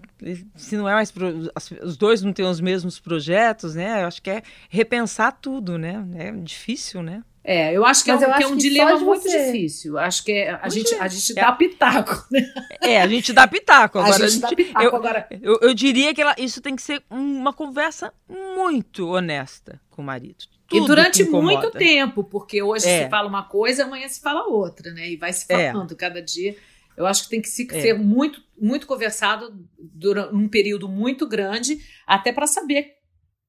se 0.56 0.78
não 0.78 0.88
é 0.88 0.94
mais 0.94 1.12
pro, 1.12 1.52
os 1.82 1.98
dois 1.98 2.22
não 2.22 2.32
têm 2.32 2.46
os 2.46 2.62
mesmos 2.62 3.00
projetos, 3.00 3.76
né? 3.76 4.04
Eu 4.04 4.08
acho 4.08 4.22
que 4.22 4.30
é 4.30 4.44
repensar 4.70 5.32
tudo, 5.32 5.78
né? 5.78 6.06
É 6.16 6.32
difícil, 6.32 7.02
né? 7.02 7.24
É, 7.46 7.74
eu 7.74 7.86
acho 7.86 8.06
que, 8.06 8.12
é, 8.12 8.16
um, 8.16 8.20
que 8.20 8.44
é 8.44 8.48
um 8.48 8.56
dilema 8.56 8.98
muito 9.00 9.24
você... 9.24 9.52
difícil. 9.52 9.98
Acho 9.98 10.24
que 10.24 10.32
é, 10.32 10.58
a, 10.62 10.70
gente, 10.70 10.96
a 10.96 11.08
gente 11.10 11.34
dá 11.34 11.52
pitaco, 11.52 12.26
né? 12.32 12.42
É, 12.80 13.02
a 13.02 13.08
gente 13.08 13.34
dá 13.34 13.46
pitaco. 13.46 14.00
Agora, 14.00 14.24
a 14.24 14.28
gente, 14.30 14.46
a 14.46 14.48
gente 14.48 14.56
dá 14.56 14.56
pitaco 14.56 14.86
eu, 14.86 14.96
agora. 14.96 15.28
Eu, 15.42 15.60
eu 15.62 15.74
diria 15.74 16.14
que 16.14 16.22
ela, 16.22 16.34
isso 16.38 16.62
tem 16.62 16.74
que 16.74 16.82
ser 16.82 17.04
uma 17.10 17.52
conversa 17.52 18.14
muito 18.30 19.10
honesta 19.10 19.82
com 19.90 20.02
o 20.02 20.06
marido. 20.06 20.46
Tudo 20.68 20.86
e 20.86 20.88
durante 20.88 21.24
muito 21.26 21.70
tempo, 21.72 22.24
porque 22.24 22.64
hoje 22.64 22.88
é. 22.88 23.04
se 23.04 23.10
fala 23.10 23.28
uma 23.28 23.44
coisa, 23.44 23.84
amanhã 23.84 24.08
se 24.08 24.22
fala 24.22 24.48
outra, 24.48 24.92
né? 24.94 25.10
E 25.10 25.18
vai 25.18 25.34
se 25.34 25.46
é. 25.50 25.72
falando 25.72 25.92
é. 25.92 25.96
cada 25.96 26.22
dia. 26.22 26.56
Eu 26.96 27.06
acho 27.06 27.24
que 27.24 27.30
tem 27.30 27.42
que 27.42 27.50
se, 27.50 27.68
é. 27.72 27.82
ser 27.82 27.94
muito, 27.94 28.44
muito 28.60 28.86
conversado 28.88 29.68
durante 29.80 30.34
um 30.36 30.48
período 30.48 30.88
muito 30.88 31.28
grande, 31.28 31.80
até 32.06 32.32
para 32.32 32.48
saber 32.48 32.94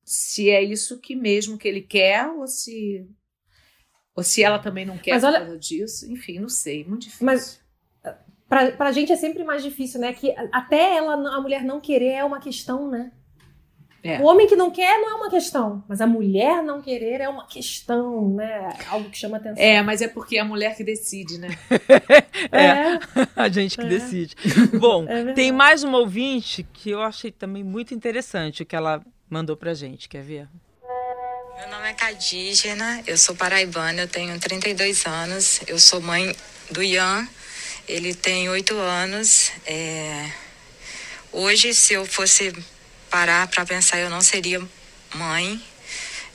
se 0.04 0.50
é 0.50 0.62
isso 0.62 1.00
que 1.00 1.16
mesmo 1.16 1.56
que 1.56 1.66
ele 1.66 1.80
quer 1.80 2.26
ou 2.28 2.46
se 2.46 3.06
ou 4.14 4.22
se 4.22 4.42
ela 4.42 4.58
também 4.58 4.86
não 4.86 4.96
quer 4.96 5.12
Mas 5.12 5.24
olha, 5.24 5.40
por 5.40 5.46
causa 5.46 5.58
disso. 5.58 6.10
Enfim, 6.10 6.38
não 6.38 6.48
sei, 6.48 6.84
muito 6.84 7.02
difícil. 7.02 7.26
Mas 7.26 7.60
pra, 8.48 8.70
pra 8.72 8.92
gente 8.92 9.12
é 9.12 9.16
sempre 9.16 9.42
mais 9.42 9.62
difícil, 9.62 10.00
né? 10.00 10.12
Que 10.12 10.32
até 10.52 10.96
ela, 10.96 11.14
a 11.14 11.40
mulher 11.40 11.64
não 11.64 11.80
querer 11.80 12.12
é 12.12 12.24
uma 12.24 12.40
questão, 12.40 12.88
né? 12.88 13.12
É. 14.04 14.18
O 14.18 14.24
homem 14.24 14.46
que 14.46 14.54
não 14.54 14.70
quer 14.70 15.00
não 15.00 15.12
é 15.12 15.14
uma 15.14 15.30
questão, 15.30 15.82
mas 15.88 15.98
a 16.02 16.06
mulher 16.06 16.62
não 16.62 16.82
querer 16.82 17.22
é 17.22 17.28
uma 17.28 17.46
questão, 17.46 18.28
né? 18.34 18.76
Algo 18.88 19.08
que 19.08 19.16
chama 19.16 19.38
atenção. 19.38 19.64
É, 19.64 19.80
mas 19.80 20.02
é 20.02 20.08
porque 20.08 20.36
é 20.36 20.40
a 20.40 20.44
mulher 20.44 20.76
que 20.76 20.84
decide, 20.84 21.38
né? 21.38 21.48
é, 22.52 22.66
é, 22.66 23.00
a 23.34 23.48
gente 23.48 23.78
que 23.78 23.84
é. 23.84 23.88
decide. 23.88 24.36
Bom, 24.78 25.06
é 25.08 25.32
tem 25.32 25.50
mais 25.50 25.82
uma 25.82 25.96
ouvinte 25.96 26.62
que 26.70 26.90
eu 26.90 27.00
achei 27.00 27.32
também 27.32 27.64
muito 27.64 27.94
interessante 27.94 28.62
o 28.62 28.66
que 28.66 28.76
ela 28.76 29.02
mandou 29.30 29.56
pra 29.56 29.72
gente. 29.72 30.06
Quer 30.06 30.22
ver? 30.22 30.48
Meu 31.56 31.70
nome 31.70 31.88
é 31.88 31.94
Cadígena, 31.94 33.02
eu 33.06 33.16
sou 33.16 33.34
paraibana, 33.34 34.02
eu 34.02 34.08
tenho 34.08 34.38
32 34.38 35.06
anos, 35.06 35.60
eu 35.66 35.78
sou 35.78 36.02
mãe 36.02 36.36
do 36.70 36.82
Ian, 36.82 37.26
ele 37.88 38.12
tem 38.12 38.50
8 38.50 38.76
anos. 38.76 39.50
É... 39.64 40.30
Hoje, 41.32 41.72
se 41.72 41.94
eu 41.94 42.04
fosse 42.04 42.52
parar 43.14 43.46
para 43.46 43.64
pensar, 43.64 44.00
eu 44.00 44.10
não 44.10 44.20
seria 44.20 44.60
mãe 45.14 45.62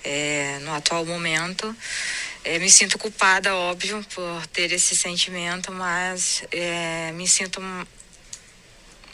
é, 0.01 0.59
no 0.61 0.73
atual 0.73 1.05
momento. 1.05 1.75
É, 2.41 2.57
me 2.57 2.69
sinto 2.69 2.97
culpada, 2.97 3.53
óbvio, 3.53 4.01
por 4.15 4.47
ter 4.47 4.71
esse 4.71 4.95
sentimento, 4.95 5.73
mas 5.73 6.41
é, 6.53 7.11
me 7.11 7.27
sinto 7.27 7.61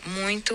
muito 0.06 0.54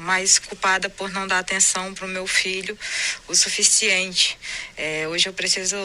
mais 0.00 0.38
culpada 0.38 0.90
por 0.90 1.10
não 1.10 1.26
dar 1.26 1.38
atenção 1.38 1.94
para 1.94 2.04
o 2.04 2.08
meu 2.08 2.26
filho 2.26 2.78
o 3.26 3.34
suficiente. 3.34 4.38
É, 4.76 5.08
hoje 5.08 5.30
eu 5.30 5.32
preciso 5.32 5.78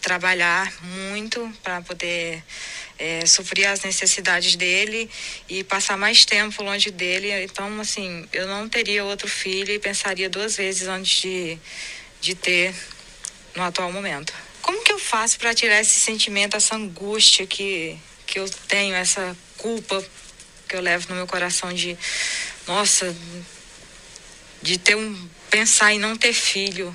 trabalhar 0.00 0.72
muito 1.08 1.52
para 1.60 1.82
poder 1.82 2.40
é, 3.00 3.24
suprir 3.24 3.66
as 3.66 3.80
necessidades 3.80 4.56
dele 4.56 5.10
e 5.48 5.64
passar 5.64 5.96
mais 5.96 6.26
tempo 6.26 6.62
longe 6.62 6.90
dele. 6.90 7.32
Então, 7.42 7.80
assim, 7.80 8.28
eu 8.30 8.46
não 8.46 8.68
teria 8.68 9.02
outro 9.02 9.26
filho 9.26 9.72
e 9.72 9.78
pensaria 9.78 10.28
duas 10.28 10.58
vezes 10.58 10.86
antes 10.86 11.22
de, 11.22 11.58
de 12.20 12.34
ter 12.34 12.74
no 13.56 13.62
atual 13.62 13.90
momento. 13.90 14.34
Como 14.60 14.84
que 14.84 14.92
eu 14.92 14.98
faço 14.98 15.38
para 15.38 15.54
tirar 15.54 15.80
esse 15.80 15.98
sentimento, 15.98 16.58
essa 16.58 16.76
angústia 16.76 17.46
que, 17.46 17.98
que 18.26 18.38
eu 18.38 18.48
tenho, 18.68 18.94
essa 18.94 19.34
culpa 19.56 20.04
que 20.68 20.76
eu 20.76 20.82
levo 20.82 21.08
no 21.08 21.16
meu 21.16 21.26
coração 21.26 21.72
de, 21.72 21.96
nossa, 22.66 23.16
de 24.60 24.78
ter 24.78 24.94
um 24.94 25.28
pensar 25.48 25.92
em 25.92 25.98
não 25.98 26.16
ter 26.16 26.34
filho, 26.34 26.94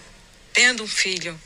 tendo 0.53 0.83
um 0.83 0.87
filho. 0.87 1.37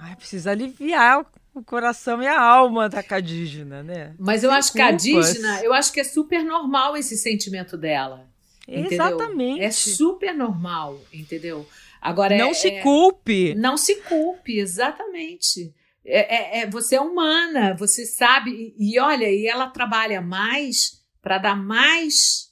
Ai, 0.00 0.14
precisa 0.14 0.50
aliviar 0.50 1.24
o 1.58 1.64
coração 1.64 2.22
e 2.22 2.26
a 2.26 2.40
alma 2.40 2.88
da 2.88 3.02
Cadígena, 3.02 3.82
né? 3.82 4.14
Mas 4.18 4.42
eu 4.42 4.50
Sem 4.50 4.58
acho 4.58 4.72
que 4.72 4.80
a 4.80 4.90
Cadígena, 4.90 5.62
eu 5.62 5.72
acho 5.72 5.92
que 5.92 6.00
é 6.00 6.04
super 6.04 6.44
normal 6.44 6.96
esse 6.96 7.16
sentimento 7.16 7.76
dela. 7.76 8.28
Entendeu? 8.66 8.92
Exatamente. 8.92 9.62
É 9.62 9.70
super 9.70 10.34
normal, 10.34 11.00
entendeu? 11.12 11.66
Agora 12.00 12.36
não 12.36 12.50
é, 12.50 12.54
se 12.54 12.68
é, 12.68 12.80
culpe. 12.82 13.54
Não 13.54 13.76
se 13.76 13.96
culpe, 14.02 14.58
exatamente. 14.58 15.74
É, 16.04 16.58
é, 16.58 16.60
é, 16.60 16.66
você 16.70 16.96
é 16.96 17.00
humana, 17.00 17.74
você 17.76 18.06
sabe. 18.06 18.74
E, 18.78 18.94
e 18.94 19.00
olha, 19.00 19.28
e 19.30 19.46
ela 19.46 19.68
trabalha 19.68 20.20
mais 20.20 21.02
para 21.20 21.38
dar 21.38 21.56
mais 21.56 22.48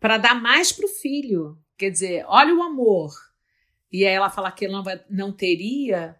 para 0.00 0.18
dar 0.18 0.40
mais 0.40 0.72
para 0.72 0.86
o 0.86 0.88
filho. 0.88 1.58
Quer 1.76 1.90
dizer, 1.90 2.24
olha 2.28 2.54
o 2.54 2.62
amor. 2.62 3.12
E 3.92 4.04
aí 4.06 4.14
ela 4.14 4.30
fala 4.30 4.50
que 4.50 4.64
ela 4.64 4.76
não, 4.76 4.84
vai, 4.84 5.00
não 5.08 5.32
teria, 5.32 6.16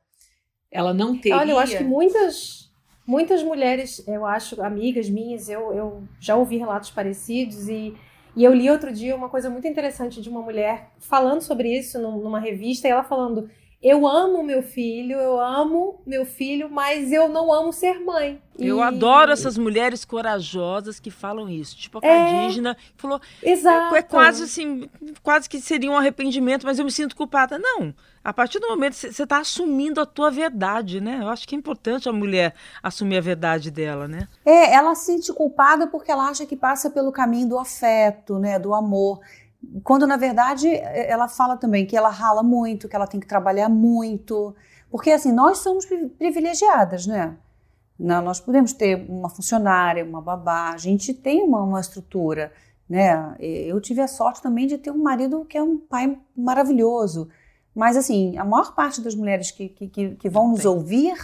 ela 0.71 0.93
não 0.93 1.17
teria. 1.17 1.39
Olha, 1.39 1.53
eu 1.53 1.59
acho 1.59 1.79
que 1.79 1.85
muitas 1.85 2.67
muitas 3.07 3.43
mulheres, 3.43 4.03
eu 4.07 4.27
acho, 4.27 4.61
amigas 4.61 5.09
minhas, 5.09 5.49
eu, 5.49 5.73
eu 5.73 6.03
já 6.19 6.35
ouvi 6.35 6.57
relatos 6.57 6.91
parecidos 6.91 7.69
e, 7.69 7.95
e 8.35 8.43
eu 8.43 8.53
li 8.53 8.69
outro 8.69 8.93
dia 8.93 9.14
uma 9.14 9.29
coisa 9.29 9.49
muito 9.49 9.69
interessante 9.69 10.21
de 10.21 10.29
uma 10.29 10.43
mulher 10.43 10.91
falando 10.99 11.41
sobre 11.41 11.79
isso 11.79 12.01
numa 12.01 12.41
revista, 12.41 12.89
e 12.89 12.91
ela 12.91 13.05
falando 13.05 13.49
eu 13.83 14.07
amo 14.07 14.43
meu 14.43 14.62
filho, 14.62 15.16
eu 15.16 15.39
amo 15.39 16.01
meu 16.07 16.24
filho, 16.24 16.68
mas 16.70 17.12
eu 17.12 17.29
não 17.29 17.53
amo 17.53 17.72
ser 17.72 18.01
mãe. 18.01 18.41
Eu 18.59 18.83
adoro 18.83 19.31
essas 19.31 19.59
mulheres 19.59 20.03
corajosas 20.03 20.99
que 20.99 21.11
falam 21.11 21.49
isso. 21.49 21.77
Tipo 21.77 22.01
a 22.03 22.07
é... 22.07 22.18
Cadígena 22.18 22.77
falou. 22.97 23.20
Exato. 23.43 23.95
É, 23.95 23.99
é 23.99 24.03
quase 24.03 24.45
assim, 24.45 24.89
quase 25.22 25.49
que 25.49 25.61
seria 25.61 25.91
um 25.91 25.97
arrependimento, 25.97 26.64
mas 26.64 26.79
eu 26.79 26.85
me 26.85 26.91
sinto 26.91 27.14
culpada. 27.14 27.59
Não. 27.59 27.95
A 28.24 28.33
partir 28.33 28.59
do 28.59 28.66
momento 28.66 28.95
que 28.95 29.12
você 29.12 29.22
está 29.22 29.39
assumindo 29.39 30.01
a 30.01 30.07
tua 30.07 30.31
verdade, 30.31 31.01
né? 31.01 31.18
Eu 31.20 31.29
acho 31.29 31.47
que 31.47 31.55
é 31.55 31.59
importante 31.59 32.09
a 32.09 32.12
mulher 32.12 32.55
assumir 32.83 33.18
a 33.18 33.20
verdade 33.20 33.70
dela, 33.70 34.09
né? 34.09 34.27
É, 34.45 34.74
ela 34.74 34.95
se 34.95 35.07
sente 35.07 35.33
culpada 35.33 35.87
porque 35.87 36.11
ela 36.11 36.29
acha 36.29 36.47
que 36.47 36.57
passa 36.57 36.91
pelo 36.91 37.12
caminho 37.12 37.51
do 37.51 37.59
afeto, 37.59 38.39
né? 38.39 38.59
Do 38.59 38.74
amor. 38.74 39.20
Quando, 39.83 40.07
na 40.07 40.17
verdade, 40.17 40.69
ela 40.69 41.29
fala 41.29 41.57
também 41.57 41.87
que 41.87 41.97
ela 41.97 42.09
rala 42.09 42.43
muito, 42.43 42.89
que 42.89 42.97
ela 42.97 43.07
tem 43.07 43.21
que 43.21 43.27
trabalhar 43.27 43.69
muito. 43.69 44.55
Porque, 44.91 45.11
assim, 45.11 45.33
nós 45.33 45.59
somos 45.59 45.87
privilegiadas, 46.19 47.07
né? 47.07 47.37
nós 47.99 48.39
podemos 48.39 48.75
ter 48.75 49.07
uma 49.09 49.31
funcionária, 49.31 50.05
uma 50.05 50.21
babá, 50.21 50.73
a 50.73 50.77
gente 50.77 51.14
tem 51.14 51.43
uma, 51.43 51.62
uma 51.62 51.81
estrutura, 51.81 52.53
né? 52.89 53.35
Eu 53.41 53.81
tive 53.81 54.03
a 54.03 54.07
sorte 54.07 54.43
também 54.43 54.67
de 54.67 54.77
ter 54.77 54.91
um 54.91 55.03
marido 55.03 55.47
que 55.47 55.57
é 55.57 55.62
um 55.62 55.79
pai 55.79 56.19
maravilhoso. 56.37 57.29
Mas, 57.75 57.97
assim, 57.97 58.37
a 58.37 58.45
maior 58.45 58.75
parte 58.75 59.01
das 59.01 59.14
mulheres 59.14 59.51
que, 59.51 59.69
que, 59.69 60.11
que 60.14 60.29
vão 60.29 60.49
nos 60.49 60.64
ouvir, 60.64 61.14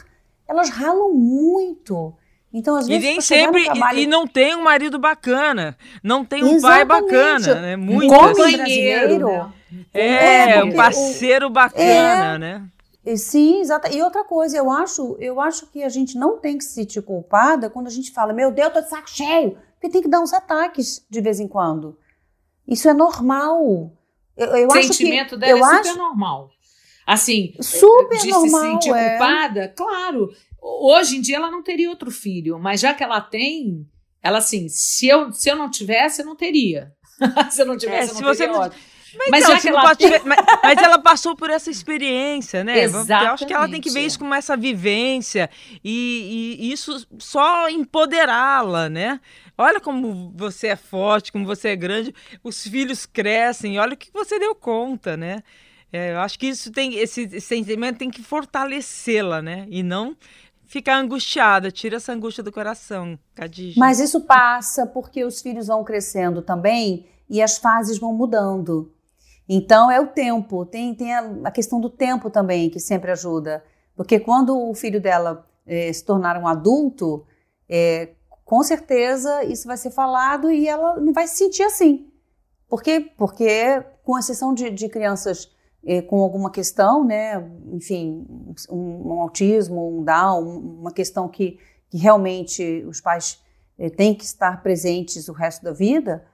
elas 0.49 0.70
ralam 0.70 1.12
muito. 1.12 2.14
Então, 2.53 2.76
às 2.76 2.86
vezes, 2.86 3.03
e 3.03 3.07
nem 3.07 3.20
sempre 3.20 3.64
trabalho... 3.64 3.98
e, 3.98 4.07
não 4.07 4.26
tem 4.26 4.55
um 4.55 4.62
marido 4.62 4.98
bacana, 4.98 5.76
não 6.03 6.24
tem 6.24 6.44
um 6.44 6.57
Exatamente. 6.57 6.86
pai 6.86 7.00
bacana, 7.03 7.55
né? 7.55 7.76
Muito 7.76 8.14
companheiro, 8.14 9.26
né? 9.26 9.53
é, 9.94 10.50
é 10.59 10.64
um 10.64 10.74
parceiro 10.74 11.46
o... 11.46 11.50
bacana, 11.50 12.34
é... 12.34 12.38
né? 12.38 12.68
Sim, 13.16 13.61
exato. 13.61 13.88
E 13.92 14.00
outra 14.03 14.22
coisa, 14.22 14.57
eu 14.57 14.70
acho, 14.70 15.16
eu 15.18 15.40
acho 15.40 15.66
que 15.66 15.82
a 15.82 15.88
gente 15.88 16.16
não 16.16 16.38
tem 16.38 16.57
que 16.57 16.64
se 16.64 16.74
sentir 16.74 17.03
culpada 17.03 17.68
quando 17.68 17.88
a 17.88 17.90
gente 17.90 18.12
fala, 18.12 18.32
meu 18.32 18.53
Deus, 18.53 18.68
eu 18.68 18.74
tô 18.74 18.80
de 18.80 18.88
saco 18.88 19.11
cheio, 19.11 19.59
porque 19.74 19.88
tem 19.88 20.03
que 20.03 20.09
dar 20.09 20.20
uns 20.20 20.32
ataques 20.32 21.05
de 21.11 21.20
vez 21.20 21.40
em 21.40 21.48
quando. 21.48 21.98
Isso 22.68 22.88
é 22.88 22.94
normal. 22.94 23.92
Eu, 24.36 24.46
eu 24.57 24.70
Sentimento 24.70 25.20
acho 25.20 25.28
que, 25.30 25.36
dela 25.36 25.59
eu 25.59 25.64
é 25.64 25.76
super 25.76 25.88
acho... 25.88 25.98
normal. 25.98 26.50
Assim, 27.05 27.55
super 27.61 28.18
de 28.18 28.30
normal, 28.30 28.48
se 28.48 28.70
sentir 28.70 28.94
é. 28.94 29.11
culpada, 29.11 29.68
claro. 29.76 30.32
Hoje 30.62 31.16
em 31.16 31.20
dia 31.20 31.36
ela 31.36 31.50
não 31.50 31.62
teria 31.62 31.90
outro 31.90 32.10
filho, 32.10 32.58
mas 32.58 32.80
já 32.80 32.94
que 32.94 33.02
ela 33.02 33.20
tem, 33.20 33.84
ela 34.22 34.38
assim, 34.38 34.68
se 34.68 35.08
eu, 35.08 35.32
se 35.32 35.50
eu 35.50 35.56
não 35.56 35.68
tivesse, 35.68 36.22
eu 36.22 36.26
não 36.26 36.36
teria. 36.36 36.92
se 37.50 37.60
eu 37.60 37.66
não 37.66 37.76
tivesse, 37.76 38.14
é, 38.14 38.16
eu 38.18 38.22
não 38.22 38.36
teria 38.36 38.52
não... 38.52 38.70
Mas, 39.18 39.30
mas, 39.30 39.46
já 39.46 39.60
que 39.60 39.68
ela 39.68 39.94
tem... 39.94 40.10
mas, 40.24 40.38
mas, 40.62 40.78
ela 40.78 40.98
passou 40.98 41.36
por 41.36 41.50
essa 41.50 41.70
experiência, 41.70 42.64
né? 42.64 42.80
Exatamente. 42.80 43.26
Eu 43.26 43.34
acho 43.34 43.46
que 43.46 43.52
ela 43.52 43.68
tem 43.68 43.80
que 43.80 43.90
ver 43.90 44.00
isso 44.00 44.18
como 44.18 44.32
essa 44.34 44.56
vivência 44.56 45.50
e, 45.84 46.56
e 46.58 46.72
isso 46.72 47.06
só 47.18 47.68
empoderá-la, 47.68 48.88
né? 48.88 49.20
Olha 49.56 49.80
como 49.80 50.32
você 50.34 50.68
é 50.68 50.76
forte, 50.76 51.30
como 51.30 51.44
você 51.44 51.68
é 51.68 51.76
grande, 51.76 52.14
os 52.42 52.66
filhos 52.66 53.04
crescem, 53.04 53.78
olha 53.78 53.94
o 53.94 53.96
que 53.96 54.10
você 54.12 54.38
deu 54.38 54.54
conta, 54.54 55.16
né? 55.16 55.42
É, 55.92 56.12
eu 56.12 56.20
acho 56.20 56.38
que 56.38 56.46
isso 56.46 56.72
tem, 56.72 56.94
esse 56.94 57.38
sentimento 57.38 57.98
tem 57.98 58.10
que 58.10 58.22
fortalecê-la, 58.22 59.42
né? 59.42 59.66
E 59.68 59.82
não 59.82 60.16
ficar 60.72 60.96
angustiada, 60.96 61.70
tira 61.70 61.96
essa 61.96 62.14
angústia 62.14 62.42
do 62.42 62.50
coração, 62.50 63.18
Cadija. 63.34 63.78
Mas 63.78 64.00
isso 64.00 64.22
passa 64.22 64.86
porque 64.86 65.22
os 65.22 65.42
filhos 65.42 65.66
vão 65.66 65.84
crescendo 65.84 66.40
também 66.40 67.06
e 67.28 67.42
as 67.42 67.58
fases 67.58 67.98
vão 67.98 68.14
mudando. 68.14 68.90
Então 69.46 69.90
é 69.90 70.00
o 70.00 70.06
tempo, 70.06 70.64
tem, 70.64 70.94
tem 70.94 71.12
a, 71.12 71.30
a 71.44 71.50
questão 71.50 71.78
do 71.78 71.90
tempo 71.90 72.30
também 72.30 72.70
que 72.70 72.80
sempre 72.80 73.10
ajuda. 73.10 73.62
Porque 73.94 74.18
quando 74.18 74.58
o 74.58 74.72
filho 74.74 74.98
dela 74.98 75.46
é, 75.66 75.92
se 75.92 76.02
tornar 76.06 76.38
um 76.38 76.48
adulto, 76.48 77.26
é, 77.68 78.14
com 78.42 78.62
certeza 78.62 79.44
isso 79.44 79.66
vai 79.66 79.76
ser 79.76 79.90
falado 79.90 80.50
e 80.50 80.66
ela 80.66 80.98
não 80.98 81.12
vai 81.12 81.26
se 81.26 81.36
sentir 81.36 81.64
assim. 81.64 82.10
Por 82.66 82.82
quê? 82.82 83.12
Porque, 83.18 83.84
com 84.02 84.18
exceção 84.18 84.54
de, 84.54 84.70
de 84.70 84.88
crianças 84.88 85.50
com 86.07 86.20
alguma 86.20 86.51
questão, 86.51 87.05
né, 87.05 87.45
enfim, 87.72 88.24
um, 88.70 89.14
um, 89.14 89.20
autismo, 89.20 89.99
um 89.99 90.05
Down, 90.05 90.59
uma 90.80 90.93
questão 90.93 91.28
que, 91.28 91.59
que 91.91 91.99
realmente 91.99 92.85
os 92.87 93.01
pais 93.01 93.41
é, 93.78 93.91
têm 93.91 94.14
que 94.14 94.24
estar 94.24 94.62
presentes 94.62 95.28
o 95.28 95.33
resto 95.33 95.64
da 95.64 95.72
vida, 95.72 96.24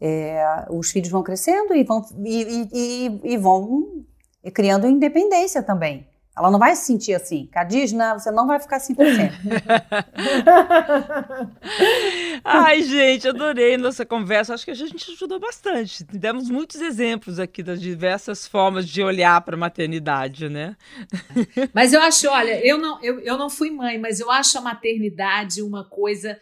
é, 0.00 0.66
os 0.70 0.90
filhos 0.90 1.10
vão 1.10 1.22
crescendo 1.22 1.74
e 1.74 1.84
vão, 1.84 2.04
e, 2.24 2.68
e, 2.72 3.20
e 3.24 3.36
vão 3.36 4.04
criando 4.52 4.86
independência 4.86 5.62
também. 5.62 6.08
Ela 6.38 6.50
não 6.52 6.58
vai 6.58 6.76
se 6.76 6.86
sentir 6.86 7.14
assim. 7.14 7.46
Cadisna, 7.46 8.16
você 8.16 8.30
não 8.30 8.46
vai 8.46 8.60
ficar 8.60 8.76
assim 8.76 8.94
por 8.94 9.04
sempre. 9.06 9.36
Ai, 12.44 12.80
gente, 12.82 13.26
adorei 13.26 13.76
nossa 13.76 14.06
conversa. 14.06 14.54
Acho 14.54 14.64
que 14.64 14.70
a 14.70 14.74
gente 14.74 15.10
ajudou 15.10 15.40
bastante. 15.40 16.04
Demos 16.04 16.48
muitos 16.48 16.80
exemplos 16.80 17.40
aqui 17.40 17.60
das 17.60 17.80
diversas 17.80 18.46
formas 18.46 18.88
de 18.88 19.02
olhar 19.02 19.40
para 19.40 19.56
a 19.56 19.58
maternidade, 19.58 20.48
né? 20.48 20.76
Mas 21.74 21.92
eu 21.92 22.00
acho, 22.00 22.28
olha, 22.28 22.64
eu 22.64 22.78
não, 22.78 23.02
eu, 23.02 23.18
eu 23.18 23.36
não 23.36 23.50
fui 23.50 23.70
mãe, 23.70 23.98
mas 23.98 24.20
eu 24.20 24.30
acho 24.30 24.58
a 24.58 24.60
maternidade 24.60 25.62
uma 25.62 25.84
coisa 25.84 26.38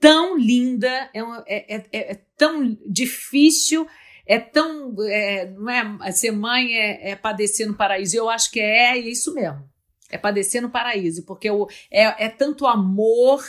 tão 0.00 0.36
linda, 0.36 0.88
é, 1.14 1.20
é, 1.46 1.76
é, 1.76 2.12
é 2.12 2.20
tão 2.36 2.76
difícil 2.86 3.86
é 4.26 4.38
tão. 4.38 4.94
É, 5.08 5.46
não 5.50 5.70
é, 6.02 6.12
ser 6.12 6.32
mãe 6.32 6.74
é, 6.74 7.10
é 7.10 7.16
padecer 7.16 7.66
no 7.66 7.74
paraíso. 7.74 8.16
Eu 8.16 8.28
acho 8.28 8.50
que 8.50 8.60
é, 8.60 8.92
é 8.92 8.98
isso 8.98 9.34
mesmo. 9.34 9.62
É 10.10 10.18
padecer 10.18 10.60
no 10.60 10.70
paraíso, 10.70 11.24
porque 11.24 11.48
é, 11.90 12.24
é 12.24 12.28
tanto 12.28 12.66
amor 12.66 13.42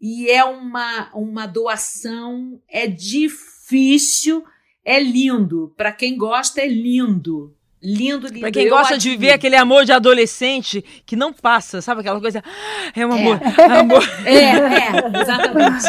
e 0.00 0.28
é 0.28 0.42
uma, 0.44 1.12
uma 1.14 1.46
doação, 1.46 2.60
é 2.68 2.88
difícil, 2.88 4.44
é 4.84 4.98
lindo. 4.98 5.72
Para 5.76 5.92
quem 5.92 6.16
gosta, 6.16 6.60
é 6.60 6.66
lindo. 6.66 7.56
Lindo, 7.82 8.28
lindo. 8.28 8.40
Pra 8.40 8.52
quem 8.52 8.68
gosta 8.68 8.96
de 8.96 9.10
viver 9.10 9.32
aquele 9.32 9.56
amor 9.56 9.84
de 9.84 9.90
adolescente 9.90 10.80
que 11.04 11.16
não 11.16 11.32
passa, 11.32 11.82
sabe 11.82 12.00
aquela 12.00 12.20
coisa? 12.20 12.40
Ah, 12.46 12.92
é 12.94 13.04
um 13.04 13.12
amor, 13.12 13.40
é, 13.42 13.60
é 13.60 13.78
amor. 13.78 14.02
É, 14.24 14.34
é, 14.34 15.20
exatamente. 15.20 15.84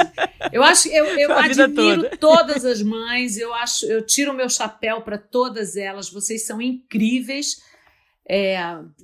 Eu 0.51 0.63
acho, 0.63 0.87
eu, 0.89 1.05
eu 1.19 1.37
admiro 1.37 2.17
todas 2.17 2.65
as 2.65 2.81
mães, 2.81 3.37
eu 3.37 3.53
acho, 3.53 3.85
eu 3.85 4.03
tiro 4.03 4.31
o 4.31 4.35
meu 4.35 4.49
chapéu 4.49 5.01
para 5.01 5.19
todas 5.19 5.77
elas, 5.77 6.09
vocês 6.09 6.45
são 6.47 6.59
incríveis, 6.59 7.61
é, 8.27 8.57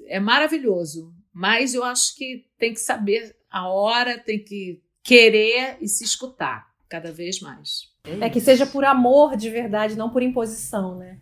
é 0.07 0.19
maravilhoso. 0.19 1.13
Mas 1.31 1.75
eu 1.75 1.83
acho 1.83 2.15
que 2.15 2.45
tem 2.57 2.73
que 2.73 2.79
saber 2.79 3.35
a 3.51 3.69
hora, 3.69 4.17
tem 4.17 4.43
que 4.43 4.81
querer 5.03 5.77
e 5.79 5.87
se 5.87 6.03
escutar 6.03 6.67
cada 6.89 7.11
vez 7.11 7.39
mais. 7.39 7.87
É, 8.03 8.25
é 8.25 8.29
que 8.29 8.41
seja 8.41 8.65
por 8.65 8.83
amor 8.83 9.37
de 9.37 9.49
verdade, 9.49 9.95
não 9.95 10.09
por 10.09 10.23
imposição, 10.23 10.97
né? 10.97 11.19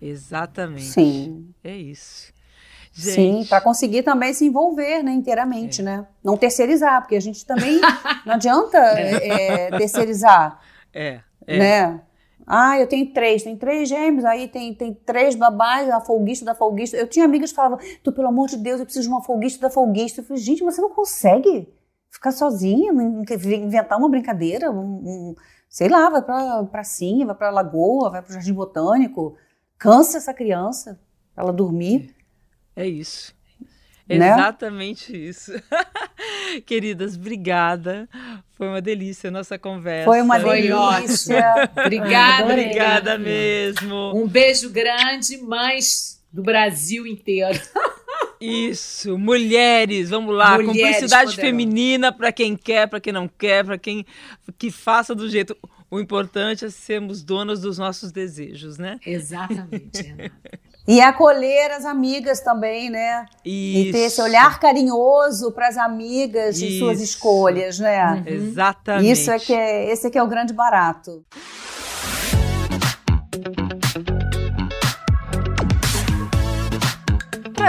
Exatamente. 0.00 0.82
Sim. 0.84 1.52
É 1.62 1.76
isso. 1.76 2.32
Gente. 2.92 3.14
Sim, 3.14 3.46
para 3.48 3.60
conseguir 3.60 4.02
também 4.02 4.34
se 4.34 4.44
envolver 4.44 5.02
né, 5.02 5.12
inteiramente, 5.12 5.80
é. 5.80 5.84
né? 5.84 6.06
Não 6.24 6.36
terceirizar, 6.36 7.00
porque 7.00 7.16
a 7.16 7.20
gente 7.20 7.46
também 7.46 7.80
não 8.26 8.34
adianta 8.34 8.78
é, 8.78 9.28
é, 9.28 9.78
terceirizar. 9.78 10.60
É, 10.92 11.20
é. 11.46 11.58
Né? 11.58 12.00
Ah, 12.46 12.80
eu 12.80 12.88
tenho 12.88 13.12
três, 13.12 13.44
tem 13.44 13.56
três 13.56 13.88
gêmeos, 13.88 14.24
aí 14.24 14.48
tem, 14.48 14.74
tem 14.74 14.92
três 14.92 15.36
babás, 15.36 15.88
a 15.88 16.00
folguista 16.00 16.44
da 16.44 16.52
folguista. 16.52 16.96
Eu 16.96 17.06
tinha 17.06 17.24
amigas 17.24 17.50
que 17.50 17.56
falavam, 17.56 17.78
tu, 18.02 18.12
pelo 18.12 18.26
amor 18.26 18.48
de 18.48 18.56
Deus, 18.56 18.80
eu 18.80 18.84
preciso 18.84 19.06
de 19.06 19.14
uma 19.14 19.22
folguista 19.22 19.60
da 19.60 19.70
folguista. 19.70 20.20
Eu 20.20 20.24
falei, 20.24 20.42
gente, 20.42 20.64
você 20.64 20.80
não 20.80 20.90
consegue 20.90 21.72
ficar 22.10 22.32
sozinha, 22.32 22.92
inventar 22.92 23.96
uma 23.96 24.08
brincadeira, 24.08 24.68
um, 24.68 24.80
um 24.80 25.34
sei 25.68 25.88
lá, 25.88 26.10
vai 26.10 26.22
pra 26.22 26.64
pracinha, 26.64 27.24
vai 27.24 27.36
pra 27.36 27.50
lagoa, 27.50 28.10
vai 28.10 28.20
pro 28.20 28.32
jardim 28.32 28.52
botânico, 28.52 29.36
cansa 29.80 30.18
essa 30.18 30.32
criança 30.34 31.00
para 31.34 31.44
ela 31.44 31.52
dormir. 31.52 32.14
É 32.76 32.86
isso. 32.86 33.34
Né? 34.06 34.28
Exatamente 34.28 35.16
isso. 35.16 35.52
Queridas, 36.66 37.16
obrigada. 37.16 38.08
Foi 38.52 38.68
uma 38.68 38.80
delícia 38.80 39.28
a 39.28 39.30
nossa 39.30 39.58
conversa. 39.58 40.04
Foi 40.04 40.20
uma 40.20 40.38
Foi 40.38 40.62
delícia. 40.62 41.70
Obrigada, 41.76 42.52
Obrigada 42.52 43.18
mesmo. 43.18 44.12
Um 44.14 44.28
beijo 44.28 44.68
grande, 44.70 45.38
mães 45.38 46.20
do 46.32 46.42
Brasil 46.42 47.06
inteiro. 47.06 47.58
Isso, 48.40 49.18
mulheres, 49.18 50.08
vamos 50.08 50.34
lá, 50.34 50.56
Mulheres 50.56 50.66
cumplicidade 50.72 51.30
poderosas. 51.32 51.34
feminina 51.44 52.10
para 52.10 52.32
quem 52.32 52.56
quer, 52.56 52.88
para 52.88 52.98
quem 52.98 53.12
não 53.12 53.28
quer, 53.28 53.64
para 53.64 53.76
quem 53.76 54.04
que 54.56 54.70
faça 54.70 55.14
do 55.14 55.28
jeito. 55.28 55.54
O 55.90 55.98
importante 55.98 56.64
é 56.64 56.70
sermos 56.70 57.22
donas 57.22 57.60
dos 57.60 57.78
nossos 57.78 58.12
desejos, 58.12 58.78
né? 58.78 59.00
Exatamente, 59.04 60.02
Renata. 60.02 60.60
E 60.86 61.00
acolher 61.00 61.70
as 61.72 61.84
amigas 61.84 62.40
também, 62.40 62.90
né? 62.90 63.26
E 63.44 63.90
ter 63.92 63.98
esse 63.98 64.14
Isso. 64.14 64.22
olhar 64.22 64.58
carinhoso 64.58 65.52
para 65.52 65.68
as 65.68 65.76
amigas 65.76 66.60
e 66.60 66.78
suas 66.78 67.00
Isso. 67.00 67.12
escolhas, 67.12 67.78
né? 67.78 68.22
Exatamente. 68.26 69.10
Isso 69.10 69.30
é 69.30 69.38
que 69.38 69.52
é, 69.52 69.90
esse 69.92 70.06
é 70.06 70.10
que 70.10 70.18
é 70.18 70.22
o 70.22 70.26
grande 70.26 70.52
barato. 70.52 71.24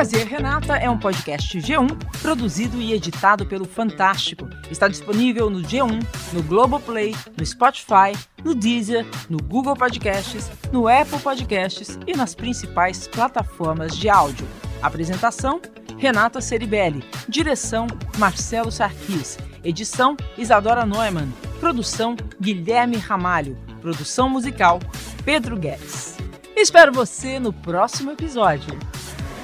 Prazer 0.02 0.26
Renata 0.26 0.78
é 0.78 0.89
um 0.89 0.97
podcast 0.97 1.60
G1 1.60 1.88
produzido 2.24 2.82
e 2.82 2.91
editado 2.91 3.45
pelo 3.45 3.66
Fantástico. 3.66 4.49
Está 4.72 4.88
disponível 4.88 5.47
no 5.47 5.60
G1, 5.62 6.04
no 6.34 6.41
Globoplay, 6.41 7.16
no 7.38 7.45
Spotify, 7.45 8.18
no 8.43 8.56
Deezer, 8.56 9.06
no 9.30 9.38
Google 9.38 9.76
Podcasts, 9.76 10.49
no 10.72 10.88
Apple 10.88 11.20
Podcasts 11.20 11.99
e 12.08 12.18
nas 12.18 12.34
principais 12.34 13.08
plataformas 13.08 13.95
de 13.95 14.10
áudio. 14.10 14.47
Apresentação: 14.82 15.62
Renata 15.99 16.41
Ceribelli. 16.41 17.04
Direção: 17.30 17.86
Marcelo 18.18 18.72
Sarquis. 18.72 19.38
Edição: 19.64 20.18
Isadora 20.36 20.84
Neumann. 20.84 21.32
Produção: 21.60 22.18
Guilherme 22.41 22.97
Ramalho. 22.97 23.56
Produção 23.80 24.28
musical: 24.28 24.80
Pedro 25.24 25.56
Guedes. 25.56 26.18
Espero 26.56 26.91
você 26.91 27.39
no 27.39 27.54
próximo 27.54 28.10
episódio. 28.10 28.80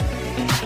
Thank 0.10 0.52
you. 0.52 0.57